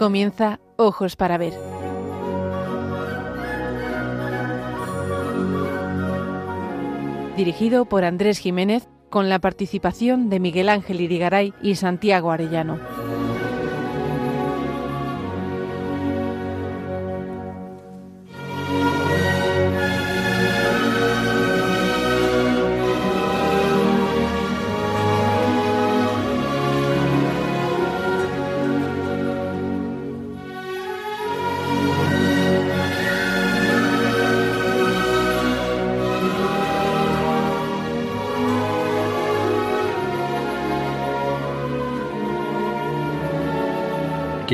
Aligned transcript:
Comienza 0.00 0.60
Ojos 0.78 1.14
para 1.14 1.36
Ver. 1.36 1.52
Dirigido 7.36 7.84
por 7.84 8.04
Andrés 8.04 8.38
Jiménez 8.38 8.88
con 9.10 9.28
la 9.28 9.40
participación 9.40 10.30
de 10.30 10.40
Miguel 10.40 10.70
Ángel 10.70 11.02
Irigaray 11.02 11.52
y 11.60 11.74
Santiago 11.74 12.30
Arellano. 12.30 12.78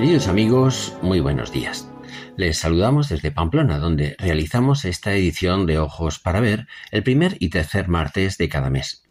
Queridos 0.06 0.28
amigos, 0.28 0.96
muy 1.02 1.18
buenos 1.18 1.50
días. 1.50 1.90
Les 2.36 2.58
saludamos 2.58 3.08
desde 3.08 3.32
Pamplona, 3.32 3.80
donde 3.80 4.14
realizamos 4.20 4.84
esta 4.84 5.12
edición 5.12 5.66
de 5.66 5.80
Ojos 5.80 6.20
para 6.20 6.38
Ver 6.38 6.68
el 6.92 7.02
primer 7.02 7.36
y 7.40 7.48
tercer 7.50 7.88
martes 7.88 8.38
de 8.38 8.48
cada 8.48 8.70
mes. 8.70 9.02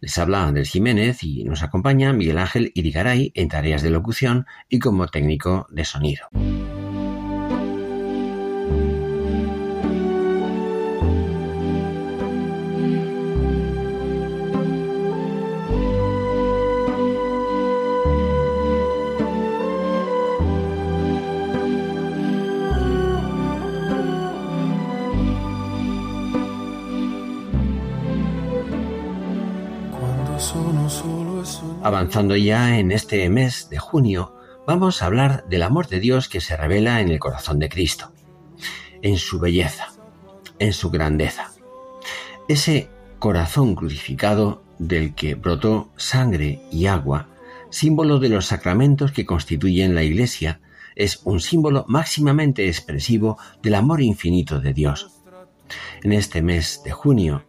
Les 0.00 0.16
habla 0.18 0.44
Andrés 0.46 0.70
Jiménez 0.70 1.24
y 1.24 1.42
nos 1.42 1.64
acompaña 1.64 2.12
Miguel 2.12 2.38
Ángel 2.38 2.70
Irigaray 2.76 3.32
en 3.34 3.48
tareas 3.48 3.82
de 3.82 3.90
locución 3.90 4.46
y 4.68 4.78
como 4.78 5.08
técnico 5.08 5.66
de 5.70 5.84
sonido. 5.84 6.28
Avanzando 31.92 32.36
ya 32.36 32.78
en 32.78 32.90
este 32.90 33.28
mes 33.28 33.68
de 33.68 33.76
junio, 33.78 34.34
vamos 34.66 35.02
a 35.02 35.06
hablar 35.06 35.44
del 35.50 35.62
amor 35.62 35.88
de 35.88 36.00
Dios 36.00 36.26
que 36.26 36.40
se 36.40 36.56
revela 36.56 37.02
en 37.02 37.10
el 37.10 37.18
corazón 37.18 37.58
de 37.58 37.68
Cristo, 37.68 38.12
en 39.02 39.18
su 39.18 39.38
belleza, 39.38 39.88
en 40.58 40.72
su 40.72 40.90
grandeza. 40.90 41.52
Ese 42.48 42.88
corazón 43.18 43.74
crucificado 43.74 44.62
del 44.78 45.14
que 45.14 45.34
brotó 45.34 45.90
sangre 45.98 46.62
y 46.72 46.86
agua, 46.86 47.28
símbolo 47.68 48.18
de 48.20 48.30
los 48.30 48.46
sacramentos 48.46 49.12
que 49.12 49.26
constituyen 49.26 49.94
la 49.94 50.02
Iglesia, 50.02 50.62
es 50.96 51.20
un 51.24 51.40
símbolo 51.40 51.84
máximamente 51.88 52.68
expresivo 52.68 53.36
del 53.62 53.74
amor 53.74 54.00
infinito 54.00 54.60
de 54.60 54.72
Dios. 54.72 55.20
En 56.02 56.14
este 56.14 56.40
mes 56.40 56.80
de 56.86 56.92
junio, 56.92 57.44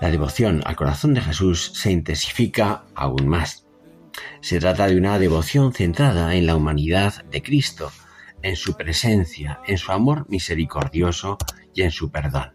la 0.00 0.12
devoción 0.12 0.62
al 0.64 0.76
corazón 0.76 1.12
de 1.12 1.22
Jesús 1.22 1.72
se 1.74 1.90
intensifica 1.90 2.84
aún 2.94 3.26
más. 3.26 3.66
Se 4.40 4.58
trata 4.58 4.86
de 4.86 4.96
una 4.96 5.18
devoción 5.18 5.72
centrada 5.72 6.34
en 6.34 6.46
la 6.46 6.56
humanidad 6.56 7.24
de 7.24 7.42
Cristo, 7.42 7.90
en 8.42 8.56
su 8.56 8.76
presencia, 8.76 9.60
en 9.66 9.78
su 9.78 9.92
amor 9.92 10.26
misericordioso 10.28 11.38
y 11.74 11.82
en 11.82 11.90
su 11.90 12.10
perdón. 12.10 12.52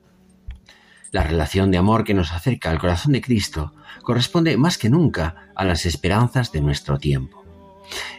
La 1.12 1.24
relación 1.24 1.72
de 1.72 1.78
amor 1.78 2.04
que 2.04 2.14
nos 2.14 2.32
acerca 2.32 2.72
al 2.72 2.80
corazón 2.80 3.14
de 3.14 3.22
Cristo 3.22 3.74
corresponde 4.04 4.58
más 4.58 4.78
que 4.78 4.90
nunca 4.90 5.50
a 5.56 5.64
las 5.64 5.86
esperanzas 5.86 6.52
de 6.52 6.62
nuestro 6.62 6.98
tiempo. 6.98 7.46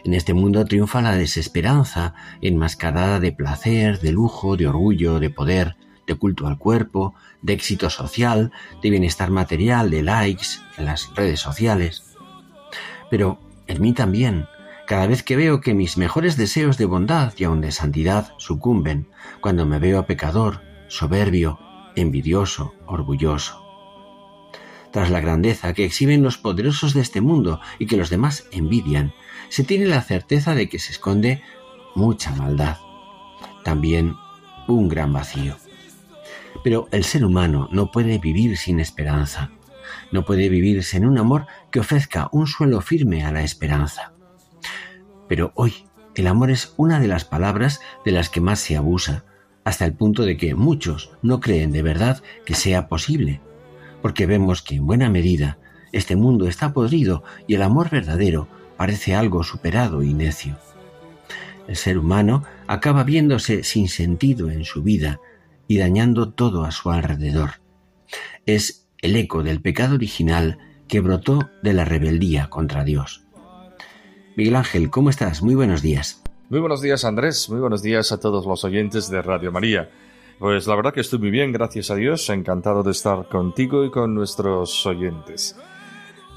En 0.03 0.13
este 0.13 0.33
mundo 0.33 0.65
triunfa 0.65 1.01
la 1.01 1.15
desesperanza 1.15 2.15
enmascarada 2.41 3.19
de 3.19 3.33
placer, 3.33 3.99
de 3.99 4.11
lujo, 4.11 4.57
de 4.57 4.67
orgullo, 4.67 5.19
de 5.19 5.29
poder, 5.29 5.75
de 6.07 6.15
culto 6.15 6.47
al 6.47 6.57
cuerpo, 6.57 7.13
de 7.41 7.53
éxito 7.53 7.89
social, 7.89 8.51
de 8.81 8.89
bienestar 8.89 9.29
material, 9.29 9.91
de 9.91 10.03
likes 10.03 10.47
en 10.77 10.85
las 10.85 11.13
redes 11.13 11.39
sociales. 11.39 12.06
Pero 13.09 13.39
en 13.67 13.81
mí 13.81 13.93
también, 13.93 14.47
cada 14.85 15.07
vez 15.07 15.23
que 15.23 15.35
veo 15.35 15.61
que 15.61 15.73
mis 15.73 15.97
mejores 15.97 16.37
deseos 16.37 16.77
de 16.77 16.85
bondad 16.85 17.33
y 17.37 17.43
aun 17.43 17.61
de 17.61 17.71
santidad 17.71 18.33
sucumben, 18.37 19.07
cuando 19.41 19.65
me 19.65 19.79
veo 19.79 20.05
pecador, 20.05 20.61
soberbio, 20.87 21.59
envidioso, 21.95 22.73
orgulloso. 22.85 23.63
Tras 24.91 25.09
la 25.09 25.19
grandeza 25.19 25.73
que 25.73 25.85
exhiben 25.85 26.23
los 26.23 26.37
poderosos 26.37 26.93
de 26.93 27.01
este 27.01 27.21
mundo 27.21 27.59
y 27.79 27.87
que 27.87 27.97
los 27.97 28.09
demás 28.09 28.47
envidian, 28.51 29.13
se 29.49 29.63
tiene 29.63 29.85
la 29.85 30.01
certeza 30.01 30.55
de 30.55 30.69
que 30.69 30.79
se 30.79 30.93
esconde 30.93 31.41
mucha 31.95 32.31
maldad, 32.31 32.77
también 33.63 34.15
un 34.67 34.87
gran 34.87 35.11
vacío. 35.13 35.57
Pero 36.63 36.87
el 36.91 37.03
ser 37.03 37.25
humano 37.25 37.67
no 37.71 37.91
puede 37.91 38.17
vivir 38.17 38.57
sin 38.57 38.79
esperanza. 38.79 39.51
No 40.11 40.25
puede 40.25 40.49
vivirse 40.49 40.97
en 40.97 41.05
un 41.05 41.17
amor 41.17 41.47
ofrezca 41.79 42.29
un 42.31 42.47
suelo 42.47 42.81
firme 42.81 43.23
a 43.23 43.31
la 43.31 43.43
esperanza. 43.43 44.13
Pero 45.27 45.51
hoy 45.55 45.85
el 46.15 46.27
amor 46.27 46.49
es 46.49 46.73
una 46.77 46.99
de 46.99 47.07
las 47.07 47.25
palabras 47.25 47.81
de 48.03 48.11
las 48.11 48.29
que 48.29 48.41
más 48.41 48.59
se 48.59 48.75
abusa, 48.75 49.25
hasta 49.63 49.85
el 49.85 49.93
punto 49.93 50.23
de 50.23 50.37
que 50.37 50.55
muchos 50.55 51.11
no 51.21 51.41
creen 51.41 51.71
de 51.71 51.83
verdad 51.83 52.23
que 52.45 52.55
sea 52.55 52.87
posible, 52.87 53.41
porque 54.01 54.25
vemos 54.25 54.61
que 54.61 54.75
en 54.75 54.87
buena 54.87 55.09
medida 55.09 55.59
este 55.91 56.15
mundo 56.15 56.47
está 56.47 56.73
podrido 56.73 57.23
y 57.47 57.55
el 57.55 57.61
amor 57.61 57.89
verdadero 57.89 58.47
parece 58.77 59.13
algo 59.15 59.43
superado 59.43 60.03
y 60.03 60.13
necio. 60.13 60.57
El 61.67 61.75
ser 61.75 61.97
humano 61.97 62.43
acaba 62.65 63.03
viéndose 63.03 63.63
sin 63.63 63.89
sentido 63.89 64.49
en 64.49 64.63
su 64.63 64.83
vida 64.83 65.19
y 65.67 65.77
dañando 65.77 66.29
todo 66.29 66.63
a 66.63 66.71
su 66.71 66.89
alrededor. 66.89 67.61
Es 68.45 68.87
el 69.01 69.15
eco 69.15 69.43
del 69.43 69.61
pecado 69.61 69.95
original 69.95 70.59
que 70.87 71.01
brotó 71.01 71.49
de 71.61 71.73
la 71.73 71.85
rebeldía 71.85 72.49
contra 72.49 72.83
Dios. 72.83 73.23
Miguel 74.35 74.55
Ángel, 74.55 74.89
¿cómo 74.89 75.09
estás? 75.09 75.41
Muy 75.41 75.55
buenos 75.55 75.81
días. 75.81 76.21
Muy 76.49 76.59
buenos 76.59 76.81
días 76.81 77.03
Andrés, 77.03 77.49
muy 77.49 77.59
buenos 77.59 77.81
días 77.81 78.11
a 78.11 78.19
todos 78.19 78.45
los 78.45 78.63
oyentes 78.63 79.09
de 79.09 79.21
Radio 79.21 79.51
María. 79.51 79.89
Pues 80.39 80.67
la 80.67 80.75
verdad 80.75 80.93
que 80.93 81.01
estoy 81.01 81.19
muy 81.19 81.31
bien, 81.31 81.51
gracias 81.51 81.89
a 81.89 81.95
Dios, 81.95 82.29
encantado 82.29 82.83
de 82.83 82.91
estar 82.91 83.27
contigo 83.27 83.83
y 83.83 83.89
con 83.89 84.13
nuestros 84.13 84.85
oyentes. 84.85 85.57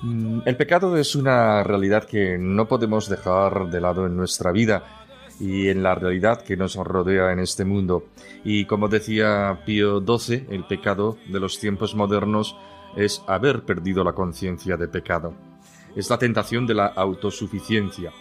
Mm, 0.03 0.41
el 0.47 0.57
pecado 0.57 0.97
es 0.97 1.15
una 1.15 1.63
realidad 1.63 2.05
que 2.05 2.39
no 2.39 2.67
podemos 2.67 3.09
dejar 3.09 3.69
de 3.71 3.81
lado 3.81 4.07
en 4.07 4.17
nuestra 4.17 4.51
vida 4.51 4.83
y 5.39 5.69
en 5.69 5.83
la 5.83 5.95
realidad 5.95 6.43
que 6.43 6.57
nos 6.57 6.77
rodea 6.77 7.33
en 7.33 7.41
este 7.41 7.65
mundo. 7.65 8.05
Y 8.43 8.65
como 8.65 8.89
decía 8.89 9.61
Pío 9.67 10.01
XII, 10.01 10.47
el 10.51 10.65
pecado 10.65 11.19
de 11.29 11.39
los 11.39 11.61
tiempos 11.61 11.95
modernos 11.95 12.57
es 12.97 13.23
haber 13.27 13.65
perdido 13.65 14.05
la 14.05 14.13
conciencia 14.13 14.77
de 14.77 14.89
pecado. 14.89 15.35
Es 15.95 16.11
la 16.11 16.19
tentación 16.19 16.67
de 16.67 16.75
la 16.75 16.87
autosuficiencia. 16.87 18.13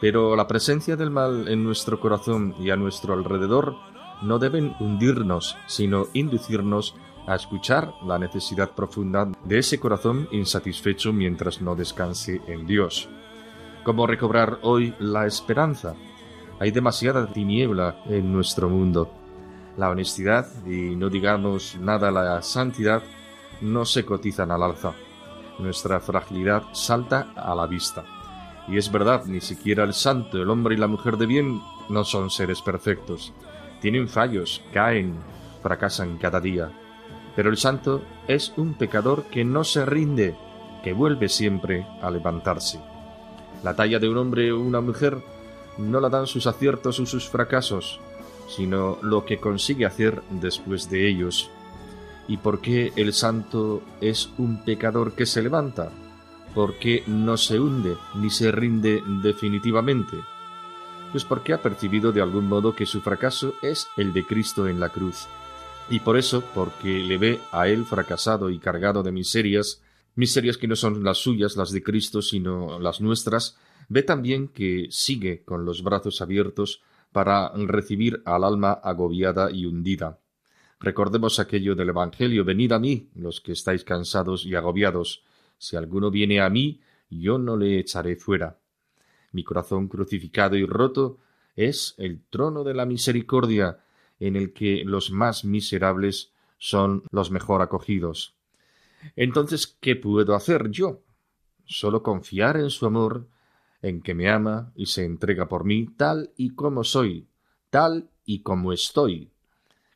Pero 0.00 0.36
la 0.36 0.46
presencia 0.46 0.96
del 0.96 1.10
mal 1.10 1.48
en 1.48 1.64
nuestro 1.64 2.00
corazón 2.00 2.54
y 2.58 2.70
a 2.70 2.76
nuestro 2.76 3.14
alrededor 3.14 3.76
no 4.22 4.38
deben 4.38 4.74
hundirnos, 4.80 5.56
sino 5.66 6.06
inducirnos 6.12 6.94
a 7.26 7.34
escuchar 7.34 7.94
la 8.04 8.18
necesidad 8.18 8.72
profunda 8.72 9.30
de 9.44 9.58
ese 9.58 9.80
corazón 9.80 10.28
insatisfecho 10.30 11.12
mientras 11.12 11.60
no 11.60 11.74
descanse 11.74 12.40
en 12.46 12.66
Dios. 12.66 13.08
¿Cómo 13.82 14.06
recobrar 14.06 14.58
hoy 14.62 14.94
la 14.98 15.26
esperanza? 15.26 15.94
Hay 16.58 16.70
demasiada 16.70 17.32
tiniebla 17.32 18.02
en 18.06 18.32
nuestro 18.32 18.68
mundo. 18.68 19.10
La 19.76 19.90
honestidad 19.90 20.46
y 20.66 20.94
no 20.96 21.10
digamos 21.10 21.76
nada 21.80 22.10
la 22.10 22.40
santidad 22.42 23.02
no 23.64 23.86
se 23.86 24.04
cotizan 24.04 24.50
al 24.50 24.62
alza. 24.62 24.92
Nuestra 25.58 25.98
fragilidad 25.98 26.64
salta 26.72 27.32
a 27.34 27.54
la 27.54 27.66
vista. 27.66 28.04
Y 28.68 28.76
es 28.76 28.92
verdad, 28.92 29.24
ni 29.24 29.40
siquiera 29.40 29.84
el 29.84 29.94
santo, 29.94 30.40
el 30.40 30.50
hombre 30.50 30.74
y 30.74 30.78
la 30.78 30.86
mujer 30.86 31.16
de 31.16 31.26
bien 31.26 31.62
no 31.88 32.04
son 32.04 32.30
seres 32.30 32.60
perfectos. 32.60 33.32
Tienen 33.80 34.08
fallos, 34.08 34.62
caen, 34.72 35.14
fracasan 35.62 36.18
cada 36.18 36.40
día. 36.40 36.70
Pero 37.36 37.50
el 37.50 37.56
santo 37.56 38.02
es 38.28 38.52
un 38.56 38.74
pecador 38.74 39.24
que 39.24 39.44
no 39.44 39.64
se 39.64 39.84
rinde, 39.86 40.36
que 40.82 40.92
vuelve 40.92 41.28
siempre 41.28 41.86
a 42.02 42.10
levantarse. 42.10 42.80
La 43.62 43.74
talla 43.74 43.98
de 43.98 44.08
un 44.10 44.18
hombre 44.18 44.52
o 44.52 44.60
una 44.60 44.82
mujer 44.82 45.22
no 45.78 46.00
la 46.00 46.10
dan 46.10 46.26
sus 46.26 46.46
aciertos 46.46 47.00
o 47.00 47.06
sus 47.06 47.28
fracasos, 47.28 47.98
sino 48.48 48.98
lo 49.00 49.24
que 49.24 49.38
consigue 49.38 49.86
hacer 49.86 50.22
después 50.30 50.90
de 50.90 51.08
ellos. 51.08 51.50
¿Y 52.26 52.38
por 52.38 52.60
qué 52.60 52.92
el 52.96 53.12
santo 53.12 53.82
es 54.00 54.30
un 54.38 54.64
pecador 54.64 55.12
que 55.14 55.26
se 55.26 55.42
levanta? 55.42 55.90
¿Por 56.54 56.78
qué 56.78 57.02
no 57.06 57.36
se 57.36 57.60
hunde 57.60 57.96
ni 58.14 58.30
se 58.30 58.50
rinde 58.50 59.02
definitivamente? 59.22 60.16
Pues 61.12 61.24
porque 61.24 61.52
ha 61.52 61.62
percibido 61.62 62.12
de 62.12 62.22
algún 62.22 62.48
modo 62.48 62.74
que 62.74 62.86
su 62.86 63.00
fracaso 63.00 63.54
es 63.62 63.88
el 63.96 64.12
de 64.12 64.24
Cristo 64.24 64.66
en 64.68 64.80
la 64.80 64.88
cruz. 64.88 65.26
Y 65.90 66.00
por 66.00 66.16
eso, 66.16 66.42
porque 66.54 67.00
le 67.00 67.18
ve 67.18 67.40
a 67.52 67.68
él 67.68 67.84
fracasado 67.84 68.48
y 68.50 68.58
cargado 68.58 69.02
de 69.02 69.12
miserias, 69.12 69.82
miserias 70.14 70.56
que 70.56 70.68
no 70.68 70.76
son 70.76 71.04
las 71.04 71.18
suyas, 71.18 71.56
las 71.56 71.72
de 71.72 71.82
Cristo, 71.82 72.22
sino 72.22 72.78
las 72.78 73.00
nuestras, 73.00 73.58
ve 73.88 74.02
también 74.02 74.48
que 74.48 74.86
sigue 74.90 75.44
con 75.44 75.64
los 75.64 75.82
brazos 75.82 76.22
abiertos 76.22 76.80
para 77.12 77.52
recibir 77.54 78.22
al 78.24 78.44
alma 78.44 78.72
agobiada 78.72 79.50
y 79.50 79.66
hundida. 79.66 80.18
Recordemos 80.80 81.38
aquello 81.38 81.74
del 81.74 81.90
Evangelio, 81.90 82.44
venid 82.44 82.72
a 82.72 82.78
mí, 82.78 83.08
los 83.14 83.40
que 83.40 83.52
estáis 83.52 83.84
cansados 83.84 84.44
y 84.44 84.54
agobiados. 84.54 85.24
Si 85.58 85.76
alguno 85.76 86.10
viene 86.10 86.40
a 86.40 86.50
mí, 86.50 86.80
yo 87.08 87.38
no 87.38 87.56
le 87.56 87.78
echaré 87.78 88.16
fuera. 88.16 88.58
Mi 89.32 89.44
corazón 89.44 89.88
crucificado 89.88 90.56
y 90.56 90.66
roto 90.66 91.18
es 91.56 91.94
el 91.98 92.22
trono 92.28 92.64
de 92.64 92.74
la 92.74 92.86
misericordia, 92.86 93.80
en 94.20 94.36
el 94.36 94.52
que 94.52 94.84
los 94.84 95.10
más 95.10 95.44
miserables 95.44 96.32
son 96.58 97.04
los 97.10 97.30
mejor 97.30 97.62
acogidos. 97.62 98.36
Entonces, 99.16 99.66
¿qué 99.80 99.96
puedo 99.96 100.34
hacer 100.34 100.70
yo? 100.70 101.02
Solo 101.66 102.02
confiar 102.02 102.56
en 102.56 102.70
su 102.70 102.86
amor, 102.86 103.28
en 103.82 104.00
que 104.00 104.14
me 104.14 104.30
ama 104.30 104.72
y 104.74 104.86
se 104.86 105.04
entrega 105.04 105.48
por 105.48 105.64
mí 105.64 105.86
tal 105.96 106.32
y 106.36 106.54
como 106.54 106.84
soy, 106.84 107.28
tal 107.70 108.10
y 108.24 108.42
como 108.42 108.72
estoy. 108.72 109.33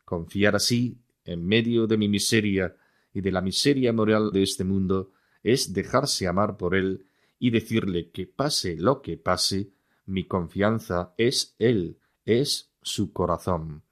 Confiar 0.09 0.57
así, 0.57 0.97
en 1.27 1.47
medio 1.47 1.87
de 1.87 1.99
mi 1.99 2.09
miseria 2.09 2.75
y 3.13 3.21
de 3.21 3.31
la 3.31 3.43
miseria 3.43 3.93
moral 3.93 4.33
de 4.33 4.43
este 4.43 4.65
mundo, 4.65 5.13
es 5.43 5.75
dejarse 5.75 6.27
amar 6.27 6.57
por 6.57 6.75
él 6.75 7.05
y 7.39 7.51
decirle 7.51 8.09
que 8.11 8.27
pase 8.27 8.77
lo 8.79 9.03
que 9.03 9.19
pase, 9.19 9.69
mi 10.07 10.25
confianza 10.25 11.13
es 11.19 11.55
él, 11.59 11.99
es 12.25 12.73
su 12.81 13.13
corazón. 13.13 13.83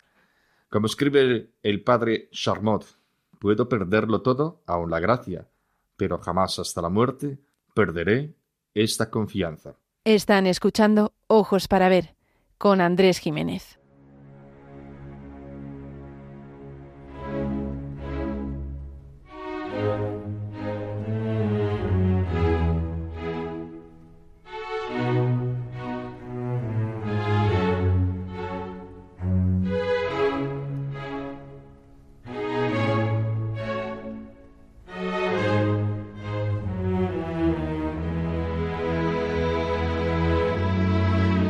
Como 0.70 0.86
escribe 0.86 1.50
el 1.62 1.82
padre 1.82 2.30
Charmot, 2.32 2.86
puedo 3.38 3.68
perderlo 3.68 4.22
todo, 4.22 4.62
aun 4.64 4.90
la 4.90 5.00
gracia, 5.00 5.46
pero 5.98 6.16
jamás 6.16 6.58
hasta 6.58 6.80
la 6.80 6.88
muerte 6.88 7.40
perderé 7.74 8.32
esta 8.72 9.10
confianza. 9.10 9.76
Están 10.06 10.46
escuchando 10.46 11.12
Ojos 11.26 11.68
para 11.68 11.90
Ver 11.90 12.16
con 12.56 12.80
Andrés 12.80 13.18
Jiménez. 13.18 13.78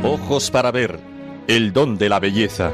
Ojos 0.09 0.53
para 0.53 0.71
ver, 0.71 1.01
el 1.49 1.73
don 1.73 1.99
de 1.99 2.09
la 2.09 2.21
belleza. 2.21 2.71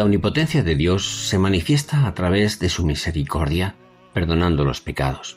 La 0.00 0.06
omnipotencia 0.06 0.62
de 0.62 0.76
Dios 0.76 1.28
se 1.28 1.38
manifiesta 1.38 2.06
a 2.06 2.14
través 2.14 2.58
de 2.58 2.70
su 2.70 2.86
misericordia, 2.86 3.74
perdonando 4.14 4.64
los 4.64 4.80
pecados, 4.80 5.36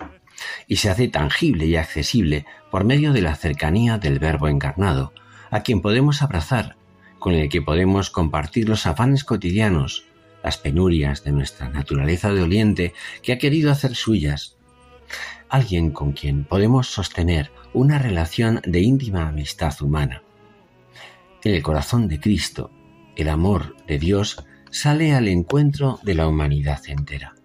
y 0.69 0.77
se 0.77 0.89
hace 0.89 1.09
tangible 1.09 1.65
y 1.65 1.75
accesible 1.75 2.45
por 2.71 2.85
medio 2.85 3.11
de 3.11 3.21
la 3.21 3.35
cercanía 3.35 3.97
del 3.97 4.19
Verbo 4.19 4.47
encarnado, 4.47 5.11
a 5.51 5.63
quien 5.63 5.81
podemos 5.81 6.21
abrazar, 6.21 6.77
con 7.19 7.33
el 7.33 7.49
que 7.49 7.61
podemos 7.61 8.09
compartir 8.09 8.69
los 8.69 8.85
afanes 8.85 9.25
cotidianos, 9.25 10.05
las 10.45 10.57
penurias 10.57 11.25
de 11.25 11.33
nuestra 11.33 11.67
naturaleza 11.67 12.29
doliente 12.29 12.93
que 13.21 13.33
ha 13.33 13.39
querido 13.39 13.69
hacer 13.69 13.95
suyas. 13.95 14.55
Alguien 15.49 15.91
con 15.91 16.13
quien 16.13 16.45
podemos 16.45 16.87
sostener 16.87 17.51
una 17.73 17.99
relación 17.99 18.61
de 18.65 18.79
íntima 18.79 19.27
amistad 19.27 19.73
humana. 19.81 20.23
En 21.43 21.53
el 21.53 21.61
corazón 21.61 22.07
de 22.07 22.21
Cristo, 22.21 22.71
el 23.17 23.27
amor 23.27 23.75
de 23.87 23.99
Dios 23.99 24.37
sale 24.73 25.13
al 25.13 25.27
encuentro 25.27 25.99
de 26.01 26.15
la 26.15 26.27
humanidad 26.27 26.81
entera. 26.87 27.35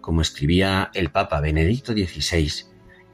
Como 0.00 0.22
escribía 0.22 0.90
el 0.94 1.10
Papa 1.10 1.38
Benedicto 1.42 1.92
XVI, 1.92 2.64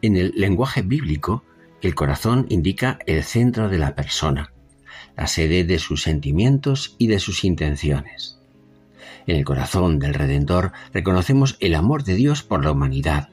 en 0.00 0.16
el 0.16 0.32
lenguaje 0.36 0.82
bíblico, 0.82 1.42
el 1.82 1.96
corazón 1.96 2.46
indica 2.50 3.00
el 3.06 3.24
centro 3.24 3.68
de 3.68 3.78
la 3.78 3.96
persona, 3.96 4.52
la 5.16 5.26
sede 5.26 5.64
de 5.64 5.80
sus 5.80 6.02
sentimientos 6.02 6.94
y 6.98 7.08
de 7.08 7.18
sus 7.18 7.42
intenciones. 7.42 8.38
En 9.26 9.34
el 9.34 9.44
corazón 9.44 9.98
del 9.98 10.14
Redentor 10.14 10.70
reconocemos 10.94 11.56
el 11.58 11.74
amor 11.74 12.04
de 12.04 12.14
Dios 12.14 12.44
por 12.44 12.64
la 12.64 12.70
humanidad, 12.70 13.30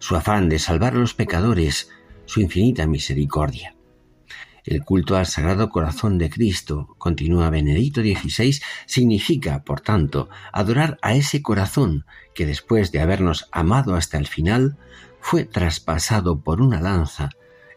su 0.00 0.16
afán 0.16 0.48
de 0.48 0.58
salvar 0.58 0.94
a 0.94 0.98
los 0.98 1.14
pecadores, 1.14 1.88
su 2.26 2.40
infinita 2.40 2.88
misericordia. 2.88 3.76
El 4.70 4.84
culto 4.84 5.16
al 5.16 5.26
Sagrado 5.26 5.68
Corazón 5.68 6.16
de 6.16 6.30
Cristo, 6.30 6.94
continúa 6.96 7.50
Benedicto 7.50 8.02
XVI, 8.02 8.60
significa, 8.86 9.64
por 9.64 9.80
tanto, 9.80 10.28
adorar 10.52 10.96
a 11.02 11.14
ese 11.14 11.42
corazón 11.42 12.06
que 12.36 12.46
después 12.46 12.92
de 12.92 13.00
habernos 13.00 13.48
amado 13.50 13.96
hasta 13.96 14.16
el 14.16 14.28
final, 14.28 14.76
fue 15.18 15.42
traspasado 15.44 16.42
por 16.42 16.62
una 16.62 16.80
lanza 16.80 17.30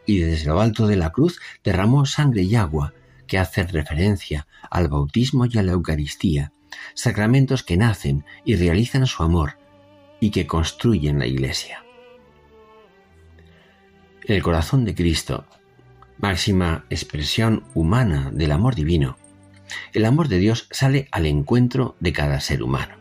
y 0.06 0.20
desde 0.20 0.46
lo 0.46 0.62
alto 0.62 0.86
de 0.86 0.96
la 0.96 1.10
cruz 1.10 1.40
derramó 1.64 2.06
sangre 2.06 2.44
y 2.44 2.54
agua 2.56 2.94
que 3.26 3.40
hacen 3.40 3.70
referencia 3.70 4.46
al 4.70 4.88
bautismo 4.88 5.48
y 5.48 5.58
a 5.58 5.64
la 5.64 5.72
Eucaristía, 5.72 6.54
sacramentos 6.94 7.64
que 7.64 7.76
nacen 7.76 8.24
y 8.46 8.56
realizan 8.56 9.08
su 9.08 9.24
amor 9.24 9.58
y 10.20 10.30
que 10.30 10.46
construyen 10.46 11.18
la 11.18 11.26
Iglesia. 11.26 11.84
El 14.26 14.44
corazón 14.44 14.86
de 14.86 14.94
Cristo 14.94 15.48
máxima 16.24 16.86
expresión 16.90 17.66
humana 17.74 18.32
del 18.32 18.54
amor 18.54 18.76
divino, 18.76 19.18
el 19.92 20.06
amor 20.06 20.30
de 20.30 20.38
Dios 20.38 20.68
sale 20.72 21.10
al 21.12 21.26
encuentro 21.26 21.98
de 22.00 22.14
cada 22.14 22.40
ser 22.40 22.64
humano. 22.64 22.96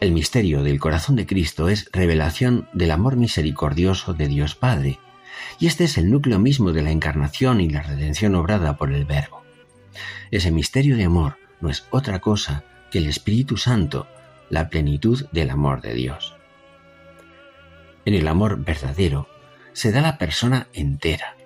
El 0.00 0.10
misterio 0.10 0.64
del 0.64 0.80
corazón 0.80 1.14
de 1.14 1.26
Cristo 1.26 1.68
es 1.68 1.88
revelación 1.92 2.68
del 2.72 2.90
amor 2.90 3.14
misericordioso 3.14 4.14
de 4.14 4.26
Dios 4.26 4.56
Padre, 4.56 4.98
y 5.60 5.68
este 5.68 5.84
es 5.84 5.96
el 5.96 6.10
núcleo 6.10 6.40
mismo 6.40 6.72
de 6.72 6.82
la 6.82 6.90
encarnación 6.90 7.60
y 7.60 7.70
la 7.70 7.82
redención 7.82 8.34
obrada 8.34 8.76
por 8.76 8.92
el 8.92 9.04
Verbo. 9.04 9.44
Ese 10.32 10.50
misterio 10.50 10.96
de 10.96 11.04
amor 11.04 11.36
no 11.60 11.70
es 11.70 11.86
otra 11.90 12.20
cosa 12.20 12.64
que 12.90 12.98
el 12.98 13.06
Espíritu 13.06 13.56
Santo, 13.56 14.08
la 14.50 14.70
plenitud 14.70 15.24
del 15.30 15.50
amor 15.50 15.80
de 15.82 15.94
Dios. 15.94 16.34
En 18.04 18.14
el 18.14 18.26
amor 18.26 18.64
verdadero 18.64 19.28
se 19.72 19.92
da 19.92 20.00
la 20.00 20.18
persona 20.18 20.66
entera, 20.72 21.36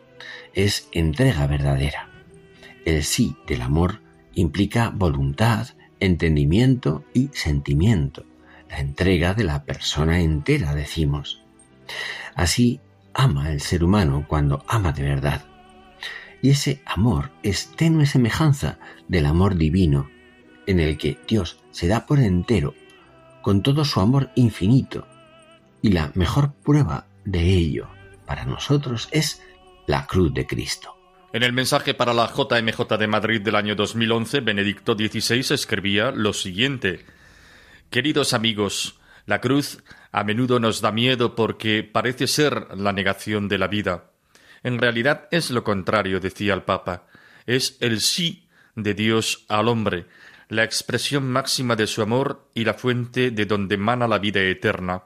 es 0.56 0.88
entrega 0.90 1.46
verdadera. 1.46 2.08
El 2.84 3.04
sí 3.04 3.36
del 3.46 3.62
amor 3.62 4.00
implica 4.34 4.90
voluntad, 4.90 5.68
entendimiento 6.00 7.04
y 7.14 7.28
sentimiento, 7.32 8.24
la 8.68 8.80
entrega 8.80 9.34
de 9.34 9.44
la 9.44 9.64
persona 9.64 10.20
entera, 10.20 10.74
decimos. 10.74 11.42
Así 12.34 12.80
ama 13.14 13.52
el 13.52 13.60
ser 13.60 13.84
humano 13.84 14.24
cuando 14.26 14.64
ama 14.66 14.92
de 14.92 15.02
verdad. 15.02 15.44
Y 16.42 16.50
ese 16.50 16.82
amor 16.86 17.30
es 17.42 17.70
tenue 17.76 18.06
semejanza 18.06 18.78
del 19.08 19.26
amor 19.26 19.56
divino, 19.56 20.10
en 20.66 20.80
el 20.80 20.96
que 20.96 21.18
Dios 21.28 21.60
se 21.70 21.86
da 21.86 22.06
por 22.06 22.18
entero, 22.18 22.74
con 23.42 23.62
todo 23.62 23.84
su 23.84 24.00
amor 24.00 24.30
infinito. 24.34 25.06
Y 25.82 25.92
la 25.92 26.10
mejor 26.14 26.52
prueba 26.54 27.06
de 27.24 27.42
ello 27.42 27.88
para 28.26 28.44
nosotros 28.44 29.08
es 29.12 29.42
la 29.86 30.06
cruz 30.06 30.32
de 30.34 30.46
Cristo. 30.46 30.96
En 31.32 31.42
el 31.42 31.52
mensaje 31.52 31.94
para 31.94 32.14
la 32.14 32.26
JMJ 32.26 32.96
de 32.98 33.06
Madrid 33.06 33.40
del 33.40 33.56
año 33.56 33.74
2011, 33.74 34.40
Benedicto 34.40 34.94
XVI 34.94 35.54
escribía 35.54 36.10
lo 36.10 36.32
siguiente. 36.32 37.04
Queridos 37.90 38.32
amigos, 38.32 38.98
la 39.26 39.40
cruz 39.40 39.82
a 40.12 40.24
menudo 40.24 40.60
nos 40.60 40.80
da 40.80 40.92
miedo 40.92 41.34
porque 41.34 41.82
parece 41.82 42.26
ser 42.26 42.68
la 42.76 42.92
negación 42.92 43.48
de 43.48 43.58
la 43.58 43.68
vida. 43.68 44.10
En 44.62 44.78
realidad 44.78 45.28
es 45.30 45.50
lo 45.50 45.62
contrario, 45.62 46.20
decía 46.20 46.54
el 46.54 46.62
Papa. 46.62 47.06
Es 47.44 47.76
el 47.80 48.00
sí 48.00 48.48
de 48.74 48.94
Dios 48.94 49.44
al 49.48 49.68
hombre, 49.68 50.06
la 50.48 50.64
expresión 50.64 51.30
máxima 51.30 51.76
de 51.76 51.86
su 51.86 52.02
amor 52.02 52.48
y 52.54 52.64
la 52.64 52.74
fuente 52.74 53.30
de 53.30 53.46
donde 53.46 53.74
emana 53.74 54.08
la 54.08 54.18
vida 54.18 54.40
eterna. 54.40 55.04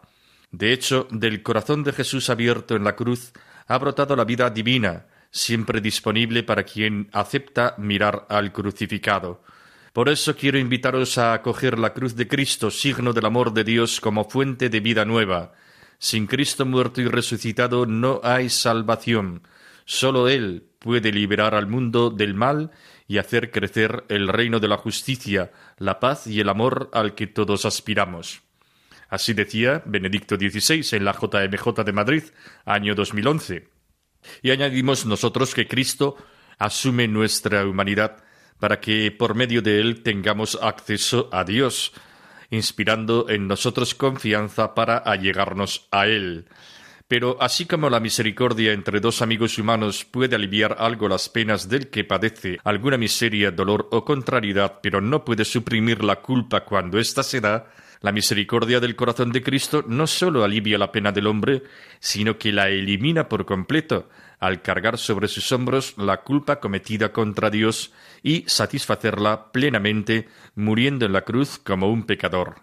De 0.53 0.73
hecho, 0.73 1.07
del 1.11 1.43
corazón 1.43 1.83
de 1.83 1.93
Jesús 1.93 2.31
abierto 2.31 2.77
en 2.77 2.85
la 2.85 2.97
cruz 2.97 3.33
ha 3.71 3.79
brotado 3.79 4.17
la 4.17 4.25
vida 4.25 4.51
divina, 4.51 5.07
siempre 5.31 5.81
disponible 5.81 6.43
para 6.43 6.65
quien 6.65 7.09
acepta 7.13 7.77
mirar 7.79 8.27
al 8.29 8.51
crucificado. 8.51 9.45
Por 9.93 10.09
eso 10.09 10.35
quiero 10.35 10.59
invitaros 10.59 11.19
a 11.19 11.35
acoger 11.35 11.79
la 11.79 11.95
cruz 11.95 12.17
de 12.17 12.27
Cristo, 12.27 12.73
signo 12.73 13.13
del 13.13 13.27
amor 13.27 13.53
de 13.53 13.63
Dios, 13.63 14.01
como 14.01 14.29
fuente 14.29 14.71
de 14.71 14.81
vida 14.81 15.05
nueva. 15.05 15.53
Sin 16.01 16.27
Cristo 16.27 16.67
muerto 16.67 17.01
y 17.01 17.07
resucitado 17.07 17.87
no 17.87 18.21
hay 18.25 18.49
salvación. 18.49 19.47
Solo 19.85 20.29
Él 20.29 20.67
puede 20.81 21.13
liberar 21.13 21.55
al 21.55 21.69
mundo 21.69 22.11
del 22.11 22.35
mal 22.35 22.73
y 23.07 23.19
hacer 23.19 23.53
crecer 23.53 24.03
el 24.09 24.27
reino 24.27 24.59
de 24.59 24.67
la 24.67 24.79
justicia, 24.79 25.53
la 25.79 26.01
paz 26.01 26.27
y 26.27 26.41
el 26.41 26.49
amor 26.49 26.91
al 26.93 27.15
que 27.15 27.29
todos 27.29 27.65
aspiramos. 27.65 28.43
Así 29.11 29.35
decía 29.35 29.83
Benedicto 29.85 30.37
XVI 30.37 30.97
en 30.97 31.05
la 31.05 31.13
JMJ 31.13 31.85
de 31.85 31.93
Madrid, 31.93 32.23
año 32.65 32.95
2011. 32.95 33.69
Y 34.43 34.51
añadimos 34.51 35.05
nosotros 35.05 35.55
que 35.55 35.67
Cristo 35.67 36.17
asume 36.59 37.09
nuestra 37.09 37.67
humanidad 37.67 38.23
para 38.61 38.79
que 38.79 39.11
por 39.11 39.35
medio 39.35 39.63
de 39.63 39.81
él 39.81 40.03
tengamos 40.03 40.59
acceso 40.63 41.29
a 41.33 41.43
Dios, 41.45 41.93
inspirando 42.51 43.29
en 43.29 43.49
nosotros 43.49 43.95
confianza 43.95 44.75
para 44.75 44.99
allegarnos 44.99 45.89
a 45.91 46.07
Él. 46.07 46.47
Pero 47.09 47.39
así 47.41 47.67
como 47.67 47.91
la 47.91 47.99
misericordia 47.99 48.73
entre 48.73 49.01
dos 49.01 49.23
amigos 49.23 49.59
humanos 49.59 50.05
puede 50.05 50.37
aliviar 50.37 50.77
algo 50.79 51.09
las 51.09 51.29
penas 51.29 51.69
del 51.69 51.89
que 51.89 52.05
padece 52.05 52.59
alguna 52.63 52.99
miseria, 52.99 53.51
dolor 53.51 53.89
o 53.91 54.05
contrariedad, 54.05 54.79
pero 54.81 55.01
no 55.01 55.25
puede 55.25 55.45
suprimir 55.45 56.05
la 56.05 56.17
culpa 56.17 56.65
cuando 56.65 57.01
ésta 57.01 57.25
se 57.25 57.41
da, 57.41 57.67
la 58.01 58.13
misericordia 58.13 58.81
del 58.81 58.97
corazón 58.97 59.31
de 59.31 59.43
Cristo 59.43 59.85
no 59.87 60.07
sólo 60.07 60.43
alivia 60.43 60.79
la 60.79 60.91
pena 60.91 61.13
del 61.13 61.27
hombre, 61.27 61.63
sino 61.99 62.39
que 62.39 62.53
la 62.53 62.69
elimina 62.69 63.29
por 63.29 63.45
completo, 63.45 64.09
al 64.39 64.63
cargar 64.63 64.97
sobre 64.97 65.29
sus 65.29 65.53
hombros 65.53 65.95
la 65.99 66.23
culpa 66.23 66.61
cometida 66.61 67.13
contra 67.13 67.51
Dios 67.51 67.93
y 68.23 68.45
satisfacerla 68.47 69.53
plenamente, 69.53 70.29
muriendo 70.55 71.05
en 71.05 71.13
la 71.13 71.23
cruz 71.23 71.59
como 71.59 71.91
un 71.91 72.05
pecador. 72.05 72.63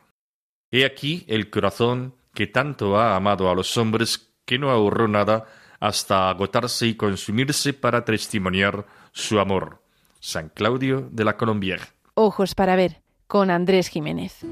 He 0.72 0.86
aquí 0.86 1.24
el 1.28 1.50
corazón 1.52 2.16
que 2.34 2.48
tanto 2.48 3.00
ha 3.00 3.16
amado 3.16 3.50
a 3.50 3.56
los 3.56 3.78
hombres 3.78 4.34
que 4.46 4.58
no 4.58 4.72
ahorró 4.72 5.08
nada 5.08 5.46
hasta 5.80 6.30
agotarse 6.30 6.88
y 6.88 6.96
consumirse 6.96 7.74
para 7.74 8.04
testimoniar 8.04 8.88
su 9.12 9.40
amor. 9.40 9.84
San 10.20 10.50
Claudio 10.50 11.08
de 11.12 11.24
la 11.24 11.38
Colombière. 11.38 11.94
Ojos 12.16 12.56
para 12.56 12.76
ver, 12.76 13.02
con 13.28 13.52
Andrés 13.52 13.88
Jiménez. 13.88 14.44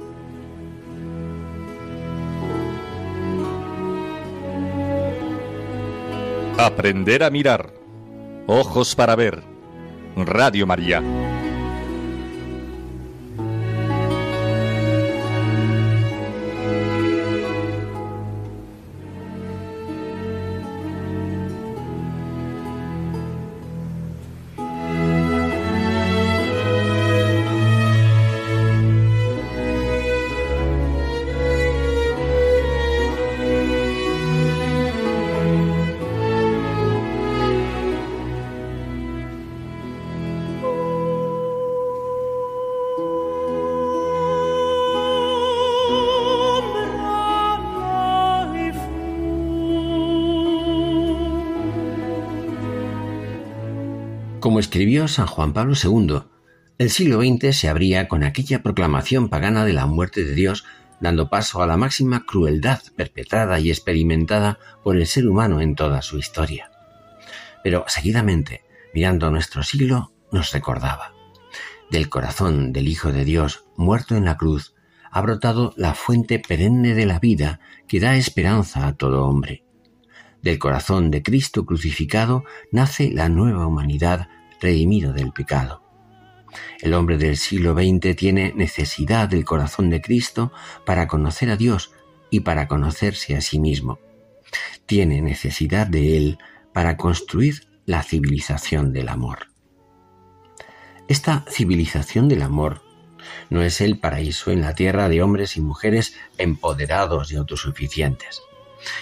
Aprender 6.57 7.21
a 7.21 7.29
mirar. 7.29 7.73
Ojos 8.47 8.95
para 8.95 9.17
ver. 9.17 9.43
Radio 10.15 10.65
María. 10.65 11.03
San 55.07 55.27
Juan 55.27 55.53
Pablo 55.53 55.75
II, 55.81 56.23
el 56.77 56.89
siglo 56.89 57.21
XX 57.21 57.55
se 57.55 57.69
abría 57.69 58.07
con 58.07 58.23
aquella 58.23 58.61
proclamación 58.61 59.29
pagana 59.29 59.63
de 59.63 59.73
la 59.73 59.85
muerte 59.85 60.25
de 60.25 60.35
Dios, 60.35 60.65
dando 60.99 61.29
paso 61.29 61.61
a 61.61 61.67
la 61.67 61.77
máxima 61.77 62.25
crueldad 62.25 62.81
perpetrada 62.95 63.59
y 63.59 63.69
experimentada 63.69 64.59
por 64.83 64.97
el 64.97 65.07
ser 65.07 65.27
humano 65.27 65.61
en 65.61 65.75
toda 65.75 66.01
su 66.01 66.17
historia. 66.17 66.71
Pero 67.63 67.85
seguidamente, 67.87 68.63
mirando 68.93 69.31
nuestro 69.31 69.63
siglo, 69.63 70.11
nos 70.31 70.51
recordaba. 70.51 71.13
Del 71.89 72.09
corazón 72.09 72.73
del 72.73 72.87
Hijo 72.87 73.11
de 73.11 73.23
Dios, 73.23 73.65
muerto 73.77 74.15
en 74.15 74.25
la 74.25 74.37
cruz, 74.37 74.75
ha 75.11 75.21
brotado 75.21 75.73
la 75.77 75.93
fuente 75.93 76.39
perenne 76.39 76.93
de 76.93 77.05
la 77.05 77.19
vida 77.19 77.61
que 77.87 78.01
da 78.01 78.17
esperanza 78.17 78.85
a 78.85 78.95
todo 78.95 79.25
hombre. 79.25 79.63
Del 80.41 80.59
corazón 80.59 81.09
de 81.09 81.23
Cristo 81.23 81.65
crucificado 81.65 82.43
nace 82.71 83.11
la 83.11 83.29
nueva 83.29 83.65
humanidad 83.65 84.27
redimido 84.65 85.13
del 85.13 85.31
pecado. 85.31 85.83
El 86.81 86.95
hombre 86.95 87.19
del 87.19 87.37
siglo 87.37 87.75
XX 87.75 88.15
tiene 88.15 88.51
necesidad 88.55 89.29
del 89.29 89.45
corazón 89.45 89.91
de 89.91 90.01
Cristo 90.01 90.51
para 90.85 91.07
conocer 91.07 91.51
a 91.51 91.55
Dios 91.55 91.91
y 92.31 92.39
para 92.39 92.67
conocerse 92.67 93.35
a 93.35 93.41
sí 93.41 93.59
mismo. 93.59 93.99
Tiene 94.87 95.21
necesidad 95.21 95.85
de 95.85 96.17
Él 96.17 96.39
para 96.73 96.97
construir 96.97 97.67
la 97.85 98.01
civilización 98.01 98.91
del 98.91 99.09
amor. 99.09 99.49
Esta 101.07 101.45
civilización 101.47 102.27
del 102.27 102.41
amor 102.41 102.81
no 103.51 103.61
es 103.61 103.81
el 103.81 103.99
paraíso 103.99 104.49
en 104.49 104.61
la 104.61 104.73
tierra 104.73 105.09
de 105.09 105.21
hombres 105.21 105.57
y 105.57 105.61
mujeres 105.61 106.15
empoderados 106.39 107.31
y 107.31 107.35
autosuficientes. 107.35 108.41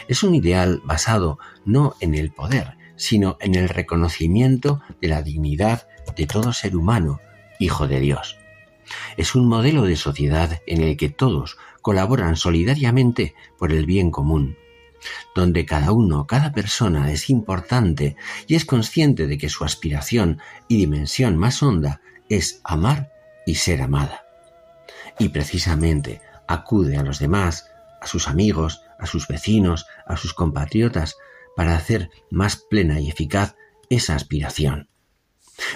Es 0.10 0.24
un 0.24 0.36
ideal 0.36 0.82
basado 0.84 1.40
no 1.64 1.96
en 2.02 2.16
el 2.16 2.32
poder, 2.32 2.83
sino 2.96 3.38
en 3.40 3.56
el 3.56 3.70
reconocimiento 3.70 4.82
de 5.02 5.08
la 5.08 5.22
dignidad 5.22 5.88
de 6.16 6.28
todo 6.28 6.54
ser 6.54 6.76
humano, 6.76 7.20
hijo 7.60 7.88
de 7.88 8.00
Dios. 8.00 8.38
Es 9.18 9.36
un 9.36 9.48
modelo 9.48 9.84
de 9.84 9.96
sociedad 9.96 10.62
en 10.68 10.82
el 10.82 10.98
que 10.98 11.10
todos 11.10 11.58
colaboran 11.82 12.36
solidariamente 12.36 13.36
por 13.58 13.72
el 13.72 13.86
bien 13.86 14.12
común, 14.12 14.58
donde 15.36 15.66
cada 15.66 15.92
uno, 15.92 16.28
cada 16.28 16.52
persona 16.52 17.12
es 17.12 17.30
importante 17.30 18.16
y 18.48 18.56
es 18.56 18.66
consciente 18.66 19.28
de 19.28 19.38
que 19.38 19.50
su 19.50 19.64
aspiración 19.64 20.40
y 20.68 20.78
dimensión 20.78 21.38
más 21.38 21.62
honda 21.62 22.02
es 22.30 22.62
amar 22.64 23.12
y 23.46 23.56
ser 23.56 23.82
amada. 23.82 24.26
Y 25.20 25.30
precisamente 25.30 26.22
acude 26.48 26.98
a 26.98 27.04
los 27.04 27.20
demás, 27.20 27.70
a 28.02 28.08
sus 28.08 28.28
amigos, 28.28 28.84
a 29.00 29.06
sus 29.06 29.28
vecinos, 29.28 29.86
a 30.06 30.18
sus 30.18 30.34
compatriotas, 30.34 31.18
para 31.56 31.76
hacer 31.76 32.10
más 32.30 32.56
plena 32.56 33.00
y 33.00 33.10
eficaz 33.10 33.56
esa 33.90 34.16
aspiración. 34.16 34.90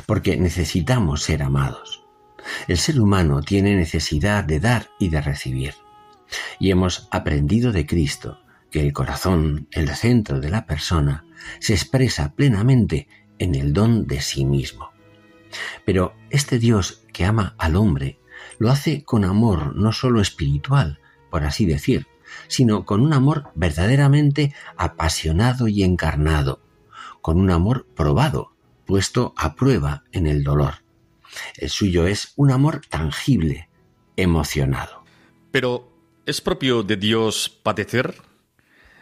Porque 0.05 0.37
necesitamos 0.37 1.23
ser 1.23 1.43
amados. 1.43 2.05
El 2.67 2.77
ser 2.77 2.99
humano 2.99 3.41
tiene 3.41 3.75
necesidad 3.75 4.43
de 4.43 4.59
dar 4.59 4.89
y 4.99 5.09
de 5.09 5.21
recibir. 5.21 5.73
Y 6.59 6.71
hemos 6.71 7.07
aprendido 7.11 7.71
de 7.71 7.85
Cristo 7.85 8.39
que 8.71 8.81
el 8.81 8.93
corazón, 8.93 9.67
el 9.71 9.89
centro 9.89 10.39
de 10.39 10.49
la 10.49 10.65
persona, 10.65 11.25
se 11.59 11.73
expresa 11.73 12.33
plenamente 12.35 13.07
en 13.39 13.55
el 13.55 13.73
don 13.73 14.07
de 14.07 14.21
sí 14.21 14.45
mismo. 14.45 14.91
Pero 15.85 16.15
este 16.29 16.59
Dios 16.59 17.05
que 17.13 17.25
ama 17.25 17.55
al 17.57 17.75
hombre 17.75 18.19
lo 18.59 18.69
hace 18.69 19.03
con 19.03 19.23
amor 19.23 19.75
no 19.75 19.91
sólo 19.93 20.21
espiritual, 20.21 20.99
por 21.29 21.43
así 21.43 21.65
decir, 21.65 22.07
sino 22.47 22.85
con 22.85 23.01
un 23.01 23.13
amor 23.13 23.49
verdaderamente 23.55 24.53
apasionado 24.77 25.67
y 25.67 25.83
encarnado, 25.83 26.61
con 27.21 27.39
un 27.39 27.51
amor 27.51 27.87
probado, 27.95 28.53
puesto 28.85 29.33
a 29.37 29.55
prueba 29.55 30.03
en 30.11 30.27
el 30.27 30.43
dolor. 30.43 30.75
El 31.55 31.69
suyo 31.69 32.07
es 32.07 32.33
un 32.35 32.51
amor 32.51 32.81
tangible, 32.89 33.69
emocionado. 34.15 35.03
Pero, 35.51 35.91
¿es 36.25 36.41
propio 36.41 36.83
de 36.83 36.97
Dios 36.97 37.49
padecer? 37.63 38.21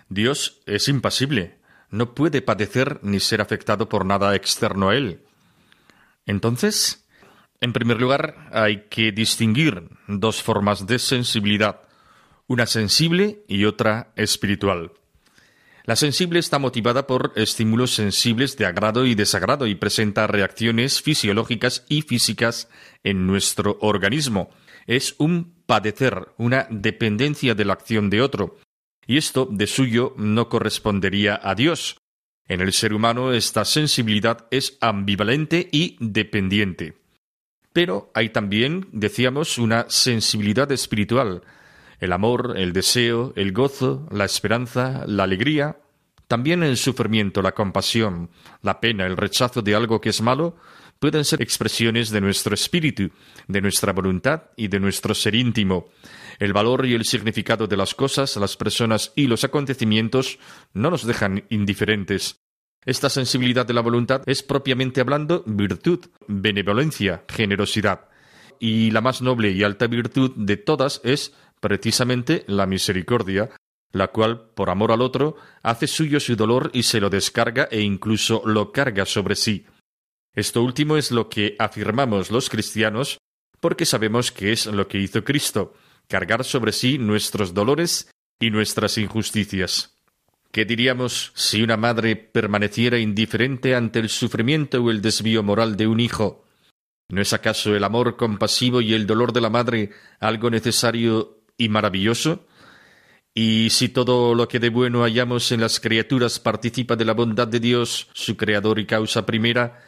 Dios 0.10 0.62
es 0.66 0.88
impasible, 0.88 1.60
no 1.90 2.14
puede 2.14 2.42
padecer 2.42 3.00
ni 3.04 3.20
ser 3.20 3.42
afectado 3.42 3.90
por 3.90 4.06
nada 4.06 4.36
externo 4.36 4.90
a 4.90 4.96
él. 4.96 5.24
Entonces, 6.26 7.08
en 7.62 7.74
primer 7.74 8.00
lugar, 8.00 8.50
hay 8.52 8.88
que 8.90 9.12
distinguir 9.12 9.90
dos 10.08 10.42
formas 10.42 10.86
de 10.86 11.00
sensibilidad, 11.00 11.82
una 12.48 12.66
sensible 12.66 13.44
y 13.48 13.66
otra 13.66 14.12
espiritual. 14.16 14.92
La 15.86 15.96
sensible 15.96 16.40
está 16.40 16.58
motivada 16.58 17.06
por 17.06 17.32
estímulos 17.36 17.94
sensibles 17.94 18.58
de 18.58 18.66
agrado 18.66 19.06
y 19.06 19.14
desagrado 19.14 19.68
y 19.68 19.76
presenta 19.76 20.26
reacciones 20.26 21.02
fisiológicas 21.02 21.86
y 21.88 22.02
físicas 22.02 22.70
en 23.04 23.28
nuestro 23.28 23.78
organismo. 23.82 24.50
Es 24.88 25.16
un 25.20 25.54
padecer, 25.68 26.30
una 26.38 26.68
dependencia 26.72 27.54
de 27.54 27.66
la 27.66 27.74
acción 27.74 28.10
de 28.10 28.22
otro. 28.22 28.58
Y 29.06 29.18
esto, 29.18 29.48
de 29.52 29.68
suyo, 29.68 30.16
no 30.18 30.50
correspondería 30.50 31.40
a 31.44 31.54
Dios. 31.54 31.98
En 32.48 32.62
el 32.62 32.74
ser 32.74 32.94
humano 32.94 33.32
esta 33.34 33.64
sensibilidad 33.64 34.48
es 34.50 34.78
ambivalente 34.82 35.70
y 35.72 35.98
dependiente. 36.00 36.98
Pero 37.74 38.12
hay 38.16 38.30
también, 38.30 38.88
decíamos, 38.92 39.58
una 39.60 39.86
sensibilidad 39.90 40.72
espiritual, 40.72 41.44
el 42.00 42.14
amor, 42.14 42.56
el 42.58 42.74
deseo, 42.74 43.34
el 43.36 43.52
gozo, 43.52 44.08
la 44.12 44.26
esperanza, 44.26 45.04
la 45.08 45.24
alegría, 45.24 45.78
también 46.28 46.64
el 46.64 46.78
sufrimiento, 46.78 47.42
la 47.42 47.54
compasión, 47.54 48.30
la 48.62 48.80
pena, 48.80 49.06
el 49.06 49.18
rechazo 49.18 49.62
de 49.62 49.76
algo 49.76 50.02
que 50.02 50.10
es 50.10 50.22
malo, 50.22 50.56
pueden 51.00 51.26
ser 51.26 51.42
expresiones 51.42 52.10
de 52.10 52.22
nuestro 52.22 52.54
espíritu, 52.54 53.12
de 53.48 53.62
nuestra 53.62 53.94
voluntad 53.94 54.44
y 54.56 54.68
de 54.68 54.80
nuestro 54.80 55.14
ser 55.14 55.36
íntimo. 55.36 55.90
El 56.40 56.54
valor 56.54 56.86
y 56.86 56.94
el 56.94 57.06
significado 57.06 57.68
de 57.68 57.78
las 57.78 57.94
cosas, 57.94 58.36
las 58.38 58.58
personas 58.58 59.12
y 59.16 59.28
los 59.28 59.44
acontecimientos 59.44 60.40
no 60.74 60.90
nos 60.90 61.06
dejan 61.06 61.46
indiferentes. 61.50 62.42
Esta 62.86 63.10
sensibilidad 63.10 63.66
de 63.66 63.74
la 63.74 63.82
voluntad 63.82 64.22
es 64.26 64.44
propiamente 64.44 65.02
hablando 65.02 65.44
virtud, 65.46 66.06
benevolencia, 66.28 67.24
generosidad. 67.28 68.10
Y 68.60 68.92
la 68.92 69.02
más 69.02 69.22
noble 69.22 69.52
y 69.52 69.64
alta 69.64 69.88
virtud 69.88 70.32
de 70.36 70.58
todas 70.58 71.02
es 71.04 71.34
precisamente 71.66 72.44
la 72.46 72.68
misericordia, 72.68 73.50
la 73.92 74.10
cual, 74.10 74.52
por 74.54 74.70
amor 74.70 74.92
al 74.92 75.02
otro, 75.02 75.36
hace 75.64 75.88
suyo 75.88 76.20
su 76.20 76.36
dolor 76.36 76.70
y 76.74 76.84
se 76.84 77.00
lo 77.00 77.10
descarga 77.10 77.68
e 77.72 77.82
incluso 77.82 78.44
lo 78.46 78.72
carga 78.72 79.04
sobre 79.08 79.36
sí. 79.36 79.66
Esto 80.36 80.62
último 80.62 80.96
es 80.96 81.10
lo 81.10 81.28
que 81.28 81.56
afirmamos 81.58 82.30
los 82.30 82.52
cristianos 82.52 83.18
porque 83.60 83.88
sabemos 83.88 84.32
que 84.32 84.52
es 84.52 84.68
lo 84.68 84.88
que 84.88 85.00
hizo 85.00 85.24
Cristo, 85.24 85.74
cargar 86.08 86.44
sobre 86.44 86.72
sí 86.72 87.00
nuestros 87.00 87.56
dolores 87.56 88.12
y 88.40 88.52
nuestras 88.52 89.00
injusticias. 89.00 89.98
¿Qué 90.52 90.66
diríamos 90.66 91.32
si 91.34 91.64
una 91.64 91.78
madre 91.78 92.16
permaneciera 92.16 93.00
indiferente 93.00 93.74
ante 93.74 93.98
el 93.98 94.10
sufrimiento 94.10 94.84
o 94.84 94.92
el 94.92 95.02
desvío 95.02 95.42
moral 95.42 95.78
de 95.78 95.88
un 95.88 96.00
hijo? 96.00 96.46
¿No 97.10 97.22
es 97.22 97.34
acaso 97.34 97.76
el 97.76 97.84
amor 97.84 98.18
compasivo 98.18 98.82
y 98.82 98.94
el 98.94 99.08
dolor 99.08 99.34
de 99.34 99.42
la 99.42 99.50
madre 99.50 99.90
algo 100.20 100.52
necesario 100.52 101.42
y 101.58 101.70
maravilloso? 101.70 102.46
Y 103.34 103.70
si 103.70 103.90
todo 103.90 104.34
lo 104.34 104.48
que 104.48 104.60
de 104.60 104.70
bueno 104.70 105.04
hallamos 105.04 105.52
en 105.52 105.60
las 105.60 105.82
criaturas 105.82 106.40
participa 106.40 106.96
de 106.96 107.04
la 107.04 107.14
bondad 107.14 107.48
de 107.48 107.60
Dios, 107.60 108.08
su 108.14 108.38
creador 108.38 108.80
y 108.80 108.86
causa 108.86 109.26
primera, 109.26 109.84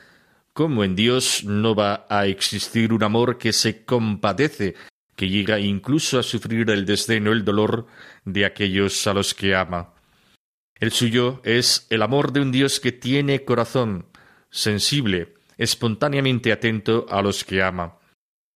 ¿cómo 0.51 0.83
en 0.83 0.95
Dios 0.95 1.45
no 1.45 1.73
va 1.73 2.05
a 2.09 2.25
existir 2.25 2.91
un 2.91 3.03
amor 3.03 3.37
que 3.37 3.53
se 3.53 3.85
compadece, 3.85 4.75
que 5.15 5.29
llega 5.29 5.59
incluso 5.59 6.19
a 6.19 6.23
sufrir 6.23 6.69
el 6.69 6.85
desdén 6.85 7.27
o 7.27 7.31
el 7.31 7.45
dolor 7.45 7.87
de 8.25 8.45
aquellos 8.45 9.07
a 9.07 9.13
los 9.13 9.33
que 9.33 9.55
ama? 9.55 9.93
El 10.79 10.91
suyo 10.91 11.41
es 11.45 11.87
el 11.89 12.01
amor 12.01 12.33
de 12.33 12.41
un 12.41 12.51
Dios 12.51 12.79
que 12.81 12.91
tiene 12.91 13.45
corazón, 13.45 14.07
sensible, 14.49 15.35
espontáneamente 15.57 16.51
atento 16.51 17.05
a 17.09 17.21
los 17.21 17.43
que 17.43 17.63
ama. 17.63 17.96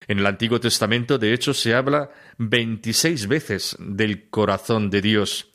En 0.08 0.20
el 0.20 0.26
Antiguo 0.26 0.60
Testamento, 0.60 1.18
de 1.18 1.34
hecho, 1.34 1.54
se 1.54 1.74
habla 1.74 2.12
veintiséis 2.38 3.28
veces 3.28 3.76
del 3.80 4.30
corazón 4.30 4.90
de 4.90 5.02
Dios. 5.02 5.50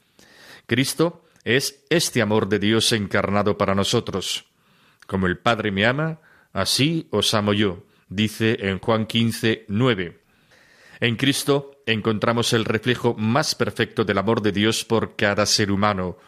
Cristo 0.67 1.25
es 1.45 1.85
este 1.91 2.23
amor 2.23 2.49
de 2.49 2.59
Dios 2.59 2.93
encarnado 2.93 3.59
para 3.59 3.75
nosotros. 3.75 4.47
Como 5.07 5.27
el 5.27 5.39
Padre 5.39 5.71
me 5.71 5.87
ama, 5.87 6.21
así 6.53 7.07
os 7.11 7.35
amo 7.35 7.53
yo, 7.53 7.85
dice 8.09 8.57
en 8.61 8.79
Juan 8.79 9.07
15, 9.07 9.67
9. 9.69 10.21
En 11.01 11.17
Cristo 11.17 11.83
encontramos 11.87 12.53
el 12.53 12.65
reflejo 12.65 13.15
más 13.15 13.55
perfecto 13.55 14.05
del 14.05 14.19
amor 14.19 14.43
de 14.43 14.53
Dios 14.53 14.85
por 14.85 15.15
cada 15.15 15.47
ser 15.47 15.71
humano. 15.71 16.19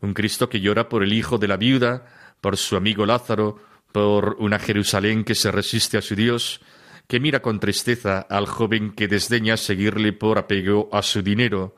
Un 0.00 0.14
Cristo 0.14 0.48
que 0.48 0.60
llora 0.60 0.88
por 0.88 1.02
el 1.02 1.12
hijo 1.12 1.38
de 1.38 1.48
la 1.48 1.56
viuda, 1.56 2.06
por 2.40 2.56
su 2.56 2.76
amigo 2.76 3.04
Lázaro, 3.04 3.60
por 3.92 4.36
una 4.38 4.58
Jerusalén 4.58 5.24
que 5.24 5.34
se 5.34 5.50
resiste 5.50 5.98
a 5.98 6.02
su 6.02 6.14
Dios, 6.14 6.60
que 7.08 7.20
mira 7.20 7.40
con 7.40 7.58
tristeza 7.58 8.20
al 8.20 8.46
joven 8.46 8.92
que 8.92 9.08
desdeña 9.08 9.56
seguirle 9.56 10.12
por 10.12 10.38
apego 10.38 10.90
a 10.92 11.02
su 11.02 11.22
dinero, 11.22 11.74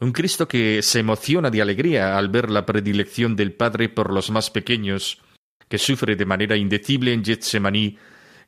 un 0.00 0.12
Cristo 0.12 0.46
que 0.46 0.82
se 0.82 1.00
emociona 1.00 1.50
de 1.50 1.60
alegría 1.60 2.16
al 2.16 2.28
ver 2.28 2.48
la 2.48 2.64
predilección 2.64 3.34
del 3.34 3.52
Padre 3.52 3.88
por 3.88 4.12
los 4.12 4.30
más 4.30 4.50
pequeños, 4.50 5.20
que 5.68 5.78
sufre 5.78 6.14
de 6.14 6.24
manera 6.24 6.56
indecible 6.56 7.12
en 7.12 7.24
Getsemaní, 7.24 7.98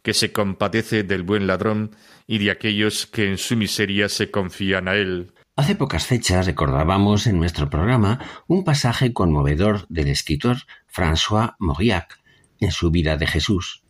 que 0.02 0.14
se 0.14 0.32
compadece 0.32 1.02
del 1.02 1.24
buen 1.24 1.48
ladrón 1.48 1.96
y 2.28 2.38
de 2.38 2.52
aquellos 2.52 3.06
que 3.06 3.28
en 3.28 3.36
su 3.36 3.56
miseria 3.56 4.08
se 4.08 4.30
confían 4.30 4.86
a 4.86 4.94
él. 4.94 5.32
Hace 5.56 5.74
pocas 5.74 6.06
fechas 6.06 6.46
recordábamos 6.46 7.26
en 7.26 7.38
nuestro 7.38 7.68
programa 7.68 8.20
un 8.46 8.62
pasaje 8.62 9.12
conmovedor 9.12 9.84
del 9.88 10.08
escritor 10.08 10.58
François 10.86 11.56
Mauriac 11.58 12.20
en 12.60 12.70
su 12.70 12.90
vida 12.92 13.16
de 13.16 13.26
Jesús. 13.26 13.82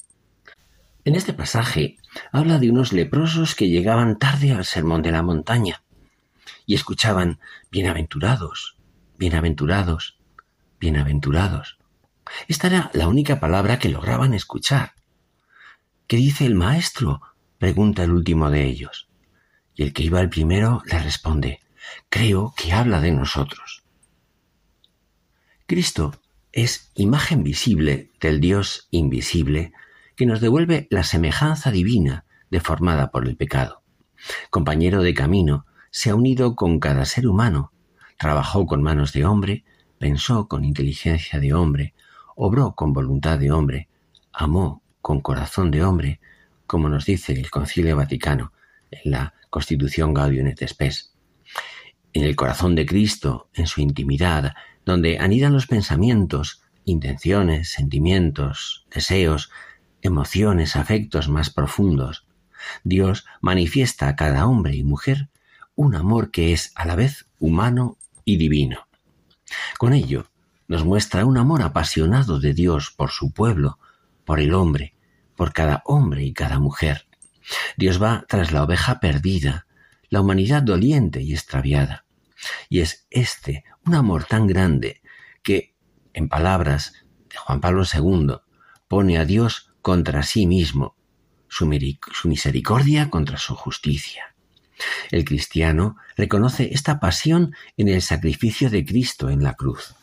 En 1.05 1.15
este 1.15 1.33
pasaje 1.33 1.97
habla 2.31 2.59
de 2.59 2.71
unos 2.71 2.93
leprosos 2.93 3.55
que 3.55 3.69
llegaban 3.69 4.19
tarde 4.19 4.53
al 4.53 4.67
sermón 4.67 5.01
de 5.01 5.13
la 5.13 5.23
montaña 5.23 5.83
y 6.67 6.75
escuchaban 6.75 7.41
bienaventurados, 7.71 8.77
bienaventurados, 9.17 10.19
bienaventurados. 10.79 11.79
Esta 12.49 12.67
era 12.67 12.91
la 12.93 13.09
única 13.09 13.41
palabra 13.41 13.79
que 13.79 13.89
lograban 13.89 14.35
escuchar. 14.35 14.93
¿Qué 16.07 16.17
dice 16.17 16.45
el 16.45 16.55
maestro? 16.55 17.23
pregunta 17.59 18.05
el 18.05 18.11
último 18.11 18.51
de 18.51 18.67
ellos. 18.67 19.09
Y 19.75 19.83
el 19.83 19.95
que 19.95 20.03
iba 20.03 20.21
el 20.21 20.29
primero 20.29 20.83
le 20.85 20.99
responde, 20.99 21.61
creo 22.11 22.53
que 22.57 22.73
habla 22.73 23.01
de 23.01 23.13
nosotros. 23.13 23.83
Cristo 25.67 26.21
es 26.53 26.91
imagen 26.95 27.43
visible 27.43 28.11
del 28.21 28.41
Dios 28.41 28.89
invisible 28.91 29.73
que 30.21 30.27
nos 30.27 30.43
devuelve 30.43 30.87
la 30.91 31.03
semejanza 31.03 31.71
divina 31.71 32.27
deformada 32.51 33.11
por 33.11 33.27
el 33.27 33.39
pecado. 33.39 33.83
Compañero 34.51 35.03
de 35.03 35.15
camino, 35.15 35.65
se 35.91 36.11
ha 36.11 36.15
unido 36.15 36.57
con 36.57 36.79
cada 36.79 37.07
ser 37.07 37.27
humano, 37.27 37.73
trabajó 38.19 38.67
con 38.67 38.83
manos 38.83 39.15
de 39.15 39.25
hombre, 39.25 39.65
pensó 39.99 40.47
con 40.47 40.63
inteligencia 40.63 41.41
de 41.41 41.55
hombre, 41.55 41.95
obró 42.37 42.75
con 42.75 42.93
voluntad 42.93 43.39
de 43.39 43.51
hombre, 43.51 43.89
amó 44.31 44.83
con 45.01 45.23
corazón 45.23 45.71
de 45.71 45.85
hombre, 45.85 46.21
como 46.67 46.91
nos 46.91 47.07
dice 47.07 47.33
el 47.33 47.51
Concilio 47.51 47.97
Vaticano 47.97 48.53
en 48.91 49.13
la 49.13 49.33
Constitución 49.49 50.13
Gaudium 50.13 50.49
et 50.49 50.69
Spes. 50.69 51.15
En 52.13 52.25
el 52.25 52.37
corazón 52.37 52.75
de 52.75 52.85
Cristo, 52.85 53.49
en 53.55 53.67
su 53.67 53.81
intimidad, 53.81 54.53
donde 54.85 55.19
anidan 55.19 55.55
los 55.55 55.67
pensamientos, 55.67 56.63
intenciones, 56.85 57.73
sentimientos, 57.73 58.87
deseos, 58.95 59.51
emociones, 60.03 60.77
afectos 60.77 61.29
más 61.29 61.51
profundos, 61.51 62.27
Dios 62.85 63.25
manifiesta 63.41 64.09
a 64.09 64.17
cada 64.17 64.47
hombre 64.47 64.75
y 64.75 64.85
mujer 64.85 65.29
un 65.75 65.95
amor 65.95 66.31
que 66.31 66.53
es 66.53 66.73
a 66.75 66.85
la 66.85 66.95
vez 66.95 67.27
humano 67.39 67.97
y 68.25 68.37
divino. 68.37 68.87
Con 69.79 69.93
ello, 69.93 70.31
nos 70.69 70.85
muestra 70.85 71.25
un 71.25 71.39
amor 71.39 71.63
apasionado 71.63 72.39
de 72.39 72.55
Dios 72.55 72.93
por 72.97 73.11
su 73.11 73.33
pueblo, 73.33 73.79
por 74.25 74.41
el 74.41 74.55
hombre, 74.55 74.95
por 75.37 75.53
cada 75.53 75.83
hombre 75.85 76.23
y 76.23 76.33
cada 76.33 76.59
mujer. 76.59 77.09
Dios 77.77 78.01
va 78.01 78.25
tras 78.29 78.53
la 78.53 78.63
oveja 78.63 79.01
perdida, 79.01 79.67
la 80.09 80.21
humanidad 80.21 80.63
doliente 80.63 81.23
y 81.23 81.33
extraviada. 81.33 82.05
Y 82.69 82.81
es 82.81 83.07
este 83.11 83.65
un 83.85 83.95
amor 83.95 84.25
tan 84.25 84.47
grande 84.47 85.01
que, 85.43 85.75
en 86.13 86.29
palabras 86.29 86.93
de 87.29 87.37
Juan 87.37 87.61
Pablo 87.61 87.85
II, 87.85 88.37
pone 88.87 89.19
a 89.19 89.25
Dios 89.25 89.70
contra 89.83 90.23
sí 90.23 90.47
mismo, 90.47 90.95
su, 91.49 91.66
misericordia 91.66 93.11
contra 93.11 93.37
su 93.38 93.55
justicia. 93.55 94.35
El 95.11 95.25
cristiano 95.25 95.97
reconoce 96.16 96.71
esta 96.73 97.01
pasión 97.01 97.55
en 97.77 97.88
el 97.88 98.01
sacrificio 98.01 98.71
de 98.71 98.85
Cristo 98.85 99.29
en 99.29 99.43
la 99.43 99.55
cruz. 99.55 99.95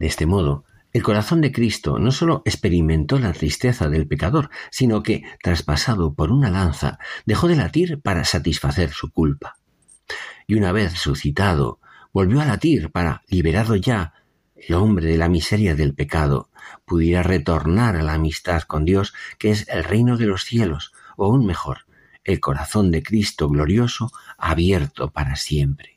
De 0.00 0.06
este 0.06 0.26
modo, 0.26 0.64
el 0.92 1.02
corazón 1.02 1.40
de 1.42 1.52
Cristo 1.52 1.98
no 1.98 2.10
sólo 2.10 2.42
experimentó 2.44 3.18
la 3.18 3.32
tristeza 3.32 3.88
del 3.88 4.08
pecador, 4.08 4.50
sino 4.70 5.02
que, 5.02 5.22
traspasado 5.42 6.14
por 6.14 6.32
una 6.32 6.50
lanza, 6.50 6.98
dejó 7.26 7.46
de 7.46 7.56
latir 7.56 8.00
para 8.00 8.24
satisfacer 8.24 8.90
su 8.90 9.12
culpa. 9.12 9.58
Y 10.46 10.54
una 10.54 10.72
vez 10.72 10.94
suscitado, 10.94 11.78
volvió 12.12 12.40
a 12.40 12.46
latir 12.46 12.90
para, 12.90 13.22
liberado 13.28 13.76
ya, 13.76 14.14
el 14.56 14.74
hombre 14.74 15.06
de 15.06 15.18
la 15.18 15.28
miseria 15.28 15.74
del 15.76 15.94
pecado 15.94 16.48
pudiera 16.84 17.22
retornar 17.22 17.96
a 17.96 18.02
la 18.02 18.14
amistad 18.14 18.62
con 18.62 18.84
Dios, 18.84 19.14
que 19.38 19.50
es 19.50 19.68
el 19.68 19.84
reino 19.84 20.16
de 20.16 20.26
los 20.26 20.44
cielos, 20.44 20.92
o 21.16 21.26
aún 21.26 21.46
mejor, 21.46 21.86
el 22.24 22.40
corazón 22.40 22.90
de 22.90 23.02
Cristo 23.02 23.48
glorioso 23.48 24.12
abierto 24.36 25.10
para 25.10 25.36
siempre. 25.36 25.96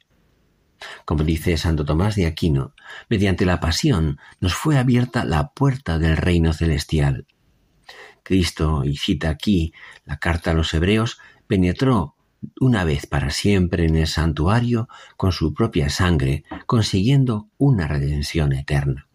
Como 1.05 1.23
dice 1.23 1.57
Santo 1.57 1.85
Tomás 1.85 2.15
de 2.15 2.25
Aquino, 2.25 2.73
mediante 3.09 3.45
la 3.45 3.59
pasión 3.59 4.19
nos 4.39 4.55
fue 4.55 4.77
abierta 4.77 5.25
la 5.25 5.49
puerta 5.49 5.99
del 5.99 6.17
reino 6.17 6.53
celestial. 6.53 7.27
Cristo, 8.23 8.83
y 8.83 8.97
cita 8.97 9.29
aquí 9.29 9.73
la 10.05 10.17
carta 10.17 10.51
a 10.51 10.53
los 10.53 10.73
hebreos, 10.73 11.19
penetró 11.47 12.15
una 12.59 12.83
vez 12.83 13.05
para 13.05 13.29
siempre 13.29 13.85
en 13.85 13.95
el 13.95 14.07
santuario 14.07 14.87
con 15.17 15.31
su 15.31 15.53
propia 15.53 15.89
sangre, 15.89 16.43
consiguiendo 16.65 17.49
una 17.57 17.87
redención 17.87 18.53
eterna. 18.53 19.07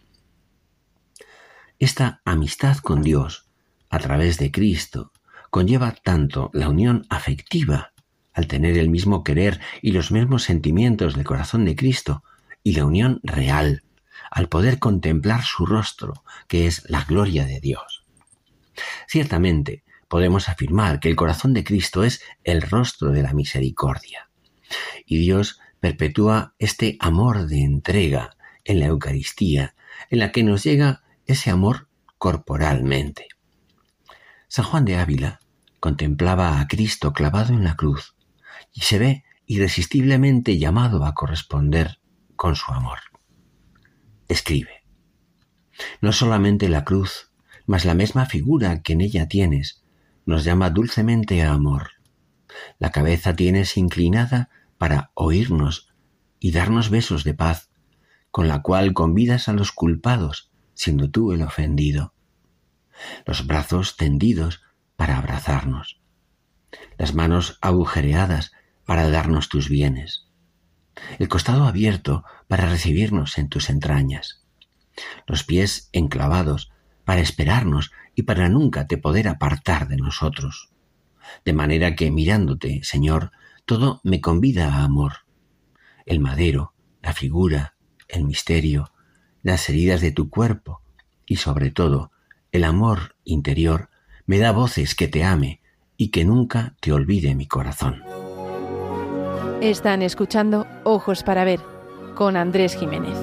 Esta 1.79 2.23
amistad 2.25 2.79
con 2.79 3.03
Dios, 3.03 3.49
a 3.91 3.99
través 3.99 4.39
de 4.39 4.51
Cristo, 4.51 5.13
conlleva 5.51 5.93
tanto 5.93 6.51
la 6.55 6.71
unión 6.71 7.07
afectiva, 7.11 7.93
al 8.33 8.47
tener 8.47 8.79
el 8.79 8.89
mismo 8.89 9.23
querer 9.23 9.61
y 9.83 9.93
los 9.93 10.11
mismos 10.11 10.43
sentimientos 10.43 11.15
del 11.15 11.25
corazón 11.25 11.67
de 11.67 11.77
Cristo, 11.77 12.25
y 12.63 12.73
la 12.73 12.87
unión 12.87 13.21
real, 13.23 13.83
al 14.31 14.49
poder 14.49 14.79
contemplar 14.79 15.43
su 15.43 15.67
rostro, 15.67 16.25
que 16.49 16.67
es 16.67 16.89
la 16.89 17.05
gloria 17.05 17.45
de 17.45 17.61
Dios. 17.61 18.05
Ciertamente, 19.07 19.85
podemos 20.09 20.49
afirmar 20.49 20.99
que 20.99 21.11
el 21.11 21.17
corazón 21.17 21.53
de 21.53 21.63
Cristo 21.63 22.05
es 22.05 22.23
el 22.43 22.63
rostro 22.63 23.11
de 23.11 23.23
la 23.23 23.35
misericordia. 23.35 24.31
Y 25.05 25.19
Dios 25.19 25.61
perpetúa 25.81 26.55
este 26.59 26.97
amor 27.01 27.49
de 27.49 27.63
entrega 27.63 28.37
en 28.65 28.81
la 28.81 28.87
Eucaristía, 28.87 29.75
en 30.09 30.21
la 30.21 30.33
que 30.33 30.43
nos 30.43 30.65
llega 30.65 31.03
ese 31.27 31.51
amor 31.51 31.89
corporalmente. 32.19 33.29
San 34.49 34.65
Juan 34.65 34.85
de 34.85 34.97
Ávila 34.97 35.41
contemplaba 35.81 36.61
a 36.61 36.67
Cristo 36.69 37.13
clavado 37.13 37.53
en 37.53 37.65
la 37.65 37.77
cruz 37.77 38.17
y 38.73 38.83
se 38.83 38.99
ve 38.99 39.25
irresistiblemente 39.47 40.59
llamado 40.59 41.05
a 41.05 41.15
corresponder 41.15 42.01
con 42.37 42.57
su 42.57 42.73
amor. 42.73 42.99
Escribe, 44.29 44.85
no 46.01 46.13
solamente 46.13 46.69
la 46.69 46.85
cruz, 46.85 47.31
mas 47.67 47.85
la 47.85 47.95
misma 47.95 48.27
figura 48.27 48.83
que 48.83 48.95
en 48.95 49.01
ella 49.01 49.29
tienes, 49.29 49.85
nos 50.25 50.45
llama 50.45 50.71
dulcemente 50.71 51.43
a 51.43 51.53
amor. 51.53 51.91
La 52.79 52.91
cabeza 52.91 53.37
tienes 53.37 53.77
inclinada 53.77 54.51
para 54.79 55.11
oírnos 55.15 55.93
y 56.41 56.51
darnos 56.53 56.91
besos 56.91 57.25
de 57.25 57.35
paz, 57.35 57.71
con 58.31 58.49
la 58.49 58.63
cual 58.63 58.93
convidas 58.93 59.49
a 59.49 59.53
los 59.53 59.73
culpados, 59.73 60.51
siendo 60.77 61.11
tú 61.11 61.33
el 61.33 61.43
ofendido. 61.43 62.15
Los 63.27 63.47
brazos 63.47 63.97
tendidos 63.97 64.63
para 64.95 65.19
abrazarnos. 65.19 66.01
Las 66.99 67.15
manos 67.15 67.59
agujereadas 67.61 68.53
para 68.85 69.11
darnos 69.11 69.49
tus 69.49 69.69
bienes. 69.69 70.29
El 71.19 71.29
costado 71.29 71.67
abierto 71.67 72.25
para 72.47 72.67
recibirnos 72.67 73.39
en 73.39 73.49
tus 73.49 73.69
entrañas. 73.69 74.45
Los 75.27 75.45
pies 75.45 75.89
enclavados 75.93 76.71
para 77.05 77.21
esperarnos 77.21 77.93
y 78.15 78.23
para 78.23 78.49
nunca 78.49 78.87
te 78.87 78.97
poder 78.97 79.29
apartar 79.29 79.89
de 79.89 79.97
nosotros. 79.97 80.71
De 81.45 81.53
manera 81.53 81.95
que 81.97 82.11
mirándote, 82.11 82.81
Señor, 82.83 83.33
todo 83.65 84.01
me 84.05 84.21
convida 84.21 84.75
a 84.75 84.85
amor. 84.85 85.27
El 86.07 86.21
madero, 86.21 86.73
la 87.03 87.13
figura, 87.13 87.77
el 88.09 88.25
misterio, 88.25 88.93
las 89.47 89.69
heridas 89.69 90.01
de 90.01 90.11
tu 90.11 90.29
cuerpo 90.29 90.81
y 91.25 91.37
sobre 91.37 91.71
todo 91.71 92.11
el 92.51 92.65
amor 92.65 93.15
interior 93.23 93.91
me 94.27 94.39
da 94.39 94.51
voces 94.51 94.97
que 94.97 95.07
te 95.07 95.23
ame 95.23 95.61
y 95.97 96.09
que 96.09 96.25
nunca 96.25 96.75
te 96.81 96.93
olvide 96.93 97.37
mi 97.37 97.47
corazón. 97.47 98.03
Están 99.61 100.03
escuchando 100.03 100.67
Ojos 100.83 101.23
para 101.23 101.45
Ver 101.45 101.61
con 102.17 102.37
Andrés 102.37 102.75
Jiménez. 102.75 103.17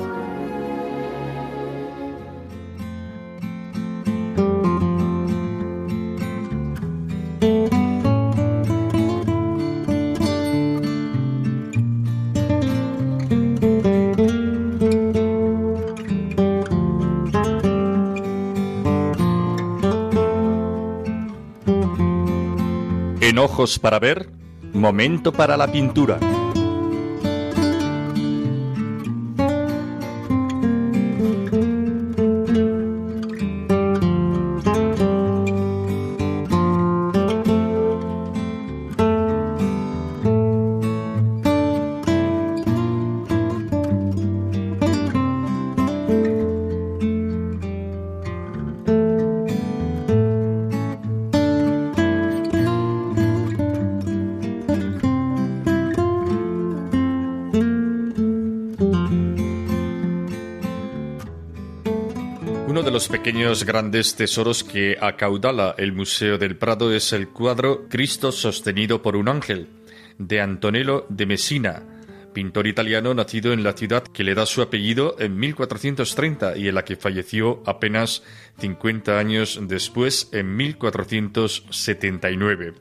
Ojos 23.53 23.77
para 23.77 23.99
ver, 23.99 24.31
momento 24.73 25.31
para 25.31 25.55
la 25.55 25.71
pintura. 25.71 26.17
Pequeños 63.53 63.71
grandes 63.71 64.15
tesoros 64.15 64.63
que 64.63 64.97
acaudala 64.99 65.75
el 65.77 65.93
Museo 65.93 66.39
del 66.39 66.57
Prado 66.57 66.91
es 66.91 67.13
el 67.13 67.29
cuadro 67.29 67.87
Cristo 67.87 68.31
sostenido 68.31 69.03
por 69.03 69.15
un 69.15 69.29
ángel, 69.29 69.67
de 70.17 70.41
Antonello 70.41 71.05
de 71.09 71.27
Messina, 71.27 71.83
pintor 72.33 72.65
italiano 72.65 73.13
nacido 73.13 73.53
en 73.53 73.63
la 73.63 73.73
ciudad 73.73 74.01
que 74.01 74.23
le 74.23 74.33
da 74.33 74.47
su 74.47 74.63
apellido 74.63 75.15
en 75.19 75.37
1430 75.37 76.57
y 76.57 76.67
en 76.67 76.73
la 76.73 76.83
que 76.83 76.95
falleció 76.95 77.61
apenas 77.67 78.23
50 78.57 79.19
años 79.19 79.59
después, 79.61 80.29
en 80.31 80.55
1479. 80.55 82.73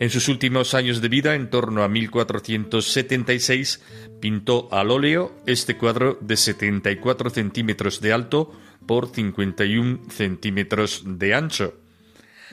En 0.00 0.10
sus 0.10 0.28
últimos 0.28 0.74
años 0.74 1.00
de 1.00 1.08
vida, 1.08 1.36
en 1.36 1.48
torno 1.48 1.84
a 1.84 1.88
1476, 1.88 3.84
pintó 4.20 4.68
al 4.72 4.90
óleo 4.90 5.32
este 5.46 5.76
cuadro 5.76 6.18
de 6.20 6.36
74 6.36 7.30
centímetros 7.30 8.00
de 8.00 8.12
alto, 8.12 8.50
por 8.88 9.14
51 9.14 10.10
centímetros 10.10 11.04
de 11.04 11.34
ancho. 11.34 11.74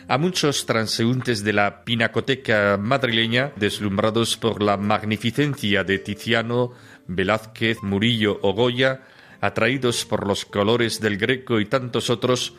A 0.08 0.20
muchos 0.20 0.68
transeúntes 0.68 1.44
de 1.44 1.54
la 1.54 1.84
pinacoteca 1.84 2.78
madrileña, 2.78 3.54
deslumbrados 3.56 4.38
por 4.38 4.62
la 4.62 4.78
magnificencia 4.78 5.84
de 5.84 5.98
Tiziano, 5.98 6.74
Velázquez, 7.08 7.82
Murillo 7.82 8.38
o 8.44 8.54
Goya, 8.54 9.02
atraídos 9.42 10.06
por 10.06 10.28
los 10.28 10.46
colores 10.46 11.02
del 11.02 11.18
Greco 11.18 11.60
y 11.60 11.66
tantos 11.66 12.12
otros, 12.12 12.54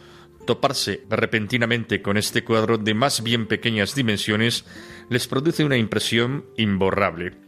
toparse 0.47 1.03
repentinamente 1.09 2.03
con 2.03 2.17
este 2.17 2.43
cuadro 2.43 2.79
de 2.79 2.95
más 2.95 3.23
bien 3.23 3.47
pequeñas 3.47 3.95
dimensiones 3.95 4.65
les 5.11 5.29
produce 5.29 5.65
una 5.65 5.77
impresión 5.77 6.47
imborrable. 6.57 7.46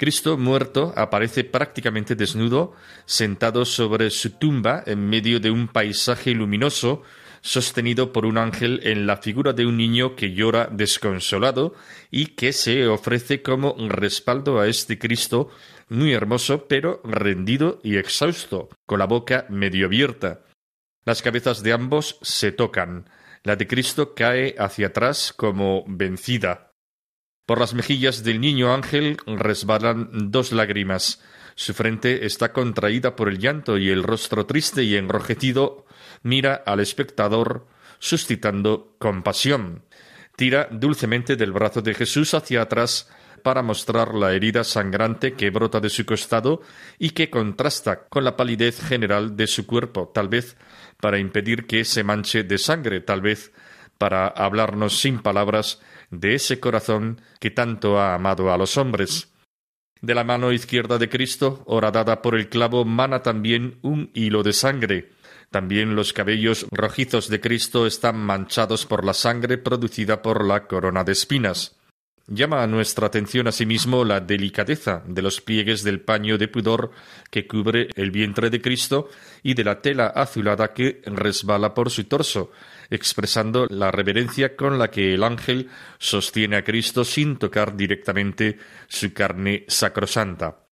Cristo 0.00 0.38
muerto 0.38 0.94
aparece 0.96 1.44
prácticamente 1.44 2.14
desnudo, 2.14 2.72
sentado 3.04 3.66
sobre 3.66 4.08
su 4.08 4.30
tumba 4.30 4.82
en 4.86 5.06
medio 5.06 5.40
de 5.40 5.50
un 5.50 5.68
paisaje 5.68 6.30
luminoso, 6.30 7.02
sostenido 7.42 8.10
por 8.10 8.24
un 8.24 8.38
ángel 8.38 8.80
en 8.84 9.06
la 9.06 9.18
figura 9.18 9.52
de 9.52 9.66
un 9.66 9.76
niño 9.76 10.16
que 10.16 10.32
llora 10.32 10.70
desconsolado 10.72 11.74
y 12.10 12.28
que 12.28 12.54
se 12.54 12.88
ofrece 12.88 13.42
como 13.42 13.76
respaldo 13.90 14.58
a 14.58 14.68
este 14.68 14.98
Cristo 14.98 15.50
muy 15.90 16.14
hermoso 16.14 16.66
pero 16.66 17.02
rendido 17.04 17.78
y 17.82 17.98
exhausto, 17.98 18.70
con 18.86 19.00
la 19.00 19.06
boca 19.06 19.44
medio 19.50 19.84
abierta. 19.84 20.46
Las 21.04 21.20
cabezas 21.20 21.62
de 21.62 21.74
ambos 21.74 22.18
se 22.22 22.52
tocan. 22.52 23.10
La 23.42 23.54
de 23.54 23.66
Cristo 23.66 24.14
cae 24.14 24.54
hacia 24.58 24.86
atrás 24.86 25.34
como 25.36 25.84
vencida. 25.86 26.69
Por 27.50 27.58
las 27.58 27.74
mejillas 27.74 28.22
del 28.22 28.40
niño 28.40 28.72
ángel 28.72 29.16
resbalan 29.26 30.30
dos 30.30 30.52
lágrimas. 30.52 31.20
Su 31.56 31.74
frente 31.74 32.24
está 32.24 32.52
contraída 32.52 33.16
por 33.16 33.28
el 33.28 33.40
llanto 33.40 33.76
y 33.76 33.90
el 33.90 34.04
rostro 34.04 34.46
triste 34.46 34.84
y 34.84 34.94
enrojecido 34.94 35.84
mira 36.22 36.62
al 36.64 36.78
espectador 36.78 37.66
suscitando 37.98 38.94
compasión. 39.00 39.82
Tira 40.36 40.68
dulcemente 40.70 41.34
del 41.34 41.50
brazo 41.50 41.82
de 41.82 41.94
Jesús 41.94 42.34
hacia 42.34 42.62
atrás 42.62 43.10
para 43.42 43.62
mostrar 43.62 44.14
la 44.14 44.32
herida 44.32 44.62
sangrante 44.62 45.32
que 45.32 45.50
brota 45.50 45.80
de 45.80 45.90
su 45.90 46.06
costado 46.06 46.62
y 47.00 47.10
que 47.10 47.30
contrasta 47.30 48.06
con 48.08 48.22
la 48.22 48.36
palidez 48.36 48.80
general 48.80 49.36
de 49.36 49.48
su 49.48 49.66
cuerpo, 49.66 50.12
tal 50.14 50.28
vez 50.28 50.56
para 51.00 51.18
impedir 51.18 51.66
que 51.66 51.84
se 51.84 52.04
manche 52.04 52.44
de 52.44 52.58
sangre, 52.58 53.00
tal 53.00 53.22
vez 53.22 53.50
para 53.98 54.28
hablarnos 54.28 55.00
sin 55.00 55.18
palabras 55.18 55.80
de 56.10 56.34
ese 56.34 56.60
corazón 56.60 57.20
que 57.38 57.50
tanto 57.50 57.98
ha 57.98 58.14
amado 58.14 58.52
a 58.52 58.58
los 58.58 58.76
hombres. 58.76 59.32
De 60.00 60.14
la 60.14 60.24
mano 60.24 60.52
izquierda 60.52 60.98
de 60.98 61.08
Cristo, 61.08 61.62
horadada 61.66 62.22
por 62.22 62.34
el 62.34 62.48
clavo, 62.48 62.84
mana 62.84 63.22
también 63.22 63.78
un 63.82 64.10
hilo 64.14 64.42
de 64.42 64.52
sangre. 64.52 65.10
También 65.50 65.96
los 65.96 66.12
cabellos 66.12 66.66
rojizos 66.70 67.28
de 67.28 67.40
Cristo 67.40 67.86
están 67.86 68.16
manchados 68.16 68.86
por 68.86 69.04
la 69.04 69.14
sangre 69.14 69.58
producida 69.58 70.22
por 70.22 70.44
la 70.44 70.66
corona 70.66 71.04
de 71.04 71.12
espinas. 71.12 71.76
Llama 72.32 72.62
a 72.62 72.68
nuestra 72.68 73.08
atención 73.08 73.48
asimismo 73.48 74.04
la 74.04 74.20
delicadeza 74.20 75.02
de 75.04 75.20
los 75.20 75.40
pliegues 75.40 75.82
del 75.82 76.00
paño 76.00 76.38
de 76.38 76.46
pudor 76.46 76.92
que 77.28 77.48
cubre 77.48 77.88
el 77.96 78.12
vientre 78.12 78.50
de 78.50 78.62
Cristo 78.62 79.08
y 79.42 79.54
de 79.54 79.64
la 79.64 79.82
tela 79.82 80.06
azulada 80.06 80.72
que 80.72 81.02
resbala 81.06 81.74
por 81.74 81.90
su 81.90 82.04
torso, 82.04 82.52
expresando 82.90 83.66
la 83.70 83.90
reverencia 83.90 84.56
con 84.56 84.78
la 84.78 84.90
que 84.90 85.14
el 85.14 85.24
ángel 85.24 85.68
sostiene 85.98 86.56
a 86.56 86.64
Cristo 86.64 87.04
sin 87.04 87.36
tocar 87.36 87.76
directamente 87.76 88.58
su 88.88 89.12
carne 89.12 89.64
sacrosanta. 89.68 90.66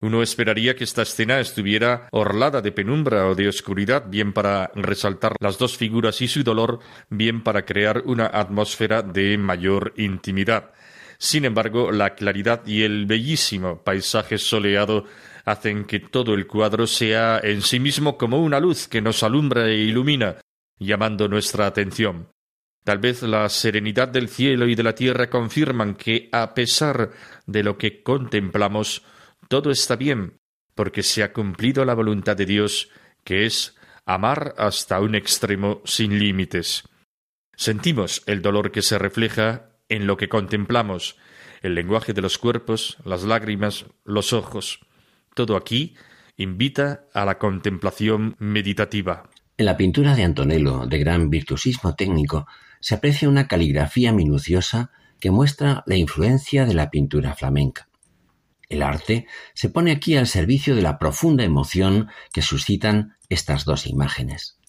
Uno 0.00 0.22
esperaría 0.22 0.76
que 0.76 0.84
esta 0.84 1.02
escena 1.02 1.40
estuviera 1.40 2.08
orlada 2.12 2.62
de 2.62 2.70
penumbra 2.70 3.26
o 3.26 3.34
de 3.34 3.48
oscuridad, 3.48 4.04
bien 4.08 4.32
para 4.32 4.70
resaltar 4.76 5.34
las 5.40 5.58
dos 5.58 5.76
figuras 5.76 6.22
y 6.22 6.28
su 6.28 6.44
dolor, 6.44 6.78
bien 7.10 7.42
para 7.42 7.64
crear 7.64 8.02
una 8.04 8.26
atmósfera 8.26 9.02
de 9.02 9.36
mayor 9.38 9.94
intimidad. 9.96 10.70
Sin 11.18 11.44
embargo, 11.44 11.90
la 11.90 12.14
claridad 12.14 12.64
y 12.64 12.84
el 12.84 13.06
bellísimo 13.06 13.82
paisaje 13.82 14.38
soleado 14.38 15.04
hacen 15.44 15.84
que 15.84 15.98
todo 15.98 16.34
el 16.34 16.46
cuadro 16.46 16.86
sea 16.86 17.40
en 17.42 17.62
sí 17.62 17.80
mismo 17.80 18.16
como 18.16 18.40
una 18.40 18.60
luz 18.60 18.86
que 18.86 19.02
nos 19.02 19.24
alumbra 19.24 19.66
e 19.66 19.78
ilumina, 19.78 20.36
llamando 20.78 21.28
nuestra 21.28 21.66
atención. 21.66 22.28
Tal 22.84 22.98
vez 22.98 23.22
la 23.22 23.48
serenidad 23.48 24.08
del 24.08 24.28
cielo 24.28 24.66
y 24.66 24.74
de 24.74 24.82
la 24.82 24.94
tierra 24.94 25.28
confirman 25.28 25.94
que, 25.94 26.28
a 26.32 26.54
pesar 26.54 27.10
de 27.46 27.62
lo 27.62 27.76
que 27.76 28.02
contemplamos, 28.02 29.04
todo 29.48 29.70
está 29.70 29.96
bien, 29.96 30.38
porque 30.74 31.02
se 31.02 31.22
ha 31.22 31.32
cumplido 31.32 31.84
la 31.84 31.94
voluntad 31.94 32.36
de 32.36 32.46
Dios, 32.46 32.88
que 33.24 33.44
es 33.44 33.76
amar 34.06 34.54
hasta 34.56 35.00
un 35.00 35.14
extremo 35.14 35.82
sin 35.84 36.18
límites. 36.18 36.88
Sentimos 37.54 38.22
el 38.26 38.40
dolor 38.40 38.70
que 38.70 38.82
se 38.82 38.98
refleja 38.98 39.68
en 39.88 40.06
lo 40.06 40.16
que 40.16 40.28
contemplamos, 40.28 41.16
el 41.60 41.74
lenguaje 41.74 42.12
de 42.12 42.22
los 42.22 42.38
cuerpos, 42.38 42.96
las 43.04 43.24
lágrimas, 43.24 43.86
los 44.04 44.32
ojos. 44.32 44.80
Todo 45.34 45.56
aquí 45.56 45.96
invita 46.36 47.06
a 47.12 47.24
la 47.24 47.38
contemplación 47.38 48.36
meditativa. 48.38 49.28
En 49.58 49.66
la 49.66 49.76
pintura 49.76 50.14
de 50.14 50.22
Antonello, 50.22 50.86
de 50.86 50.98
gran 50.98 51.30
virtuosismo 51.30 51.96
técnico, 51.96 52.46
se 52.78 52.94
aprecia 52.94 53.28
una 53.28 53.48
caligrafía 53.48 54.12
minuciosa 54.12 54.92
que 55.18 55.32
muestra 55.32 55.82
la 55.84 55.96
influencia 55.96 56.64
de 56.64 56.74
la 56.74 56.90
pintura 56.90 57.34
flamenca. 57.34 57.88
El 58.68 58.84
arte 58.84 59.26
se 59.54 59.68
pone 59.68 59.90
aquí 59.90 60.16
al 60.16 60.28
servicio 60.28 60.76
de 60.76 60.82
la 60.82 60.96
profunda 61.00 61.42
emoción 61.42 62.08
que 62.32 62.40
suscitan 62.40 63.16
estas 63.30 63.64
dos 63.64 63.88
imágenes. 63.88 64.60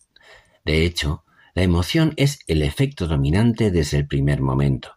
De 0.65 0.83
hecho, 0.83 1.23
la 1.53 1.61
emoción 1.61 2.15
es 2.17 2.39
el 2.47 2.63
efecto 2.63 3.05
dominante 3.05 3.69
desde 3.69 3.97
el 3.97 4.07
primer 4.07 4.41
momento. 4.41 4.95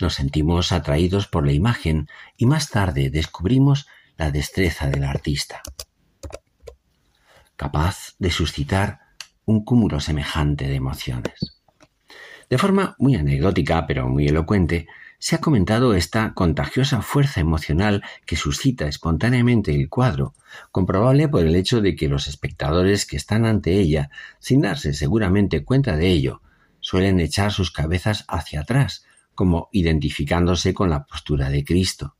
Nos 0.00 0.14
sentimos 0.14 0.72
atraídos 0.72 1.28
por 1.28 1.44
la 1.44 1.52
imagen 1.52 2.08
y 2.38 2.46
más 2.46 2.70
tarde 2.70 3.10
descubrimos 3.10 3.86
la 4.16 4.30
destreza 4.30 4.88
del 4.88 5.04
artista, 5.04 5.60
capaz 7.56 8.14
de 8.18 8.30
suscitar 8.30 9.01
un 9.44 9.64
cúmulo 9.64 10.00
semejante 10.00 10.68
de 10.68 10.74
emociones. 10.74 11.60
De 12.48 12.58
forma 12.58 12.96
muy 12.98 13.14
anecdótica, 13.14 13.86
pero 13.86 14.08
muy 14.08 14.26
elocuente, 14.28 14.86
se 15.18 15.36
ha 15.36 15.40
comentado 15.40 15.94
esta 15.94 16.34
contagiosa 16.34 17.00
fuerza 17.00 17.40
emocional 17.40 18.02
que 18.26 18.36
suscita 18.36 18.88
espontáneamente 18.88 19.74
el 19.74 19.88
cuadro, 19.88 20.34
comprobable 20.72 21.28
por 21.28 21.46
el 21.46 21.54
hecho 21.54 21.80
de 21.80 21.94
que 21.94 22.08
los 22.08 22.26
espectadores 22.26 23.06
que 23.06 23.16
están 23.16 23.46
ante 23.46 23.78
ella, 23.78 24.10
sin 24.40 24.62
darse 24.62 24.92
seguramente 24.94 25.64
cuenta 25.64 25.96
de 25.96 26.08
ello, 26.08 26.42
suelen 26.80 27.20
echar 27.20 27.52
sus 27.52 27.70
cabezas 27.70 28.24
hacia 28.26 28.62
atrás, 28.62 29.06
como 29.34 29.68
identificándose 29.72 30.74
con 30.74 30.90
la 30.90 31.04
postura 31.06 31.50
de 31.50 31.64
Cristo, 31.64 32.16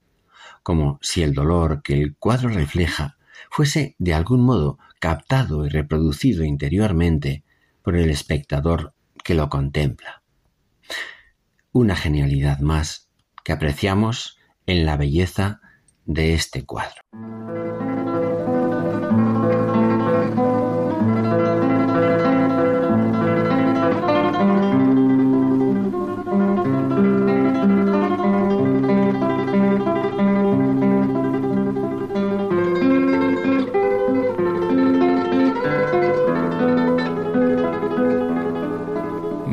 como 0.62 0.98
si 1.02 1.22
el 1.22 1.34
dolor 1.34 1.82
que 1.82 2.00
el 2.00 2.16
cuadro 2.16 2.48
refleja 2.48 3.16
fuese 3.50 3.96
de 3.98 4.14
algún 4.14 4.42
modo 4.42 4.78
captado 5.02 5.66
y 5.66 5.68
reproducido 5.68 6.44
interiormente 6.44 7.42
por 7.82 7.96
el 7.96 8.08
espectador 8.08 8.94
que 9.24 9.34
lo 9.34 9.48
contempla. 9.48 10.22
Una 11.72 11.96
genialidad 11.96 12.60
más 12.60 13.10
que 13.42 13.50
apreciamos 13.50 14.38
en 14.64 14.86
la 14.86 14.96
belleza 14.96 15.60
de 16.04 16.34
este 16.34 16.64
cuadro. 16.64 17.02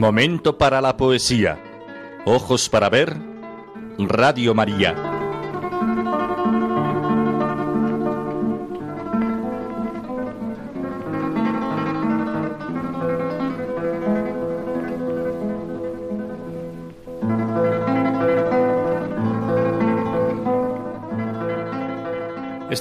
Momento 0.10 0.58
para 0.58 0.82
la 0.82 0.98
poesía. 0.98 1.60
Ojos 2.26 2.68
para 2.68 2.90
ver. 2.90 3.16
Radio 4.00 4.56
María. 4.56 5.09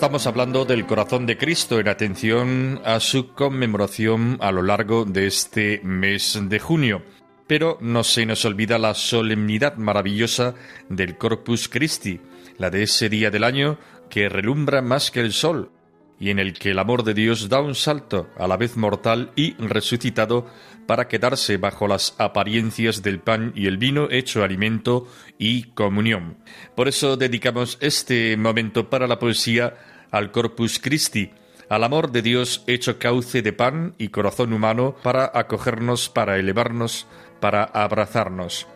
Estamos 0.08 0.26
hablando 0.26 0.64
del 0.64 0.86
corazón 0.86 1.26
de 1.26 1.36
Cristo 1.36 1.78
en 1.78 1.86
atención 1.86 2.80
a 2.82 2.98
su 2.98 3.34
conmemoración 3.34 4.38
a 4.40 4.50
lo 4.52 4.62
largo 4.62 5.04
de 5.04 5.26
este 5.26 5.82
mes 5.84 6.40
de 6.48 6.58
junio 6.58 7.02
pero 7.46 7.76
no 7.82 8.02
se 8.04 8.24
nos 8.24 8.46
olvida 8.46 8.78
la 8.78 8.94
solemnidad 8.94 9.76
maravillosa 9.76 10.54
del 10.88 11.18
Corpus 11.18 11.68
Christi, 11.68 12.22
la 12.56 12.70
de 12.70 12.84
ese 12.84 13.10
día 13.10 13.30
del 13.30 13.44
año 13.44 13.78
que 14.08 14.30
relumbra 14.30 14.80
más 14.80 15.10
que 15.10 15.20
el 15.20 15.34
sol, 15.34 15.72
y 16.18 16.30
en 16.30 16.38
el 16.38 16.54
que 16.54 16.70
el 16.70 16.78
amor 16.78 17.04
de 17.04 17.14
Dios 17.14 17.50
da 17.50 17.60
un 17.60 17.74
salto, 17.74 18.28
a 18.38 18.48
la 18.48 18.56
vez 18.56 18.76
mortal 18.76 19.32
y 19.36 19.54
resucitado, 19.56 20.46
para 20.86 21.06
quedarse 21.06 21.58
bajo 21.58 21.86
las 21.86 22.14
apariencias 22.18 23.02
del 23.02 23.20
pan 23.20 23.52
y 23.54 23.66
el 23.66 23.76
vino 23.76 24.08
hecho 24.10 24.42
alimento 24.42 25.06
y 25.38 25.64
comunión. 25.72 26.38
Por 26.74 26.88
eso 26.88 27.16
dedicamos 27.16 27.76
este 27.80 28.36
momento 28.36 28.90
para 28.90 29.06
la 29.06 29.18
poesía 29.18 29.74
al 30.10 30.30
Corpus 30.30 30.78
Christi, 30.78 31.30
al 31.68 31.84
amor 31.84 32.12
de 32.12 32.22
Dios 32.22 32.62
hecho 32.66 32.98
cauce 32.98 33.42
de 33.42 33.52
pan 33.52 33.94
y 33.98 34.08
corazón 34.08 34.52
humano 34.52 34.96
para 35.02 35.30
acogernos, 35.34 36.08
para 36.08 36.38
elevarnos, 36.38 37.06
para 37.40 37.64
abrazarnos. 37.64 38.66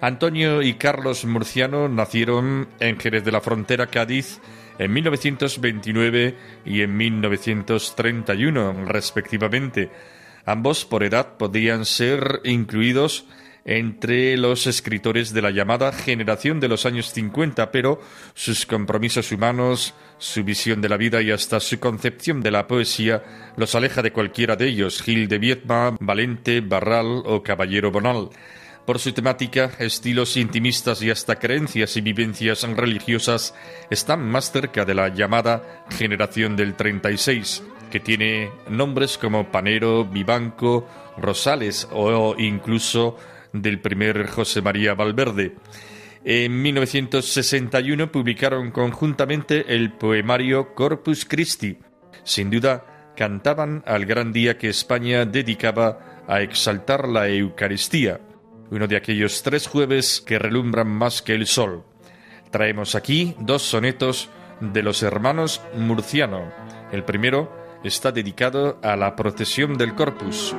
Antonio 0.00 0.62
y 0.62 0.74
Carlos 0.74 1.26
Murciano 1.26 1.88
nacieron 1.88 2.68
en 2.80 2.98
Jerez 2.98 3.22
de 3.24 3.32
la 3.32 3.42
Frontera, 3.42 3.88
Cádiz, 3.88 4.40
en 4.78 4.92
1929 4.94 6.34
y 6.64 6.80
en 6.80 6.96
1931, 6.96 8.86
respectivamente. 8.86 9.90
Ambos, 10.46 10.86
por 10.86 11.04
edad, 11.04 11.36
podían 11.36 11.84
ser 11.84 12.40
incluidos 12.44 13.26
entre 13.70 14.36
los 14.36 14.66
escritores 14.66 15.32
de 15.32 15.42
la 15.42 15.52
llamada 15.52 15.92
generación 15.92 16.58
de 16.58 16.66
los 16.66 16.86
años 16.86 17.12
50, 17.12 17.70
pero 17.70 18.00
sus 18.34 18.66
compromisos 18.66 19.30
humanos, 19.30 19.94
su 20.18 20.42
visión 20.42 20.80
de 20.80 20.88
la 20.88 20.96
vida 20.96 21.22
y 21.22 21.30
hasta 21.30 21.60
su 21.60 21.78
concepción 21.78 22.40
de 22.40 22.50
la 22.50 22.66
poesía 22.66 23.22
los 23.56 23.76
aleja 23.76 24.02
de 24.02 24.12
cualquiera 24.12 24.56
de 24.56 24.66
ellos, 24.66 25.00
Gil 25.00 25.28
de 25.28 25.38
Viedma, 25.38 25.96
Valente, 26.00 26.60
Barral 26.62 27.22
o 27.24 27.44
Caballero 27.44 27.92
Bonal. 27.92 28.30
Por 28.86 28.98
su 28.98 29.12
temática, 29.12 29.70
estilos 29.78 30.36
intimistas 30.36 31.00
y 31.02 31.10
hasta 31.12 31.38
creencias 31.38 31.96
y 31.96 32.00
vivencias 32.00 32.64
religiosas 32.64 33.54
están 33.88 34.28
más 34.28 34.50
cerca 34.50 34.84
de 34.84 34.94
la 34.94 35.14
llamada 35.14 35.84
generación 35.96 36.56
del 36.56 36.74
36, 36.74 37.62
que 37.88 38.00
tiene 38.00 38.50
nombres 38.68 39.16
como 39.16 39.52
Panero, 39.52 40.04
Vivanco, 40.04 40.88
Rosales 41.16 41.86
o 41.92 42.34
incluso 42.36 43.16
del 43.52 43.80
primer 43.80 44.26
José 44.26 44.62
María 44.62 44.94
Valverde. 44.94 45.56
En 46.24 46.60
1961 46.60 48.12
publicaron 48.12 48.70
conjuntamente 48.70 49.74
el 49.74 49.92
poemario 49.92 50.74
Corpus 50.74 51.24
Christi. 51.24 51.78
Sin 52.24 52.50
duda, 52.50 53.12
cantaban 53.16 53.82
al 53.86 54.04
gran 54.06 54.32
día 54.32 54.58
que 54.58 54.68
España 54.68 55.24
dedicaba 55.24 56.22
a 56.28 56.42
exaltar 56.42 57.08
la 57.08 57.28
Eucaristía, 57.28 58.20
uno 58.70 58.86
de 58.86 58.96
aquellos 58.96 59.42
tres 59.42 59.66
jueves 59.66 60.22
que 60.24 60.38
relumbran 60.38 60.88
más 60.88 61.22
que 61.22 61.34
el 61.34 61.46
sol. 61.46 61.84
Traemos 62.50 62.94
aquí 62.94 63.34
dos 63.38 63.62
sonetos 63.62 64.28
de 64.60 64.82
los 64.82 65.02
hermanos 65.02 65.62
Murciano. 65.74 66.52
El 66.92 67.04
primero 67.04 67.50
está 67.82 68.12
dedicado 68.12 68.78
a 68.82 68.96
la 68.96 69.16
procesión 69.16 69.76
del 69.78 69.94
Corpus. 69.94 70.54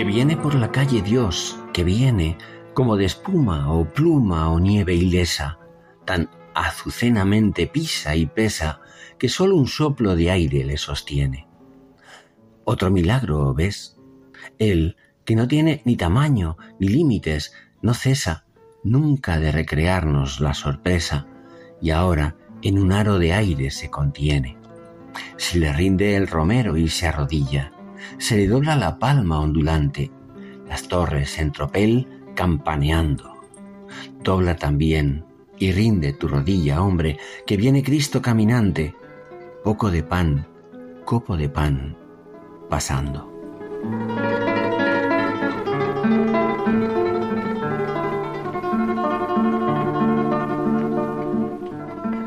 Que 0.00 0.06
viene 0.06 0.34
por 0.34 0.54
la 0.54 0.72
calle 0.72 1.02
Dios, 1.02 1.58
que 1.74 1.84
viene 1.84 2.38
como 2.72 2.96
de 2.96 3.04
espuma 3.04 3.70
o 3.70 3.84
pluma 3.84 4.50
o 4.50 4.58
nieve 4.58 4.94
ilesa, 4.94 5.58
tan 6.06 6.30
azucenamente 6.54 7.66
pisa 7.66 8.16
y 8.16 8.24
pesa 8.24 8.80
que 9.18 9.28
sólo 9.28 9.56
un 9.56 9.66
soplo 9.66 10.16
de 10.16 10.30
aire 10.30 10.64
le 10.64 10.78
sostiene. 10.78 11.48
Otro 12.64 12.90
milagro, 12.90 13.52
¿ves? 13.52 13.98
Él, 14.58 14.96
que 15.26 15.36
no 15.36 15.46
tiene 15.46 15.82
ni 15.84 15.96
tamaño 15.96 16.56
ni 16.78 16.88
límites, 16.88 17.52
no 17.82 17.92
cesa 17.92 18.46
nunca 18.82 19.38
de 19.38 19.52
recrearnos 19.52 20.40
la 20.40 20.54
sorpresa, 20.54 21.26
y 21.82 21.90
ahora 21.90 22.36
en 22.62 22.78
un 22.78 22.92
aro 22.92 23.18
de 23.18 23.34
aire 23.34 23.70
se 23.70 23.90
contiene. 23.90 24.56
Si 25.36 25.58
le 25.58 25.74
rinde 25.74 26.16
el 26.16 26.26
romero 26.26 26.78
y 26.78 26.88
se 26.88 27.06
arrodilla, 27.06 27.74
se 28.20 28.36
le 28.36 28.46
dobla 28.46 28.76
la 28.76 28.98
palma 28.98 29.40
ondulante, 29.40 30.12
las 30.68 30.86
torres 30.88 31.38
en 31.38 31.52
tropel 31.52 32.06
campaneando. 32.36 33.40
Dobla 34.22 34.56
también 34.56 35.24
y 35.58 35.72
rinde 35.72 36.12
tu 36.12 36.28
rodilla, 36.28 36.82
hombre, 36.82 37.18
que 37.46 37.56
viene 37.56 37.82
Cristo 37.82 38.20
caminante, 38.20 38.94
poco 39.64 39.90
de 39.90 40.02
pan, 40.02 40.46
copo 41.06 41.36
de 41.38 41.48
pan, 41.48 41.96
pasando. 42.68 43.26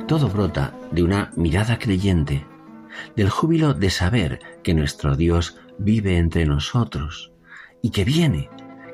Todo 0.07 0.27
brota 0.27 0.75
de 0.91 1.03
una 1.03 1.31
mirada 1.35 1.77
creyente, 1.77 2.45
del 3.15 3.29
júbilo 3.29 3.75
de 3.75 3.91
saber 3.91 4.39
que 4.63 4.73
nuestro 4.73 5.15
Dios 5.15 5.59
vive 5.77 6.17
entre 6.17 6.45
nosotros 6.45 7.31
y 7.81 7.91
que 7.91 8.05
viene, 8.05 8.49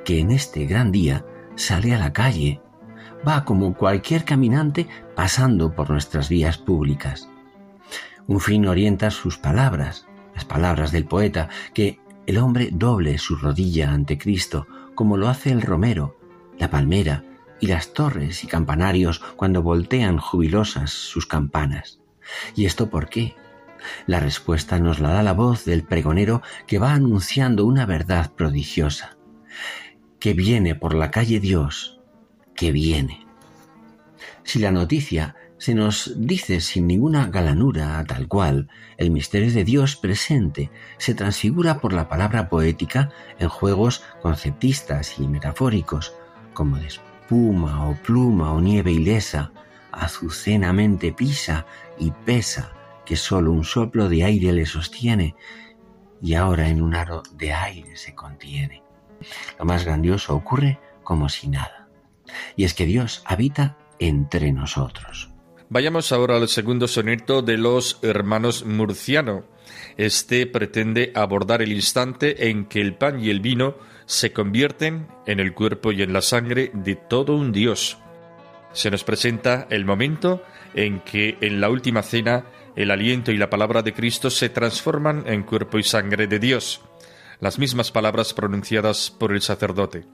que 0.05 0.19
en 0.19 0.31
este 0.31 0.65
gran 0.65 0.91
día 0.91 1.25
sale 1.55 1.93
a 1.93 1.99
la 1.99 2.13
calle, 2.13 2.61
va 3.27 3.45
como 3.45 3.73
cualquier 3.75 4.25
caminante 4.25 4.87
pasando 5.15 5.75
por 5.75 5.89
nuestras 5.89 6.29
vías 6.29 6.57
públicas. 6.57 7.29
Un 8.27 8.39
fin 8.39 8.67
orienta 8.67 9.11
sus 9.11 9.37
palabras, 9.37 10.07
las 10.35 10.45
palabras 10.45 10.91
del 10.91 11.05
poeta, 11.05 11.49
que 11.73 11.99
el 12.25 12.37
hombre 12.37 12.69
doble 12.71 13.17
su 13.17 13.35
rodilla 13.35 13.91
ante 13.91 14.17
Cristo, 14.17 14.67
como 14.95 15.17
lo 15.17 15.29
hace 15.29 15.51
el 15.51 15.61
romero, 15.61 16.17
la 16.57 16.69
palmera 16.69 17.23
y 17.59 17.67
las 17.67 17.93
torres 17.93 18.43
y 18.43 18.47
campanarios 18.47 19.19
cuando 19.35 19.63
voltean 19.63 20.17
jubilosas 20.17 20.91
sus 20.91 21.25
campanas. 21.25 21.99
¿Y 22.55 22.65
esto 22.65 22.89
por 22.89 23.09
qué? 23.09 23.35
La 24.05 24.19
respuesta 24.19 24.79
nos 24.79 24.99
la 24.99 25.09
da 25.09 25.23
la 25.23 25.33
voz 25.33 25.65
del 25.65 25.83
pregonero 25.83 26.41
que 26.67 26.79
va 26.79 26.93
anunciando 26.93 27.65
una 27.65 27.85
verdad 27.85 28.31
prodigiosa, 28.31 29.17
que 30.19 30.33
viene 30.33 30.75
por 30.75 30.93
la 30.93 31.11
calle 31.11 31.39
Dios, 31.39 31.99
que 32.55 32.71
viene. 32.71 33.25
Si 34.43 34.59
la 34.59 34.71
noticia 34.71 35.35
se 35.59 35.75
nos 35.75 36.13
dice 36.15 36.61
sin 36.61 36.87
ninguna 36.87 37.27
galanura 37.27 38.03
tal 38.07 38.27
cual, 38.27 38.69
el 38.97 39.11
misterio 39.11 39.51
de 39.51 39.65
Dios 39.65 39.97
presente 39.97 40.71
se 40.97 41.13
transfigura 41.13 41.79
por 41.79 41.93
la 41.93 42.07
palabra 42.07 42.49
poética 42.49 43.11
en 43.39 43.49
juegos 43.49 44.03
conceptistas 44.21 45.19
y 45.19 45.27
metafóricos, 45.27 46.13
como 46.53 46.77
de 46.77 46.87
espuma 46.87 47.89
o 47.89 47.95
pluma 47.95 48.53
o 48.53 48.61
nieve 48.61 48.91
ilesa, 48.91 49.51
azucenamente 49.91 51.11
pisa 51.11 51.65
y 51.97 52.11
pesa, 52.11 52.71
que 53.09 53.15
sólo 53.15 53.51
un 53.51 53.63
soplo 53.63 54.07
de 54.07 54.23
aire 54.23 54.53
le 54.53 54.67
sostiene, 54.67 55.33
y 56.21 56.35
ahora 56.35 56.69
en 56.69 56.79
un 56.79 56.93
aro 56.93 57.23
de 57.33 57.51
aire 57.51 57.97
se 57.97 58.13
contiene. 58.13 58.83
Lo 59.57 59.65
más 59.65 59.83
grandioso 59.83 60.35
ocurre 60.35 60.79
como 61.03 61.27
si 61.27 61.47
nada. 61.47 61.87
Y 62.55 62.65
es 62.65 62.75
que 62.75 62.85
Dios 62.85 63.23
habita 63.25 63.79
entre 63.97 64.51
nosotros. 64.51 65.31
Vayamos 65.69 66.11
ahora 66.11 66.35
al 66.35 66.49
segundo 66.49 66.87
soneto 66.87 67.41
de 67.41 67.57
los 67.57 67.97
hermanos 68.03 68.63
Murciano. 68.63 69.43
Este 69.97 70.45
pretende 70.45 71.11
abordar 71.15 71.63
el 71.63 71.71
instante 71.71 72.51
en 72.51 72.65
que 72.65 72.79
el 72.79 72.93
pan 72.93 73.19
y 73.19 73.31
el 73.31 73.39
vino 73.39 73.75
se 74.05 74.31
convierten 74.33 75.07
en 75.25 75.39
el 75.39 75.55
cuerpo 75.55 75.91
y 75.91 76.03
en 76.03 76.13
la 76.13 76.21
sangre 76.21 76.69
de 76.75 76.95
todo 76.95 77.35
un 77.35 77.53
Dios. 77.53 77.97
Se 78.71 78.91
nos 78.91 79.03
presenta 79.03 79.65
el 79.71 79.83
momento 79.83 80.43
en 80.85 81.01
que 81.01 81.37
en 81.41 81.59
la 81.59 81.69
última 81.69 82.01
cena 82.03 82.45
el 82.75 82.91
aliento 82.91 83.31
y 83.31 83.37
la 83.37 83.49
palabra 83.49 83.81
de 83.81 83.93
Cristo 83.93 84.29
se 84.29 84.47
transforman 84.49 85.23
en 85.27 85.43
cuerpo 85.43 85.77
y 85.77 85.83
sangre 85.83 86.27
de 86.27 86.39
Dios, 86.39 86.81
las 87.41 87.59
mismas 87.59 87.91
palabras 87.91 88.33
pronunciadas 88.33 89.11
por 89.11 89.33
el 89.33 89.41
sacerdote. 89.41 90.05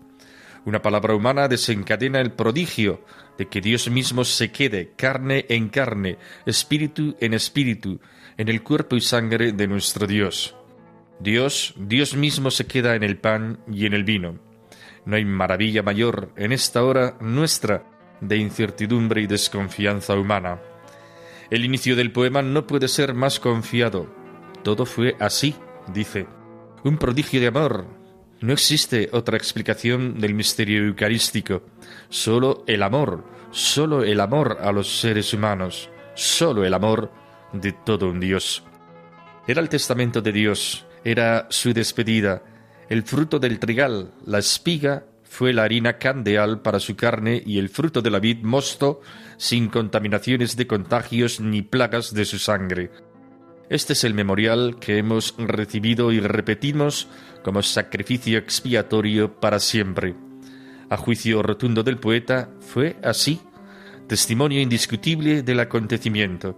Una 0.65 0.81
palabra 0.81 1.13
humana 1.13 1.47
desencadena 1.47 2.19
el 2.19 2.31
prodigio 2.31 3.05
de 3.37 3.47
que 3.47 3.61
Dios 3.61 3.91
mismo 3.91 4.23
se 4.23 4.51
quede 4.51 4.93
carne 4.95 5.45
en 5.49 5.69
carne, 5.69 6.17
espíritu 6.47 7.15
en 7.19 7.35
espíritu, 7.35 7.99
en 8.37 8.49
el 8.49 8.63
cuerpo 8.63 8.95
y 8.95 9.01
sangre 9.01 9.51
de 9.51 9.67
nuestro 9.67 10.07
Dios. 10.07 10.55
Dios, 11.19 11.75
Dios 11.77 12.15
mismo 12.15 12.49
se 12.49 12.65
queda 12.65 12.95
en 12.95 13.03
el 13.03 13.17
pan 13.17 13.59
y 13.71 13.85
en 13.85 13.93
el 13.93 14.03
vino. 14.03 14.39
No 15.05 15.15
hay 15.15 15.25
maravilla 15.25 15.83
mayor 15.83 16.31
en 16.35 16.51
esta 16.51 16.83
hora 16.83 17.15
nuestra 17.21 17.94
de 18.21 18.37
incertidumbre 18.37 19.21
y 19.21 19.27
desconfianza 19.27 20.15
humana. 20.15 20.59
El 21.49 21.63
inicio 21.65 21.95
del 21.95 22.11
poema 22.11 22.41
no 22.41 22.65
puede 22.65 22.87
ser 22.87 23.13
más 23.13 23.39
confiado. 23.39 24.07
Todo 24.63 24.85
fue 24.85 25.15
así, 25.19 25.55
dice. 25.93 26.27
Un 26.83 26.97
prodigio 26.97 27.39
de 27.39 27.47
amor, 27.47 27.85
no 28.41 28.53
existe 28.53 29.09
otra 29.11 29.37
explicación 29.37 30.19
del 30.19 30.33
misterio 30.33 30.85
eucarístico, 30.85 31.63
solo 32.09 32.63
el 32.67 32.83
amor, 32.83 33.23
solo 33.51 34.03
el 34.03 34.19
amor 34.19 34.59
a 34.61 34.71
los 34.71 34.99
seres 34.99 35.33
humanos, 35.33 35.89
solo 36.13 36.65
el 36.65 36.73
amor 36.73 37.11
de 37.53 37.71
todo 37.71 38.09
un 38.09 38.19
Dios. 38.19 38.63
Era 39.47 39.61
el 39.61 39.69
testamento 39.69 40.21
de 40.21 40.31
Dios, 40.31 40.85
era 41.03 41.47
su 41.49 41.73
despedida, 41.73 42.43
el 42.89 43.03
fruto 43.03 43.39
del 43.39 43.57
trigal, 43.57 44.11
la 44.25 44.39
espiga 44.39 45.05
fue 45.35 45.51
la 45.51 45.63
harina 45.63 45.97
candeal 45.97 46.61
para 46.61 46.79
su 46.79 46.95
carne 46.95 47.43
y 47.45 47.59
el 47.59 47.67
fruto 47.67 48.01
de 48.01 48.09
la 48.09 48.19
vid 48.19 48.43
mosto, 48.43 49.01
sin 49.35 49.67
contaminaciones 49.67 50.55
de 50.55 50.65
contagios 50.65 51.41
ni 51.41 51.61
plagas 51.61 52.13
de 52.13 52.23
su 52.23 52.39
sangre. 52.39 52.89
Este 53.69 53.91
es 53.91 54.05
el 54.05 54.13
memorial 54.13 54.77
que 54.79 54.97
hemos 54.97 55.35
recibido 55.37 56.13
y 56.13 56.21
repetimos 56.21 57.09
como 57.43 57.61
sacrificio 57.63 58.37
expiatorio 58.37 59.37
para 59.41 59.59
siempre. 59.59 60.15
A 60.89 60.95
juicio 60.95 61.43
rotundo 61.43 61.83
del 61.83 61.97
poeta, 61.97 62.49
fue 62.61 62.95
así, 63.03 63.41
testimonio 64.07 64.61
indiscutible 64.61 65.43
del 65.43 65.59
acontecimiento. 65.59 66.57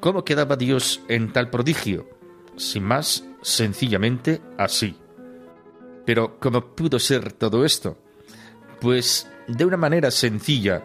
¿Cómo 0.00 0.24
quedaba 0.24 0.56
Dios 0.56 1.02
en 1.08 1.34
tal 1.34 1.50
prodigio? 1.50 2.08
Sin 2.56 2.84
más, 2.84 3.26
sencillamente 3.42 4.40
así. 4.56 4.96
Pero 6.04 6.38
¿cómo 6.38 6.74
pudo 6.74 6.98
ser 6.98 7.32
todo 7.32 7.64
esto? 7.64 7.98
Pues 8.80 9.28
de 9.48 9.64
una 9.64 9.76
manera 9.76 10.10
sencilla. 10.10 10.82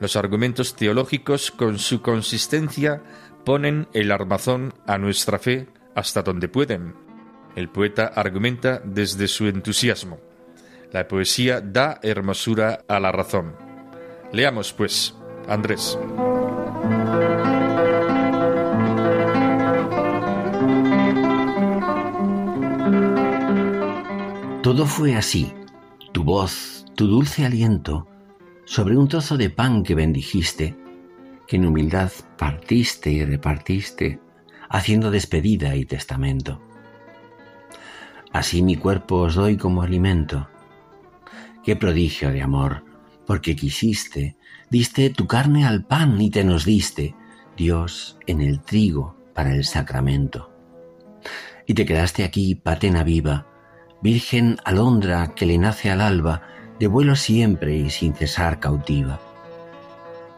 Los 0.00 0.16
argumentos 0.16 0.74
teológicos 0.74 1.50
con 1.50 1.78
su 1.78 2.00
consistencia 2.00 3.02
ponen 3.44 3.88
el 3.92 4.10
armazón 4.12 4.72
a 4.86 4.98
nuestra 4.98 5.38
fe 5.38 5.68
hasta 5.94 6.22
donde 6.22 6.48
pueden. 6.48 6.94
El 7.56 7.68
poeta 7.68 8.06
argumenta 8.06 8.80
desde 8.84 9.28
su 9.28 9.46
entusiasmo. 9.46 10.18
La 10.92 11.06
poesía 11.06 11.60
da 11.60 11.98
hermosura 12.02 12.84
a 12.88 12.98
la 13.00 13.12
razón. 13.12 13.54
Leamos, 14.32 14.72
pues, 14.72 15.14
Andrés. 15.48 15.98
Todo 24.80 24.88
fue 24.88 25.14
así. 25.14 25.52
Tu 26.12 26.24
voz, 26.24 26.86
tu 26.94 27.06
dulce 27.06 27.44
aliento, 27.44 28.08
sobre 28.64 28.96
un 28.96 29.08
trozo 29.08 29.36
de 29.36 29.50
pan 29.50 29.82
que 29.82 29.94
bendijiste, 29.94 30.74
que 31.46 31.56
en 31.56 31.66
humildad 31.66 32.10
partiste 32.38 33.10
y 33.10 33.22
repartiste, 33.22 34.20
haciendo 34.70 35.10
despedida 35.10 35.76
y 35.76 35.84
testamento. 35.84 36.62
Así 38.32 38.62
mi 38.62 38.76
cuerpo 38.76 39.16
os 39.16 39.34
doy 39.34 39.58
como 39.58 39.82
alimento. 39.82 40.48
Qué 41.62 41.76
prodigio 41.76 42.30
de 42.30 42.40
amor, 42.40 42.82
porque 43.26 43.54
quisiste, 43.54 44.38
diste 44.70 45.10
tu 45.10 45.26
carne 45.26 45.66
al 45.66 45.84
pan 45.84 46.18
y 46.18 46.30
te 46.30 46.42
nos 46.42 46.64
diste, 46.64 47.14
Dios, 47.54 48.16
en 48.26 48.40
el 48.40 48.62
trigo 48.62 49.14
para 49.34 49.54
el 49.54 49.64
sacramento. 49.64 50.50
Y 51.66 51.74
te 51.74 51.84
quedaste 51.84 52.24
aquí, 52.24 52.54
patena 52.54 53.04
viva, 53.04 53.46
Virgen 54.02 54.56
alondra 54.64 55.34
que 55.34 55.44
le 55.44 55.58
nace 55.58 55.90
al 55.90 56.00
alba, 56.00 56.42
de 56.78 56.86
vuelo 56.86 57.16
siempre 57.16 57.76
y 57.76 57.90
sin 57.90 58.14
cesar 58.14 58.58
cautiva. 58.58 59.20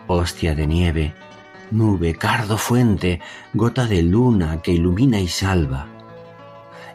Hostia 0.09 0.57
de 0.57 0.67
nieve, 0.67 1.15
nube, 1.71 2.15
cardo 2.15 2.59
fuente, 2.59 3.21
gota 3.55 3.87
de 3.87 4.03
luna 4.03 4.61
que 4.63 4.73
ilumina 4.73 5.21
y 5.21 5.29
salva. 5.29 5.87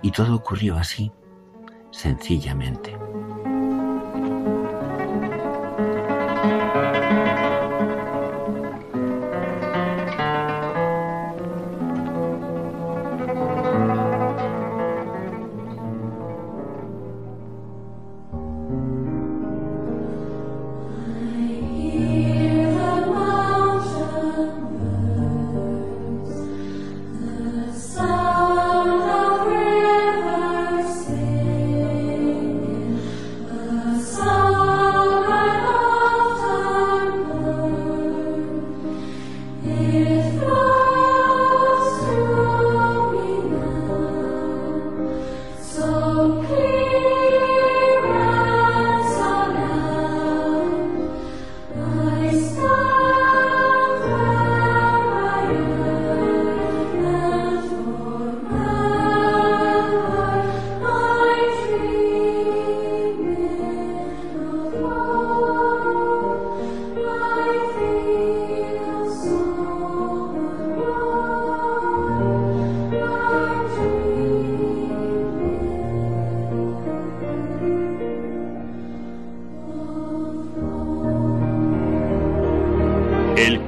Y 0.01 0.11
todo 0.11 0.36
ocurrió 0.36 0.76
así, 0.76 1.11
sencillamente. 1.91 2.97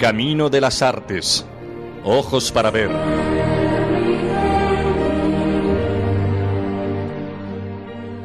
Camino 0.09 0.49
de 0.49 0.59
las 0.59 0.81
Artes. 0.81 1.45
Ojos 2.03 2.51
para 2.51 2.71
ver. 2.71 2.89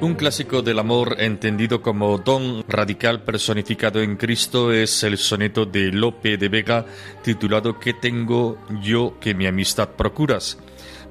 Un 0.00 0.14
clásico 0.14 0.62
del 0.62 0.78
amor 0.78 1.16
entendido 1.18 1.82
como 1.82 2.16
don 2.16 2.64
radical 2.66 3.22
personificado 3.22 4.00
en 4.00 4.16
Cristo 4.16 4.72
es 4.72 5.02
el 5.02 5.18
soneto 5.18 5.66
de 5.66 5.92
Lope 5.92 6.38
de 6.38 6.48
Vega 6.48 6.86
titulado 7.22 7.78
¿Qué 7.78 7.92
tengo 7.92 8.56
yo 8.80 9.18
que 9.20 9.34
mi 9.34 9.46
amistad 9.46 9.90
procuras? 9.90 10.56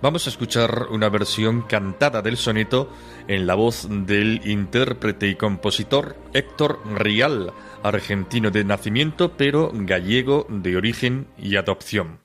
Vamos 0.04 0.28
a 0.28 0.32
escuchar 0.32 0.88
una 0.90 1.08
versión 1.08 1.62
cantada 1.62 2.22
del 2.22 2.36
soneto 2.36 2.90
en 3.30 3.48
la 3.48 3.56
voz 3.56 3.88
del 3.90 4.42
intérprete 4.44 5.30
y 5.30 5.36
compositor 5.36 6.18
Héctor 6.34 6.82
Rial, 6.94 7.54
argentino 7.84 8.52
de 8.52 8.66
nacimiento 8.66 9.38
pero 9.38 9.72
gallego 9.74 10.46
de 10.50 10.76
origen 10.76 11.28
y 11.38 11.56
adopción. 11.56 12.23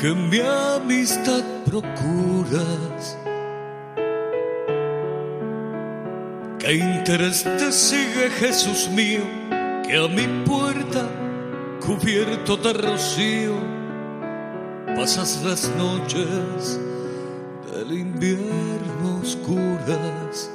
Que 0.00 0.12
mi 0.14 0.40
amistad 0.40 1.44
procuras? 1.64 3.16
¿Qué 6.58 6.74
interés 6.74 7.44
te 7.44 7.70
sigue 7.70 8.30
Jesús 8.40 8.88
mío 8.90 9.22
que 9.86 9.96
a 9.96 10.08
mi 10.08 10.26
puerta 10.44 11.08
cubierto 11.80 12.56
de 12.56 12.72
rocío 12.72 13.54
pasas 14.96 15.42
las 15.44 15.70
noches 15.76 16.80
del 17.72 17.92
invierno 17.92 19.20
oscuras? 19.22 20.50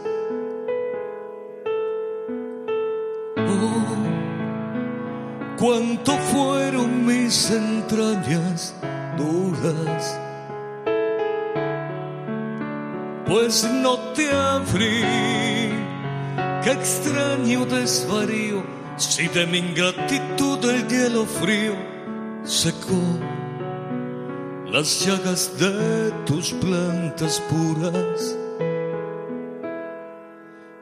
Cuánto 5.67 6.13
fueron 6.31 7.05
mis 7.05 7.51
entrañas 7.51 8.73
duras. 9.17 10.17
Pues 13.25 13.69
no 13.69 13.97
te 14.15 14.31
abrí, 14.31 15.03
qué 16.63 16.71
extraño 16.71 17.65
desvarío, 17.65 18.63
si 18.95 19.27
de 19.27 19.45
mi 19.45 19.57
ingratitud 19.57 20.63
el 20.69 20.87
hielo 20.87 21.25
frío 21.25 21.75
secó 22.45 23.03
las 24.71 25.05
llagas 25.05 25.51
de 25.59 26.11
tus 26.25 26.53
plantas 26.53 27.41
puras. 27.49 28.37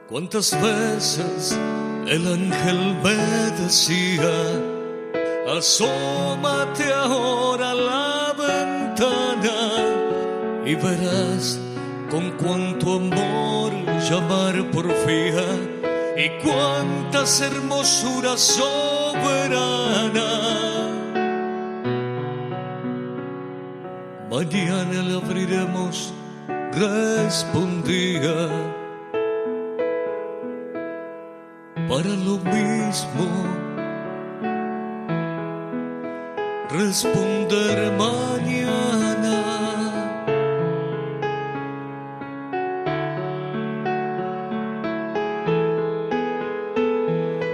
¿Cuántas 0.08 0.56
veces 0.62 1.58
el 2.06 2.24
ángel 2.28 2.96
me 3.02 3.16
decía, 3.64 4.75
asómate 5.48 6.92
ahora 6.92 7.70
a 7.70 7.74
la 7.74 8.34
ventana 8.36 9.58
y 10.64 10.74
verás 10.74 11.60
con 12.10 12.32
cuánto 12.32 12.96
amor 12.96 13.72
llamar 14.10 14.70
porfía 14.72 15.44
y 16.16 16.28
cuántas 16.42 17.40
hermosuras 17.40 18.40
soberana. 18.40 18.76
Mañana 24.30 25.02
le 25.02 25.16
abriremos, 25.16 26.12
respondía 26.72 28.48
para 31.88 32.08
lo 32.08 32.38
mismo. 32.38 33.65
Responder 36.70 37.92
mañana. 37.92 39.42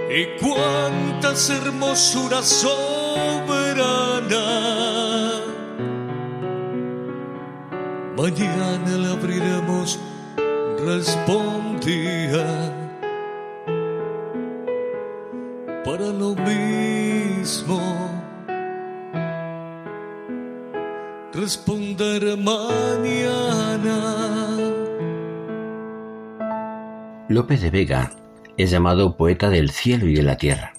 Y 0.09 0.25
cuántas 0.43 1.49
hermosuras 1.49 2.45
soberana. 2.45 2.83
Mañana 8.17 8.97
le 8.97 9.09
abriremos, 9.11 9.99
respondía 10.85 12.45
para 15.83 16.05
lo 16.05 16.35
mismo. 16.35 17.82
responder 21.43 22.37
mañana. 22.37 23.97
López 27.27 27.59
de 27.61 27.69
Vega 27.69 28.15
es 28.55 28.71
llamado 28.71 29.17
poeta 29.17 29.49
del 29.49 29.69
cielo 29.71 30.07
y 30.07 30.15
de 30.15 30.23
la 30.23 30.37
tierra. 30.37 30.71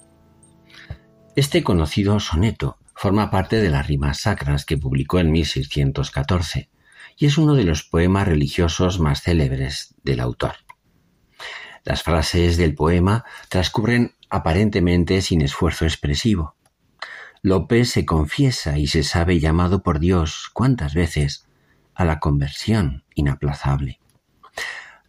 Este 1.36 1.62
conocido 1.62 2.18
soneto 2.18 2.78
forma 2.94 3.30
parte 3.30 3.60
de 3.60 3.68
las 3.68 3.86
rimas 3.86 4.20
sacras 4.20 4.64
que 4.64 4.78
publicó 4.78 5.18
en 5.18 5.32
1614 5.32 6.70
y 7.18 7.26
es 7.26 7.36
uno 7.36 7.56
de 7.56 7.64
los 7.64 7.82
poemas 7.82 8.26
religiosos 8.26 9.00
más 9.00 9.20
célebres 9.20 9.94
del 10.02 10.20
autor. 10.20 10.54
Las 11.84 12.02
frases 12.02 12.56
del 12.56 12.74
poema 12.74 13.26
transcurren 13.50 14.14
aparentemente 14.30 15.20
sin 15.20 15.42
esfuerzo 15.42 15.84
expresivo, 15.84 16.53
Lope 17.46 17.84
se 17.84 18.06
confiesa 18.06 18.78
y 18.78 18.86
se 18.86 19.02
sabe 19.02 19.38
llamado 19.38 19.82
por 19.82 19.98
Dios 19.98 20.48
cuántas 20.54 20.94
veces 20.94 21.46
a 21.94 22.06
la 22.06 22.18
conversión 22.18 23.04
inaplazable. 23.14 24.00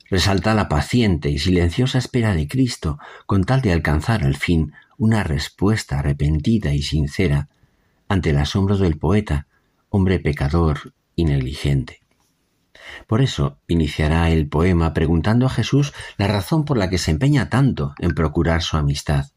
Resalta 0.09 0.53
la 0.53 0.67
paciente 0.67 1.29
y 1.29 1.39
silenciosa 1.39 1.97
espera 1.97 2.35
de 2.35 2.49
Cristo 2.49 2.99
con 3.25 3.45
tal 3.45 3.61
de 3.61 3.71
alcanzar 3.71 4.25
al 4.25 4.35
fin 4.35 4.73
una 4.97 5.23
respuesta 5.23 5.99
arrepentida 5.99 6.73
y 6.73 6.81
sincera 6.81 7.47
ante 8.09 8.31
el 8.31 8.37
asombro 8.37 8.75
del 8.75 8.97
poeta, 8.97 9.47
hombre 9.87 10.19
pecador 10.19 10.93
y 11.15 11.23
negligente. 11.23 12.01
Por 13.07 13.21
eso 13.21 13.59
iniciará 13.69 14.29
el 14.29 14.49
poema 14.49 14.93
preguntando 14.93 15.45
a 15.45 15.49
Jesús 15.49 15.93
la 16.17 16.27
razón 16.27 16.65
por 16.65 16.77
la 16.77 16.89
que 16.89 16.97
se 16.97 17.11
empeña 17.11 17.47
tanto 17.49 17.95
en 17.97 18.13
procurar 18.13 18.61
su 18.61 18.75
amistad. 18.75 19.27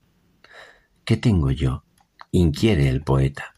¿Qué 1.05 1.17
tengo 1.17 1.53
yo? 1.53 1.85
Inquiere 2.31 2.89
el 2.89 3.03
poeta 3.03 3.55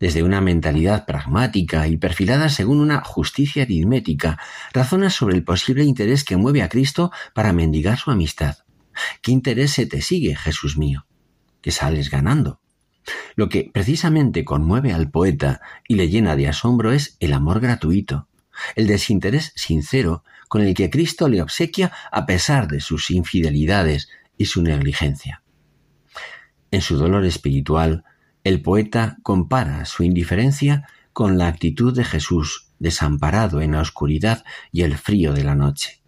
desde 0.00 0.22
una 0.22 0.40
mentalidad 0.40 1.06
pragmática 1.06 1.86
y 1.86 1.96
perfilada 1.96 2.48
según 2.48 2.80
una 2.80 3.02
justicia 3.04 3.62
aritmética, 3.62 4.38
razona 4.72 5.10
sobre 5.10 5.36
el 5.36 5.44
posible 5.44 5.84
interés 5.84 6.24
que 6.24 6.36
mueve 6.36 6.62
a 6.62 6.68
Cristo 6.68 7.12
para 7.34 7.52
mendigar 7.52 7.98
su 7.98 8.10
amistad. 8.10 8.58
¿Qué 9.20 9.32
interés 9.32 9.72
se 9.72 9.86
te 9.86 10.02
sigue, 10.02 10.36
Jesús 10.36 10.76
mío? 10.76 11.06
Que 11.60 11.70
sales 11.70 12.10
ganando. 12.10 12.60
Lo 13.34 13.48
que 13.48 13.70
precisamente 13.72 14.44
conmueve 14.44 14.92
al 14.92 15.10
poeta 15.10 15.60
y 15.88 15.94
le 15.94 16.08
llena 16.08 16.36
de 16.36 16.48
asombro 16.48 16.92
es 16.92 17.16
el 17.20 17.32
amor 17.32 17.60
gratuito, 17.60 18.28
el 18.76 18.86
desinterés 18.86 19.52
sincero 19.56 20.24
con 20.48 20.62
el 20.62 20.74
que 20.74 20.90
Cristo 20.90 21.28
le 21.28 21.40
obsequia 21.40 21.92
a 22.10 22.26
pesar 22.26 22.68
de 22.68 22.80
sus 22.80 23.10
infidelidades 23.10 24.08
y 24.36 24.44
su 24.46 24.62
negligencia. 24.62 25.41
En 26.72 26.80
su 26.80 26.96
dolor 26.96 27.26
espiritual, 27.26 28.02
el 28.44 28.62
poeta 28.62 29.18
compara 29.22 29.84
su 29.84 30.04
indiferencia 30.04 30.88
con 31.12 31.36
la 31.36 31.46
actitud 31.46 31.94
de 31.94 32.02
Jesús 32.02 32.70
desamparado 32.78 33.60
en 33.60 33.72
la 33.72 33.82
oscuridad 33.82 34.42
y 34.72 34.82
el 34.82 34.96
frío 34.96 35.34
de 35.34 35.44
la 35.44 35.54
noche. 35.54 36.02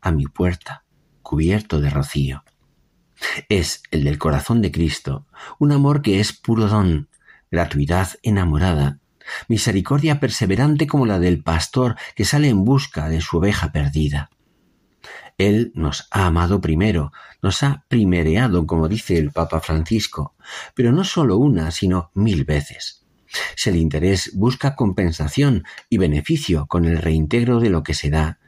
A 0.00 0.10
mi 0.10 0.24
puerta, 0.24 0.84
cubierto 1.20 1.80
de 1.80 1.90
rocío. 1.90 2.44
Es 3.50 3.82
el 3.90 4.04
del 4.04 4.18
corazón 4.18 4.62
de 4.62 4.72
Cristo, 4.72 5.26
un 5.58 5.70
amor 5.70 6.00
que 6.00 6.18
es 6.18 6.32
puro 6.32 6.66
don, 6.66 7.10
gratuidad 7.50 8.08
enamorada, 8.22 9.00
misericordia 9.48 10.18
perseverante 10.18 10.86
como 10.86 11.04
la 11.04 11.18
del 11.18 11.42
pastor 11.42 11.96
que 12.16 12.24
sale 12.24 12.48
en 12.48 12.64
busca 12.64 13.10
de 13.10 13.20
su 13.20 13.36
oveja 13.36 13.70
perdida. 13.70 14.30
Él 15.40 15.72
nos 15.74 16.06
ha 16.10 16.26
amado 16.26 16.60
primero, 16.60 17.12
nos 17.40 17.62
ha 17.62 17.86
primereado, 17.88 18.66
como 18.66 18.88
dice 18.88 19.16
el 19.16 19.30
Papa 19.30 19.62
Francisco, 19.62 20.34
pero 20.74 20.92
no 20.92 21.02
solo 21.02 21.38
una, 21.38 21.70
sino 21.70 22.10
mil 22.12 22.44
veces. 22.44 23.06
Si 23.56 23.70
el 23.70 23.76
interés 23.76 24.32
busca 24.34 24.76
compensación 24.76 25.64
y 25.88 25.96
beneficio 25.96 26.66
con 26.66 26.84
el 26.84 26.98
reintegro 26.98 27.58
de 27.58 27.70
lo 27.70 27.82
que 27.82 27.94
se 27.94 28.10
da, 28.10 28.38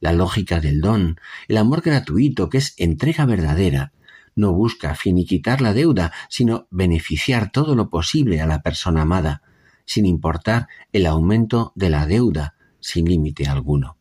la 0.00 0.14
lógica 0.14 0.58
del 0.58 0.80
don, 0.80 1.20
el 1.48 1.58
amor 1.58 1.82
gratuito 1.82 2.48
que 2.48 2.56
es 2.56 2.72
entrega 2.78 3.26
verdadera, 3.26 3.92
no 4.34 4.54
busca 4.54 4.94
finiquitar 4.94 5.60
la 5.60 5.74
deuda, 5.74 6.14
sino 6.30 6.66
beneficiar 6.70 7.52
todo 7.52 7.74
lo 7.74 7.90
posible 7.90 8.40
a 8.40 8.46
la 8.46 8.62
persona 8.62 9.02
amada, 9.02 9.42
sin 9.84 10.06
importar 10.06 10.68
el 10.94 11.04
aumento 11.04 11.72
de 11.74 11.90
la 11.90 12.06
deuda 12.06 12.54
sin 12.80 13.04
límite 13.04 13.48
alguno. 13.48 13.97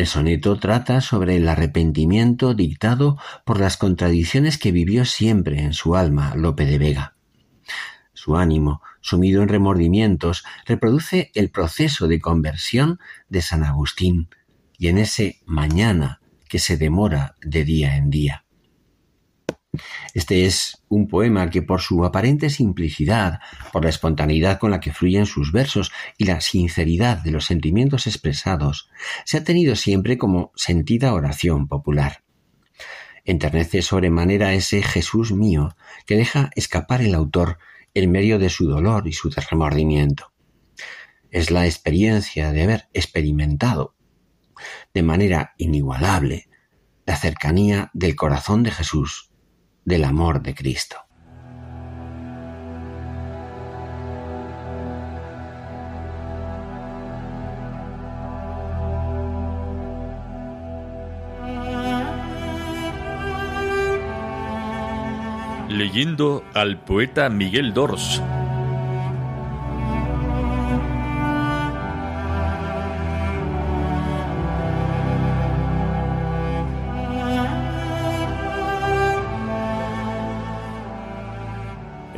El 0.00 0.06
soneto 0.06 0.58
trata 0.58 1.02
sobre 1.02 1.36
el 1.36 1.46
arrepentimiento 1.46 2.54
dictado 2.54 3.18
por 3.44 3.60
las 3.60 3.76
contradicciones 3.76 4.56
que 4.56 4.72
vivió 4.72 5.04
siempre 5.04 5.60
en 5.60 5.74
su 5.74 5.94
alma 5.94 6.34
Lope 6.36 6.64
de 6.64 6.78
Vega. 6.78 7.16
Su 8.14 8.38
ánimo, 8.38 8.80
sumido 9.02 9.42
en 9.42 9.50
remordimientos, 9.50 10.42
reproduce 10.64 11.30
el 11.34 11.50
proceso 11.50 12.08
de 12.08 12.18
conversión 12.18 12.98
de 13.28 13.42
San 13.42 13.62
Agustín 13.62 14.30
y 14.78 14.88
en 14.88 14.96
ese 14.96 15.42
mañana 15.44 16.22
que 16.48 16.60
se 16.60 16.78
demora 16.78 17.34
de 17.42 17.64
día 17.64 17.98
en 17.98 18.08
día. 18.08 18.46
Este 20.14 20.46
es 20.46 20.82
un 20.88 21.06
poema 21.06 21.48
que 21.50 21.62
por 21.62 21.80
su 21.80 22.04
aparente 22.04 22.50
simplicidad, 22.50 23.38
por 23.72 23.84
la 23.84 23.90
espontaneidad 23.90 24.58
con 24.58 24.72
la 24.72 24.80
que 24.80 24.92
fluyen 24.92 25.26
sus 25.26 25.52
versos 25.52 25.92
y 26.18 26.24
la 26.24 26.40
sinceridad 26.40 27.18
de 27.18 27.30
los 27.30 27.44
sentimientos 27.44 28.06
expresados, 28.06 28.90
se 29.24 29.38
ha 29.38 29.44
tenido 29.44 29.76
siempre 29.76 30.18
como 30.18 30.50
sentida 30.56 31.14
oración 31.14 31.68
popular. 31.68 32.24
Enternece 33.24 33.82
sobremanera 33.82 34.54
ese 34.54 34.82
Jesús 34.82 35.32
mío 35.32 35.76
que 36.06 36.16
deja 36.16 36.50
escapar 36.56 37.02
el 37.02 37.14
autor 37.14 37.58
en 37.94 38.10
medio 38.10 38.38
de 38.38 38.48
su 38.48 38.68
dolor 38.68 39.06
y 39.06 39.12
su 39.12 39.30
remordimiento. 39.30 40.32
Es 41.30 41.52
la 41.52 41.66
experiencia 41.66 42.50
de 42.50 42.62
haber 42.64 42.88
experimentado 42.92 43.94
de 44.92 45.02
manera 45.04 45.54
inigualable 45.58 46.48
la 47.06 47.16
cercanía 47.16 47.90
del 47.94 48.16
corazón 48.16 48.62
de 48.62 48.72
Jesús 48.72 49.29
del 49.90 50.04
amor 50.04 50.40
de 50.40 50.54
Cristo. 50.54 50.96
Leyendo 65.68 66.44
al 66.54 66.78
poeta 66.78 67.28
Miguel 67.28 67.74
Dors. 67.74 68.22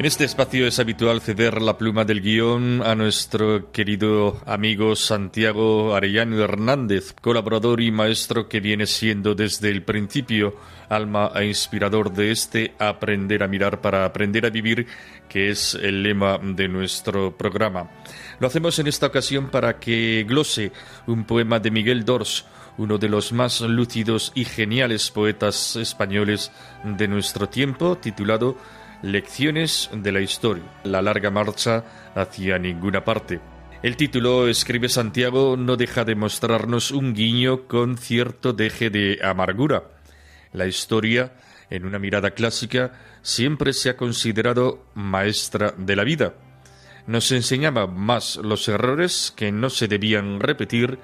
En 0.03 0.07
este 0.07 0.25
espacio 0.25 0.67
es 0.67 0.81
habitual 0.81 1.21
ceder 1.21 1.63
la 1.63 1.79
pluma 1.79 2.05
del 2.05 2.23
guion 2.23 2.83
a 2.85 2.97
nuestro 2.97 3.71
querido 3.71 4.37
amigo 4.47 4.97
Santiago 4.97 5.95
Arellano 5.95 6.43
Hernández, 6.43 7.15
colaborador 7.21 7.81
y 7.81 7.93
maestro 7.93 8.49
que 8.49 8.59
viene 8.59 8.87
siendo 8.87 9.37
desde 9.37 9.71
el 9.71 9.85
principio 9.85 10.57
alma 10.89 11.31
e 11.37 11.47
inspirador 11.47 12.13
de 12.13 12.33
este 12.33 12.75
Aprender 12.81 13.45
a 13.45 13.47
mirar 13.47 13.81
para 13.81 14.05
aprender 14.05 14.45
a 14.45 14.51
vivir, 14.51 14.89
que 15.29 15.51
es 15.51 15.77
el 15.77 16.03
lema 16.03 16.37
de 16.43 16.67
nuestro 16.67 17.37
programa. 17.37 17.89
Lo 18.41 18.49
hacemos 18.49 18.81
en 18.81 18.89
esta 18.89 19.07
ocasión 19.07 19.51
para 19.51 19.79
que 19.79 20.27
glose 20.29 20.73
un 21.07 21.23
poema 21.23 21.61
de 21.61 21.71
Miguel 21.71 22.05
Dors, 22.05 22.45
uno 22.77 22.99
de 22.99 23.09
los 23.09 23.33
más 23.33 23.61
lúcidos 23.61 24.33
y 24.35 24.47
geniales 24.47 25.13
poetas 25.13 25.77
españoles 25.77 26.51
de 26.83 27.07
nuestro 27.07 27.49
tiempo, 27.49 27.99
titulado 27.99 28.57
Lecciones 29.03 29.91
de 29.93 30.13
la 30.13 30.21
historia, 30.21 30.63
la 30.85 31.03
larga 31.03 31.29
marcha 31.29 31.85
hacia 32.15 32.57
ninguna 32.57 33.05
parte. 33.05 33.41
El 33.83 33.97
título, 33.97 34.47
escribe 34.47 34.89
Santiago, 34.89 35.57
no 35.57 35.77
deja 35.77 36.05
de 36.05 36.15
mostrarnos 36.15 36.93
un 36.93 37.13
guiño 37.13 37.67
con 37.67 37.99
cierto 37.99 38.53
deje 38.53 38.91
de 38.91 39.19
amargura. 39.21 39.83
La 40.53 40.67
historia, 40.69 41.33
en 41.69 41.85
una 41.85 41.99
mirada 41.99 42.31
clásica, 42.31 42.93
siempre 43.23 43.73
se 43.73 43.91
ha 43.91 43.97
considerado 43.97 44.87
maestra 44.95 45.75
de 45.77 45.97
la 45.97 46.05
vida. 46.05 46.35
Nos 47.09 47.33
enseñaba 47.33 47.89
más 47.89 48.37
los 48.37 48.69
errores 48.69 49.33
que 49.35 49.51
no 49.51 49.69
se 49.69 49.89
debían 49.89 50.39
repetir 50.39 51.01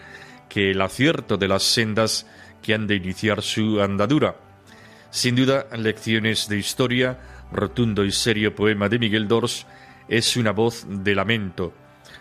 que 0.48 0.70
el 0.70 0.80
acierto 0.82 1.36
de 1.36 1.48
las 1.48 1.64
sendas 1.64 2.28
que 2.62 2.74
han 2.74 2.86
de 2.86 2.94
iniciar 2.94 3.42
su 3.42 3.82
andadura. 3.82 4.36
Sin 5.10 5.34
duda, 5.34 5.66
lecciones 5.76 6.48
de 6.48 6.58
historia 6.58 7.18
rotundo 7.52 8.04
y 8.04 8.12
serio 8.12 8.54
poema 8.54 8.88
de 8.88 8.98
Miguel 8.98 9.28
Dors, 9.28 9.66
es 10.08 10.36
una 10.36 10.52
voz 10.52 10.86
de 10.88 11.14
lamento. 11.14 11.72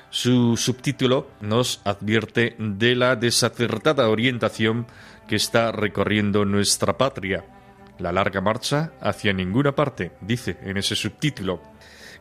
Su 0.09 0.55
subtítulo 0.57 1.27
nos 1.41 1.81
advierte 1.83 2.55
de 2.57 2.95
la 2.95 3.15
desacertada 3.15 4.09
orientación 4.09 4.87
que 5.27 5.35
está 5.35 5.71
recorriendo 5.71 6.45
nuestra 6.45 6.97
patria. 6.97 7.45
La 7.99 8.11
larga 8.11 8.41
marcha 8.41 8.93
hacia 9.01 9.33
ninguna 9.33 9.73
parte, 9.73 10.11
dice 10.21 10.57
en 10.63 10.77
ese 10.77 10.95
subtítulo. 10.95 11.61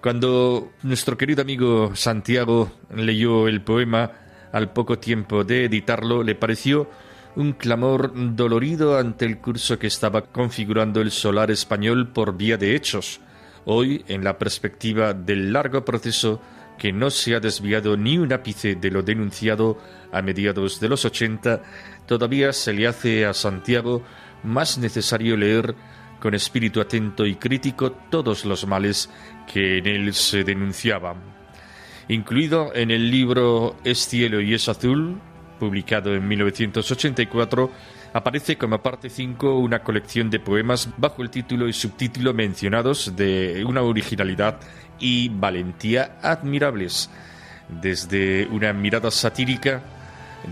Cuando 0.00 0.72
nuestro 0.82 1.16
querido 1.16 1.42
amigo 1.42 1.94
Santiago 1.94 2.72
leyó 2.94 3.48
el 3.48 3.62
poema, 3.62 4.10
al 4.52 4.72
poco 4.72 4.98
tiempo 4.98 5.44
de 5.44 5.64
editarlo, 5.66 6.22
le 6.22 6.34
pareció 6.34 6.88
un 7.36 7.52
clamor 7.52 8.12
dolorido 8.34 8.98
ante 8.98 9.26
el 9.26 9.38
curso 9.38 9.78
que 9.78 9.86
estaba 9.86 10.22
configurando 10.22 11.02
el 11.02 11.10
solar 11.10 11.50
español 11.50 12.08
por 12.08 12.36
vía 12.36 12.56
de 12.56 12.74
hechos. 12.74 13.20
Hoy, 13.66 14.04
en 14.08 14.24
la 14.24 14.38
perspectiva 14.38 15.12
del 15.12 15.52
largo 15.52 15.84
proceso 15.84 16.40
que 16.78 16.92
no 16.92 17.10
se 17.10 17.34
ha 17.34 17.40
desviado 17.40 17.96
ni 17.96 18.16
un 18.16 18.32
ápice 18.32 18.74
de 18.74 18.90
lo 18.90 19.02
denunciado 19.02 19.78
a 20.12 20.22
mediados 20.22 20.80
de 20.80 20.88
los 20.88 21.04
ochenta, 21.04 21.62
todavía 22.06 22.52
se 22.52 22.72
le 22.72 22.86
hace 22.86 23.26
a 23.26 23.34
Santiago 23.34 24.02
más 24.42 24.78
necesario 24.78 25.36
leer 25.36 25.74
con 26.20 26.34
espíritu 26.34 26.80
atento 26.80 27.26
y 27.26 27.34
crítico 27.34 27.92
todos 28.10 28.46
los 28.46 28.66
males 28.66 29.10
que 29.52 29.78
en 29.78 29.86
él 29.86 30.14
se 30.14 30.42
denunciaban. 30.42 31.16
Incluido 32.08 32.74
en 32.74 32.90
el 32.90 33.10
libro 33.10 33.76
Es 33.84 34.06
cielo 34.06 34.40
y 34.40 34.54
es 34.54 34.68
azul, 34.68 35.20
publicado 35.58 36.14
en 36.14 36.26
1984, 36.26 37.70
aparece 38.12 38.56
como 38.56 38.82
parte 38.82 39.10
5 39.10 39.58
una 39.58 39.80
colección 39.80 40.30
de 40.30 40.40
poemas 40.40 40.88
bajo 40.96 41.22
el 41.22 41.30
título 41.30 41.68
y 41.68 41.72
subtítulo 41.72 42.32
mencionados 42.32 43.14
de 43.16 43.64
una 43.66 43.82
originalidad 43.82 44.58
y 44.98 45.28
valentía 45.28 46.18
admirables, 46.22 47.10
desde 47.68 48.46
una 48.46 48.72
mirada 48.72 49.10
satírica, 49.10 49.82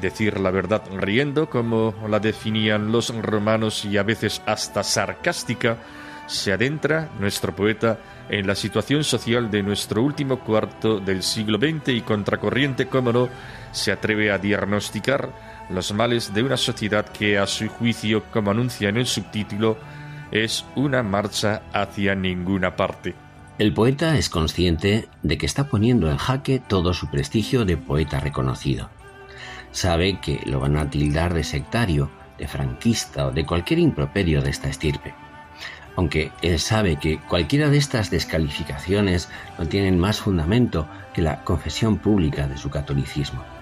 decir 0.00 0.40
la 0.40 0.50
verdad 0.50 0.82
riendo, 0.96 1.48
como 1.48 1.94
la 2.08 2.18
definían 2.18 2.92
los 2.92 3.14
romanos, 3.14 3.84
y 3.84 3.96
a 3.96 4.02
veces 4.02 4.42
hasta 4.46 4.82
sarcástica, 4.82 5.78
se 6.26 6.52
adentra 6.52 7.10
nuestro 7.18 7.54
poeta 7.54 7.98
en 8.28 8.46
la 8.46 8.54
situación 8.54 9.04
social 9.04 9.50
de 9.50 9.62
nuestro 9.62 10.02
último 10.02 10.40
cuarto 10.40 10.98
del 10.98 11.22
siglo 11.22 11.58
XX 11.58 11.88
y 11.88 12.00
contracorriente, 12.00 12.86
como 12.86 13.12
no, 13.12 13.28
se 13.74 13.92
atreve 13.92 14.30
a 14.30 14.38
diagnosticar 14.38 15.30
los 15.68 15.92
males 15.92 16.32
de 16.32 16.42
una 16.42 16.56
sociedad 16.56 17.06
que, 17.06 17.38
a 17.38 17.46
su 17.46 17.68
juicio, 17.68 18.24
como 18.32 18.50
anuncia 18.50 18.88
en 18.88 18.96
el 18.96 19.06
subtítulo, 19.06 19.76
es 20.30 20.64
una 20.76 21.02
marcha 21.02 21.62
hacia 21.72 22.14
ninguna 22.14 22.76
parte. 22.76 23.14
El 23.58 23.72
poeta 23.72 24.16
es 24.16 24.30
consciente 24.30 25.08
de 25.22 25.38
que 25.38 25.46
está 25.46 25.68
poniendo 25.68 26.10
en 26.10 26.16
jaque 26.16 26.60
todo 26.60 26.92
su 26.92 27.08
prestigio 27.08 27.64
de 27.64 27.76
poeta 27.76 28.20
reconocido. 28.20 28.90
Sabe 29.70 30.20
que 30.20 30.40
lo 30.46 30.60
van 30.60 30.76
a 30.76 30.90
tildar 30.90 31.34
de 31.34 31.44
sectario, 31.44 32.10
de 32.38 32.48
franquista 32.48 33.26
o 33.26 33.30
de 33.32 33.46
cualquier 33.46 33.78
improperio 33.78 34.42
de 34.42 34.50
esta 34.50 34.68
estirpe. 34.68 35.14
Aunque 35.96 36.32
él 36.42 36.58
sabe 36.58 36.96
que 36.96 37.18
cualquiera 37.20 37.70
de 37.70 37.78
estas 37.78 38.10
descalificaciones 38.10 39.28
no 39.58 39.66
tienen 39.66 39.98
más 39.98 40.20
fundamento 40.20 40.88
que 41.12 41.22
la 41.22 41.44
confesión 41.44 41.98
pública 41.98 42.48
de 42.48 42.58
su 42.58 42.70
catolicismo. 42.70 43.53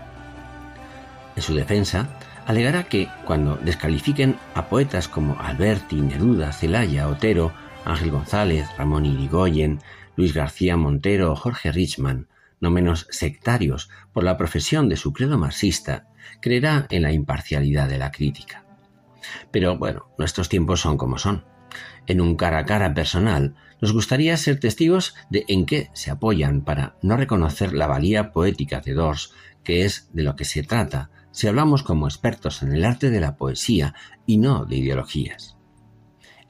En 1.35 1.43
su 1.43 1.55
defensa, 1.55 2.09
alegará 2.47 2.85
que 2.85 3.09
cuando 3.25 3.57
descalifiquen 3.57 4.37
a 4.55 4.69
poetas 4.69 5.09
como 5.09 5.39
Alberti, 5.41 6.01
Neruda, 6.01 6.53
Celaya, 6.53 7.09
Otero, 7.09 7.53
Ángel 7.85 8.11
González, 8.11 8.69
Ramón 8.77 9.07
Irigoyen, 9.07 9.81
Luis 10.17 10.35
García 10.35 10.77
Montero 10.77 11.33
o 11.33 11.37
Jorge 11.37 11.73
Richman, 11.73 12.29
no 12.61 12.71
menos 12.71 13.07
sectarios 13.11 13.91
por 14.13 14.25
la 14.25 14.37
profesión 14.37 14.89
de 14.89 14.97
su 14.97 15.13
credo 15.13 15.39
marxista, 15.39 16.07
creerá 16.41 16.87
en 16.91 17.03
la 17.03 17.13
imparcialidad 17.13 17.89
de 17.89 17.99
la 17.99 18.13
crítica. 18.13 18.65
Pero 19.51 19.79
bueno, 19.79 20.07
nuestros 20.19 20.49
tiempos 20.49 20.81
son 20.81 20.97
como 20.97 21.19
son. 21.19 21.45
En 22.07 22.21
un 22.21 22.37
cara 22.37 22.59
a 22.59 22.67
cara 22.67 22.93
personal, 22.95 23.55
nos 23.81 23.93
gustaría 23.93 24.37
ser 24.37 24.61
testigos 24.61 25.15
de 25.31 25.45
en 25.49 25.67
qué 25.67 25.91
se 25.93 26.11
apoyan 26.11 26.63
para 26.63 26.97
no 27.03 27.17
reconocer 27.17 27.73
la 27.73 27.87
valía 27.87 28.33
poética 28.33 28.81
de 28.81 28.93
Dors, 28.93 29.33
que 29.65 29.85
es 29.85 30.09
de 30.13 30.23
lo 30.23 30.37
que 30.37 30.45
se 30.45 30.63
trata 30.63 31.11
si 31.33 31.49
hablamos 31.49 31.83
como 31.83 32.07
expertos 32.07 32.63
en 32.63 32.73
el 32.73 32.85
arte 32.85 33.11
de 33.11 33.21
la 33.21 33.37
poesía 33.37 33.95
y 34.27 34.39
no 34.39 34.65
de 34.65 34.77
ideologías 34.77 35.57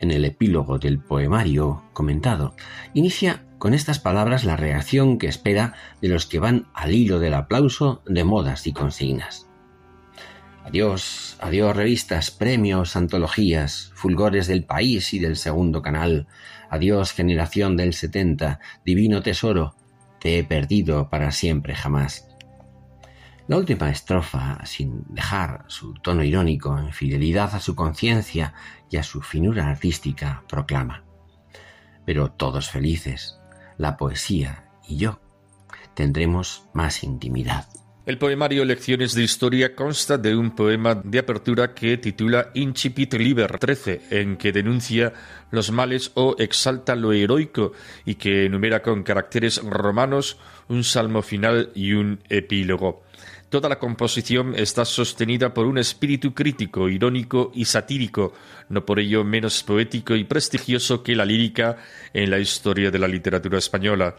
en 0.02 0.10
el 0.10 0.24
epílogo 0.24 0.78
del 0.78 0.98
poemario 0.98 1.84
comentado, 1.92 2.54
inicia 2.92 3.46
con 3.58 3.72
estas 3.72 4.00
palabras 4.00 4.44
la 4.44 4.56
reacción 4.56 5.16
que 5.16 5.28
espera 5.28 5.74
de 6.02 6.08
los 6.08 6.26
que 6.26 6.40
van 6.40 6.66
al 6.74 6.92
hilo 6.92 7.20
del 7.20 7.34
aplauso 7.34 8.02
de 8.06 8.24
modas 8.24 8.66
y 8.66 8.72
consignas. 8.72 9.46
Adiós, 10.64 11.36
adiós 11.40 11.76
revistas, 11.76 12.32
premios, 12.32 12.96
antologías, 12.96 13.92
fulgores 13.94 14.48
del 14.48 14.64
país 14.64 15.14
y 15.14 15.20
del 15.20 15.36
segundo 15.36 15.82
canal. 15.82 16.26
Adiós 16.68 17.12
generación 17.12 17.76
del 17.76 17.94
70, 17.94 18.58
divino 18.84 19.22
tesoro, 19.22 19.76
te 20.20 20.38
he 20.38 20.44
perdido 20.44 21.10
para 21.10 21.30
siempre 21.30 21.74
jamás. 21.76 22.28
La 23.48 23.56
última 23.56 23.90
estrofa, 23.90 24.64
sin 24.64 25.04
dejar 25.08 25.64
su 25.66 25.94
tono 25.94 26.22
irónico 26.22 26.78
en 26.78 26.92
fidelidad 26.92 27.54
a 27.54 27.60
su 27.60 27.74
conciencia 27.74 28.54
y 28.88 28.96
a 28.96 29.02
su 29.02 29.20
finura 29.20 29.68
artística, 29.68 30.44
proclama. 30.48 31.04
Pero 32.06 32.30
todos 32.30 32.70
felices, 32.70 33.40
la 33.78 33.96
poesía 33.96 34.70
y 34.86 34.96
yo 34.96 35.20
tendremos 35.94 36.66
más 36.72 37.02
intimidad. 37.02 37.66
El 38.04 38.18
poemario 38.18 38.64
Lecciones 38.64 39.14
de 39.14 39.22
Historia 39.22 39.76
consta 39.76 40.18
de 40.18 40.34
un 40.34 40.56
poema 40.56 40.96
de 40.96 41.20
apertura 41.20 41.72
que 41.72 41.98
titula 41.98 42.50
Incipit 42.54 43.14
Liber 43.14 43.60
13, 43.60 44.00
en 44.10 44.36
que 44.36 44.50
denuncia 44.50 45.12
los 45.52 45.70
males 45.70 46.10
o 46.14 46.34
exalta 46.38 46.96
lo 46.96 47.12
heroico 47.12 47.72
y 48.04 48.16
que 48.16 48.46
enumera 48.46 48.82
con 48.82 49.04
caracteres 49.04 49.62
romanos 49.62 50.36
un 50.68 50.82
salmo 50.82 51.22
final 51.22 51.70
y 51.76 51.92
un 51.92 52.20
epílogo. 52.28 53.04
Toda 53.52 53.68
la 53.68 53.78
composición 53.78 54.54
está 54.56 54.86
sostenida 54.86 55.52
por 55.52 55.66
un 55.66 55.76
espíritu 55.76 56.32
crítico, 56.32 56.88
irónico 56.88 57.52
y 57.54 57.66
satírico, 57.66 58.32
no 58.70 58.86
por 58.86 58.98
ello 58.98 59.24
menos 59.24 59.62
poético 59.62 60.16
y 60.16 60.24
prestigioso 60.24 61.02
que 61.02 61.14
la 61.14 61.26
lírica 61.26 61.76
en 62.14 62.30
la 62.30 62.38
historia 62.38 62.90
de 62.90 62.98
la 62.98 63.06
literatura 63.06 63.58
española. 63.58 64.16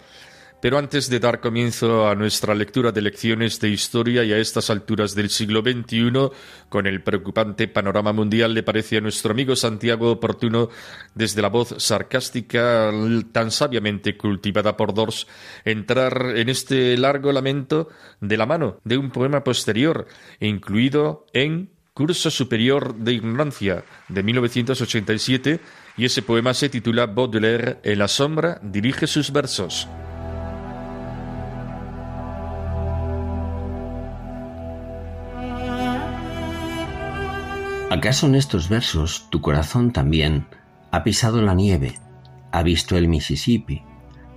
Pero 0.63 0.77
antes 0.77 1.09
de 1.09 1.19
dar 1.19 1.41
comienzo 1.41 2.07
a 2.07 2.15
nuestra 2.15 2.55
lectura 2.55 2.93
de 2.93 3.01
lecciones 3.01 3.59
de 3.59 3.67
historia 3.67 4.23
y 4.23 4.31
a 4.31 4.37
estas 4.37 4.69
alturas 4.69 5.13
del 5.13 5.29
siglo 5.29 5.59
XXI, 5.61 6.31
con 6.69 6.87
el 6.87 7.03
preocupante 7.03 7.67
panorama 7.67 8.13
mundial, 8.13 8.53
le 8.53 8.63
parece 8.63 8.95
a 8.95 9.01
nuestro 9.01 9.33
amigo 9.33 9.57
Santiago 9.57 10.09
oportuno, 10.09 10.69
desde 11.15 11.41
la 11.41 11.49
voz 11.49 11.75
sarcástica 11.79 12.93
tan 13.33 13.51
sabiamente 13.51 14.15
cultivada 14.15 14.77
por 14.77 14.93
Dors, 14.93 15.27
entrar 15.65 16.31
en 16.37 16.47
este 16.47 16.95
largo 16.95 17.33
lamento 17.33 17.89
de 18.21 18.37
la 18.37 18.45
mano 18.45 18.79
de 18.85 18.97
un 18.97 19.11
poema 19.11 19.43
posterior, 19.43 20.07
incluido 20.39 21.25
en 21.33 21.71
Curso 21.93 22.31
Superior 22.31 22.95
de 22.95 23.11
Ignorancia 23.11 23.83
de 24.07 24.23
1987, 24.23 25.59
y 25.97 26.05
ese 26.05 26.21
poema 26.21 26.53
se 26.53 26.69
titula 26.69 27.05
Baudelaire 27.05 27.79
en 27.83 27.99
la 27.99 28.07
sombra 28.07 28.61
dirige 28.63 29.07
sus 29.07 29.29
versos. 29.33 29.89
¿Acaso 38.03 38.27
en 38.27 38.35
estos 38.35 38.67
versos 38.67 39.27
tu 39.29 39.39
corazón 39.39 39.93
también 39.93 40.45
ha 40.91 41.05
pisado 41.05 41.41
la 41.41 41.53
nieve, 41.53 41.99
ha 42.51 42.61
visto 42.61 42.97
el 42.97 43.07
Mississippi, 43.07 43.81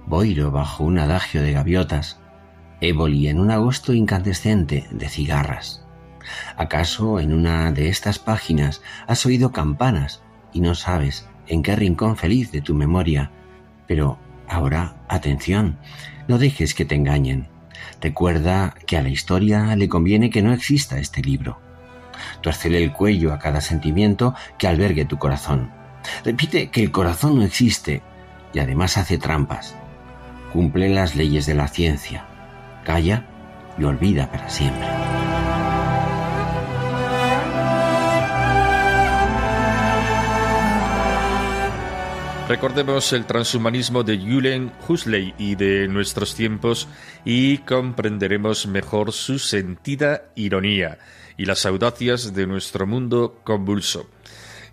Boiro 0.06 0.52
bajo 0.52 0.84
un 0.84 1.00
adagio 1.00 1.42
de 1.42 1.52
gaviotas, 1.52 2.20
Éboli 2.80 3.26
en 3.26 3.40
un 3.40 3.50
agosto 3.50 3.92
incandescente 3.92 4.86
de 4.92 5.08
cigarras? 5.08 5.84
¿Acaso 6.56 7.18
en 7.18 7.32
una 7.32 7.72
de 7.72 7.88
estas 7.88 8.20
páginas 8.20 8.82
has 9.08 9.26
oído 9.26 9.50
campanas 9.50 10.22
y 10.52 10.60
no 10.60 10.76
sabes 10.76 11.28
en 11.48 11.64
qué 11.64 11.74
rincón 11.74 12.16
feliz 12.16 12.52
de 12.52 12.60
tu 12.60 12.72
memoria? 12.72 13.32
Pero 13.88 14.20
ahora, 14.48 14.94
atención, 15.08 15.76
no 16.28 16.38
dejes 16.38 16.72
que 16.72 16.84
te 16.84 16.94
engañen. 16.94 17.48
Recuerda 18.00 18.76
que 18.86 18.96
a 18.96 19.02
la 19.02 19.08
historia 19.08 19.74
le 19.74 19.88
conviene 19.88 20.30
que 20.30 20.42
no 20.42 20.52
exista 20.52 21.00
este 21.00 21.20
libro 21.20 21.65
Tuercele 22.46 22.80
el 22.80 22.92
cuello 22.92 23.32
a 23.32 23.40
cada 23.40 23.60
sentimiento 23.60 24.32
que 24.56 24.68
albergue 24.68 25.04
tu 25.04 25.18
corazón. 25.18 25.72
Repite 26.24 26.70
que 26.70 26.80
el 26.80 26.92
corazón 26.92 27.34
no 27.34 27.42
existe 27.42 28.02
y 28.54 28.60
además 28.60 28.96
hace 28.98 29.18
trampas. 29.18 29.74
Cumple 30.52 30.88
las 30.88 31.16
leyes 31.16 31.46
de 31.46 31.54
la 31.54 31.66
ciencia. 31.66 32.24
Calla 32.84 33.26
y 33.76 33.82
olvida 33.82 34.30
para 34.30 34.48
siempre. 34.48 34.86
Recordemos 42.48 43.12
el 43.12 43.26
transhumanismo 43.26 44.04
de 44.04 44.18
Julian 44.18 44.72
Huxley 44.86 45.34
y 45.36 45.56
de 45.56 45.88
nuestros 45.88 46.36
tiempos 46.36 46.86
y 47.24 47.58
comprenderemos 47.58 48.68
mejor 48.68 49.10
su 49.10 49.40
sentida 49.40 50.26
ironía 50.36 50.98
y 51.36 51.44
las 51.44 51.66
audacias 51.66 52.34
de 52.34 52.46
nuestro 52.46 52.86
mundo 52.86 53.40
convulso. 53.44 54.08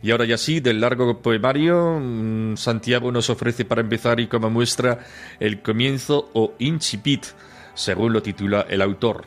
Y 0.01 0.11
ahora 0.11 0.25
ya 0.25 0.37
sí, 0.37 0.59
del 0.59 0.81
largo 0.81 1.21
poemario, 1.21 1.97
mm, 1.99 2.57
Santiago 2.57 3.11
nos 3.11 3.29
ofrece 3.29 3.63
para 3.63 3.81
empezar 3.81 4.19
y 4.19 4.27
como 4.27 4.49
muestra 4.49 4.99
el 5.39 5.61
comienzo 5.61 6.29
o 6.33 6.53
incipit, 6.59 7.25
según 7.73 8.11
lo 8.11 8.21
titula 8.21 8.65
el 8.69 8.81
autor. 8.81 9.23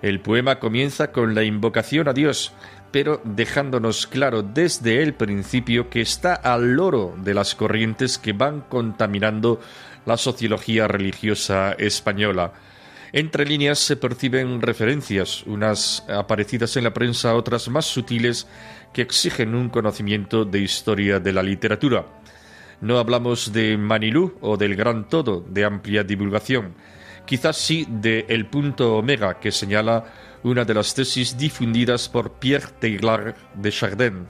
El 0.00 0.20
poema 0.20 0.58
comienza 0.58 1.12
con 1.12 1.34
la 1.34 1.44
invocación 1.44 2.08
a 2.08 2.14
Dios, 2.14 2.52
pero 2.90 3.20
dejándonos 3.24 4.06
claro 4.06 4.42
desde 4.42 5.02
el 5.02 5.14
principio 5.14 5.90
que 5.90 6.00
está 6.00 6.34
al 6.34 6.74
loro 6.74 7.14
de 7.18 7.34
las 7.34 7.54
corrientes 7.54 8.18
que 8.18 8.32
van 8.32 8.62
contaminando 8.62 9.60
la 10.06 10.16
sociología 10.16 10.88
religiosa 10.88 11.72
española. 11.72 12.52
Entre 13.16 13.46
líneas 13.46 13.78
se 13.78 13.94
perciben 13.94 14.60
referencias, 14.60 15.44
unas 15.46 16.04
aparecidas 16.08 16.76
en 16.76 16.82
la 16.82 16.92
prensa, 16.92 17.36
otras 17.36 17.68
más 17.68 17.86
sutiles, 17.86 18.48
que 18.92 19.02
exigen 19.02 19.54
un 19.54 19.68
conocimiento 19.68 20.44
de 20.44 20.58
historia 20.58 21.20
de 21.20 21.32
la 21.32 21.44
literatura. 21.44 22.06
No 22.80 22.98
hablamos 22.98 23.52
de 23.52 23.78
Manilú 23.78 24.36
o 24.40 24.56
del 24.56 24.74
Gran 24.74 25.08
Todo, 25.08 25.46
de 25.48 25.64
amplia 25.64 26.02
divulgación, 26.02 26.74
quizás 27.24 27.56
sí 27.56 27.86
de 27.88 28.26
El 28.28 28.46
Punto 28.46 28.96
Omega, 28.96 29.38
que 29.38 29.52
señala 29.52 30.12
una 30.42 30.64
de 30.64 30.74
las 30.74 30.92
tesis 30.92 31.38
difundidas 31.38 32.08
por 32.08 32.40
Pierre 32.40 32.72
Teilhard 32.80 33.36
de 33.54 33.70
Chardin, 33.70 34.26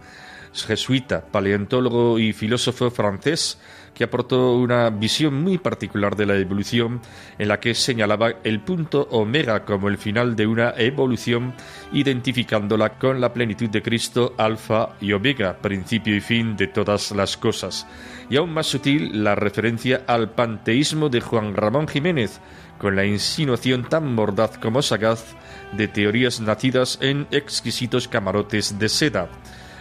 jesuita, 0.52 1.24
paleontólogo 1.24 2.18
y 2.18 2.34
filósofo 2.34 2.90
francés, 2.90 3.58
que 3.94 4.04
aportó 4.04 4.54
una 4.56 4.90
visión 4.90 5.42
muy 5.42 5.58
particular 5.58 6.16
de 6.16 6.26
la 6.26 6.36
evolución 6.36 7.00
en 7.38 7.48
la 7.48 7.60
que 7.60 7.74
señalaba 7.74 8.34
el 8.42 8.60
punto 8.60 9.08
omega 9.10 9.64
como 9.64 9.88
el 9.88 9.98
final 9.98 10.34
de 10.36 10.46
una 10.46 10.74
evolución, 10.76 11.54
identificándola 11.92 12.98
con 12.98 13.20
la 13.20 13.32
plenitud 13.32 13.70
de 13.70 13.82
Cristo 13.82 14.34
alfa 14.36 14.96
y 15.00 15.12
omega, 15.12 15.58
principio 15.58 16.16
y 16.16 16.20
fin 16.20 16.56
de 16.56 16.66
todas 16.66 17.12
las 17.12 17.36
cosas. 17.36 17.86
Y 18.28 18.36
aún 18.36 18.52
más 18.52 18.66
sutil 18.66 19.22
la 19.22 19.34
referencia 19.34 20.02
al 20.06 20.30
panteísmo 20.30 21.08
de 21.08 21.20
Juan 21.20 21.54
Ramón 21.54 21.86
Jiménez, 21.86 22.40
con 22.78 22.96
la 22.96 23.04
insinuación 23.04 23.88
tan 23.88 24.14
mordaz 24.14 24.58
como 24.58 24.82
sagaz 24.82 25.36
de 25.72 25.88
teorías 25.88 26.40
nacidas 26.40 26.98
en 27.00 27.26
exquisitos 27.30 28.08
camarotes 28.08 28.78
de 28.78 28.88
seda. 28.88 29.28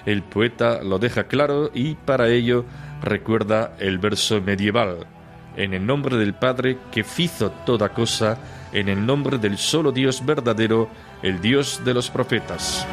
El 0.05 0.21
poeta 0.21 0.83
lo 0.83 0.99
deja 0.99 1.25
claro 1.25 1.71
y 1.73 1.95
para 1.95 2.29
ello 2.29 2.65
recuerda 3.03 3.75
el 3.79 3.99
verso 3.99 4.41
medieval. 4.41 5.05
En 5.55 5.73
el 5.73 5.85
nombre 5.85 6.17
del 6.17 6.33
Padre 6.33 6.77
que 6.91 7.03
fizo 7.03 7.51
toda 7.65 7.89
cosa, 7.89 8.39
en 8.71 8.89
el 8.89 9.05
nombre 9.05 9.37
del 9.37 9.57
solo 9.57 9.91
Dios 9.91 10.25
verdadero, 10.25 10.89
el 11.21 11.39
Dios 11.41 11.81
de 11.85 11.93
los 11.93 12.09
profetas. 12.09 12.87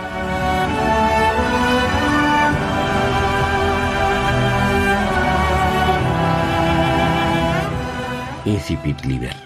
Incipit 8.44 9.04
liber. 9.04 9.36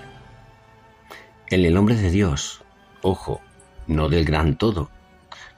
En 1.50 1.64
el 1.64 1.74
nombre 1.74 1.94
de 1.94 2.10
Dios, 2.10 2.62
ojo, 3.02 3.40
no 3.86 4.08
del 4.08 4.24
gran 4.24 4.56
todo, 4.56 4.90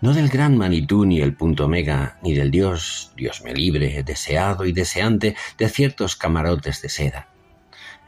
no 0.01 0.13
del 0.13 0.29
gran 0.29 0.57
Manitú 0.57 1.07
ni 1.07 1.21
el 1.21 1.35
punto 1.35 1.65
omega, 1.65 2.19
ni 2.23 2.35
del 2.35 2.51
Dios, 2.51 3.13
Dios 3.17 3.43
me 3.43 3.55
libre, 3.55 4.03
deseado 4.03 4.67
y 4.67 4.73
deseante 4.73 5.37
de 5.57 5.69
ciertos 5.69 6.17
camarotes 6.17 6.83
de 6.83 6.89
seda. 6.89 7.29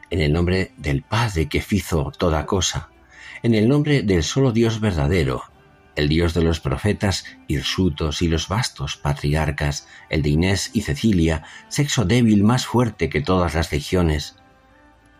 En 0.09 0.21
el 0.21 0.31
nombre 0.31 0.71
del 0.77 1.01
Padre 1.01 1.49
que 1.49 1.61
fizo 1.61 2.11
toda 2.17 2.45
cosa, 2.45 2.89
en 3.41 3.55
el 3.55 3.67
nombre 3.67 4.03
del 4.03 4.23
solo 4.23 4.51
Dios 4.51 4.79
verdadero, 4.79 5.43
el 5.95 6.09
Dios 6.09 6.33
de 6.33 6.43
los 6.43 6.59
profetas 6.59 7.25
hirsutos 7.47 8.21
y 8.21 8.27
los 8.27 8.47
vastos 8.47 8.95
patriarcas, 8.95 9.87
el 10.09 10.21
de 10.21 10.29
Inés 10.29 10.71
y 10.73 10.81
Cecilia, 10.81 11.43
sexo 11.67 12.05
débil 12.05 12.43
más 12.43 12.65
fuerte 12.65 13.09
que 13.09 13.21
todas 13.21 13.55
las 13.55 13.71
legiones, 13.71 14.35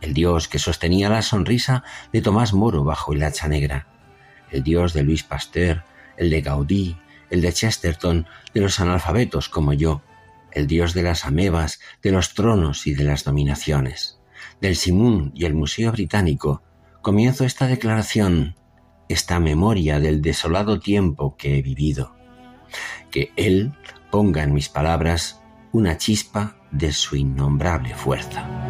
el 0.01 0.13
Dios 0.13 0.47
que 0.47 0.59
sostenía 0.59 1.09
la 1.09 1.22
sonrisa 1.22 1.84
de 2.13 2.22
Tomás 2.22 2.53
Moro 2.53 2.84
bajo 2.84 3.13
el 3.13 3.24
hacha 3.24 3.47
negra, 3.47 3.88
el 4.51 4.63
Dios 4.63 4.93
de 4.93 5.03
Luis 5.03 5.24
Pasteur, 5.24 5.84
el 6.20 6.30
de 6.30 6.41
Gaudí, 6.41 6.97
el 7.32 7.41
de 7.41 7.51
Chesterton, 7.51 8.28
de 8.53 8.61
los 8.61 8.80
analfabetos 8.80 9.49
como 9.49 9.74
yo, 9.74 10.03
el 10.51 10.67
dios 10.67 10.93
de 10.93 11.01
las 11.01 11.26
amebas, 11.26 11.80
de 12.03 12.11
los 12.11 12.34
tronos 12.34 12.86
y 12.86 12.93
de 12.93 13.05
las 13.05 13.24
dominaciones. 13.24 14.20
Del 14.61 14.76
Simún 14.76 15.32
y 15.34 15.45
el 15.45 15.55
Museo 15.55 15.91
Británico 15.91 16.61
comienzo 17.01 17.45
esta 17.45 17.67
declaración, 17.67 18.55
esta 19.07 19.39
memoria 19.39 19.99
del 19.99 20.22
desolado 20.22 20.80
tiempo 20.80 21.36
que 21.38 21.57
he 21.57 21.61
vivido. 21.61 22.15
Que 23.09 23.32
Él 23.36 23.74
ponga 24.11 24.43
en 24.43 24.53
mis 24.53 24.70
palabras 24.70 25.41
una 25.72 25.97
chispa 25.97 26.57
de 26.72 26.91
su 26.91 27.15
innombrable 27.15 27.95
fuerza. 27.95 28.68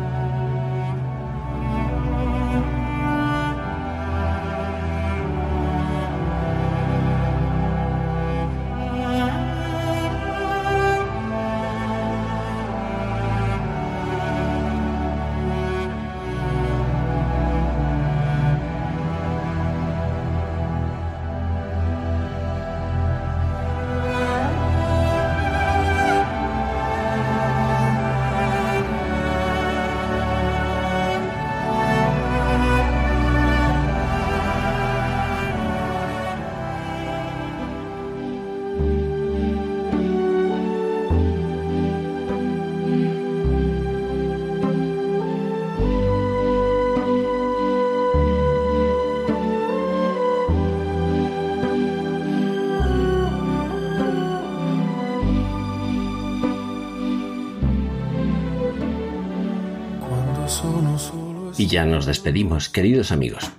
Ya 61.69 61.85
nos 61.85 62.07
despedimos, 62.07 62.67
queridos 62.67 63.11
amigos. 63.11 63.51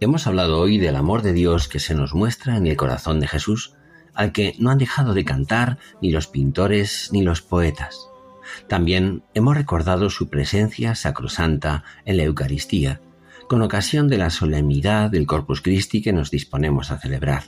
Hemos 0.00 0.26
hablado 0.26 0.60
hoy 0.60 0.76
del 0.76 0.94
amor 0.94 1.22
de 1.22 1.32
Dios 1.32 1.68
que 1.68 1.80
se 1.80 1.94
nos 1.94 2.12
muestra 2.12 2.58
en 2.58 2.66
el 2.66 2.76
corazón 2.76 3.18
de 3.18 3.28
Jesús, 3.28 3.72
al 4.12 4.32
que 4.32 4.54
no 4.58 4.70
han 4.70 4.76
dejado 4.76 5.14
de 5.14 5.24
cantar 5.24 5.78
ni 6.02 6.10
los 6.10 6.26
pintores 6.26 7.08
ni 7.12 7.22
los 7.22 7.40
poetas. 7.40 8.08
También 8.68 9.22
hemos 9.32 9.56
recordado 9.56 10.10
su 10.10 10.28
presencia 10.28 10.94
sacrosanta 10.94 11.82
en 12.04 12.18
la 12.18 12.24
Eucaristía, 12.24 13.00
con 13.48 13.62
ocasión 13.62 14.08
de 14.08 14.18
la 14.18 14.28
solemnidad 14.28 15.10
del 15.10 15.26
Corpus 15.26 15.62
Christi 15.62 16.02
que 16.02 16.12
nos 16.12 16.30
disponemos 16.30 16.90
a 16.90 16.98
celebrar. 16.98 17.44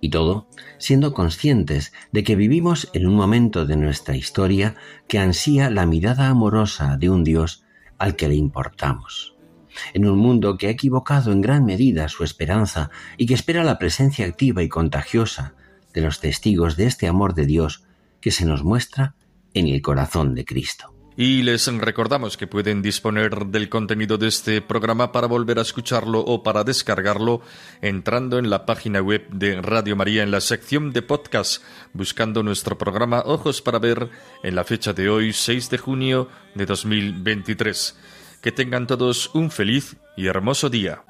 Y 0.00 0.10
todo 0.10 0.48
siendo 0.78 1.14
conscientes 1.14 1.92
de 2.10 2.24
que 2.24 2.34
vivimos 2.34 2.90
en 2.94 3.06
un 3.06 3.14
momento 3.14 3.64
de 3.64 3.76
nuestra 3.76 4.16
historia 4.16 4.74
que 5.06 5.20
ansía 5.20 5.70
la 5.70 5.86
mirada 5.86 6.28
amorosa 6.28 6.96
de 6.96 7.10
un 7.10 7.22
Dios 7.22 7.63
al 7.98 8.16
que 8.16 8.28
le 8.28 8.34
importamos. 8.34 9.36
En 9.92 10.06
un 10.06 10.18
mundo 10.18 10.56
que 10.56 10.68
ha 10.68 10.70
equivocado 10.70 11.32
en 11.32 11.40
gran 11.40 11.64
medida 11.64 12.08
su 12.08 12.22
esperanza 12.22 12.90
y 13.16 13.26
que 13.26 13.34
espera 13.34 13.64
la 13.64 13.78
presencia 13.78 14.26
activa 14.26 14.62
y 14.62 14.68
contagiosa 14.68 15.54
de 15.92 16.00
los 16.00 16.20
testigos 16.20 16.76
de 16.76 16.86
este 16.86 17.08
amor 17.08 17.34
de 17.34 17.46
Dios 17.46 17.84
que 18.20 18.30
se 18.30 18.44
nos 18.44 18.62
muestra 18.62 19.14
en 19.52 19.68
el 19.68 19.82
corazón 19.82 20.34
de 20.34 20.44
Cristo. 20.44 20.93
Y 21.16 21.42
les 21.42 21.66
recordamos 21.78 22.36
que 22.36 22.48
pueden 22.48 22.82
disponer 22.82 23.46
del 23.46 23.68
contenido 23.68 24.18
de 24.18 24.26
este 24.26 24.60
programa 24.60 25.12
para 25.12 25.28
volver 25.28 25.60
a 25.60 25.62
escucharlo 25.62 26.18
o 26.18 26.42
para 26.42 26.64
descargarlo 26.64 27.40
entrando 27.82 28.36
en 28.38 28.50
la 28.50 28.66
página 28.66 29.00
web 29.00 29.24
de 29.30 29.62
Radio 29.62 29.94
María 29.94 30.24
en 30.24 30.32
la 30.32 30.40
sección 30.40 30.92
de 30.92 31.02
podcast, 31.02 31.62
buscando 31.92 32.42
nuestro 32.42 32.76
programa 32.76 33.22
Ojos 33.24 33.62
para 33.62 33.78
Ver 33.78 34.10
en 34.42 34.56
la 34.56 34.64
fecha 34.64 34.92
de 34.92 35.08
hoy, 35.08 35.32
6 35.32 35.70
de 35.70 35.78
junio 35.78 36.28
de 36.56 36.66
2023. 36.66 37.96
Que 38.42 38.50
tengan 38.50 38.88
todos 38.88 39.32
un 39.34 39.52
feliz 39.52 39.96
y 40.16 40.26
hermoso 40.26 40.68
día. 40.68 41.04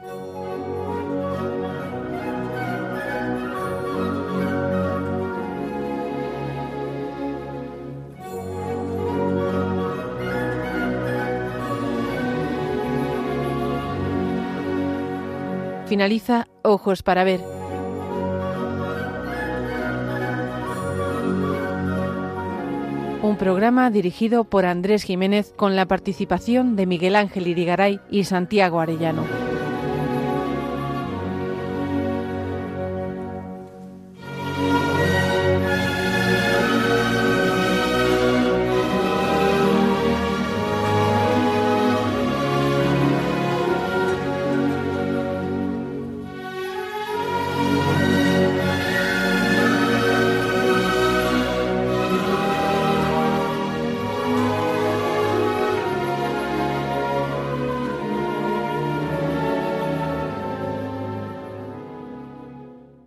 Finaliza 15.94 16.48
Ojos 16.62 17.04
para 17.04 17.22
Ver. 17.22 17.40
Un 23.22 23.36
programa 23.38 23.88
dirigido 23.90 24.42
por 24.42 24.66
Andrés 24.66 25.04
Jiménez 25.04 25.54
con 25.54 25.76
la 25.76 25.86
participación 25.86 26.74
de 26.74 26.86
Miguel 26.86 27.14
Ángel 27.14 27.46
Irigaray 27.46 28.00
y 28.10 28.24
Santiago 28.24 28.80
Arellano. 28.80 29.43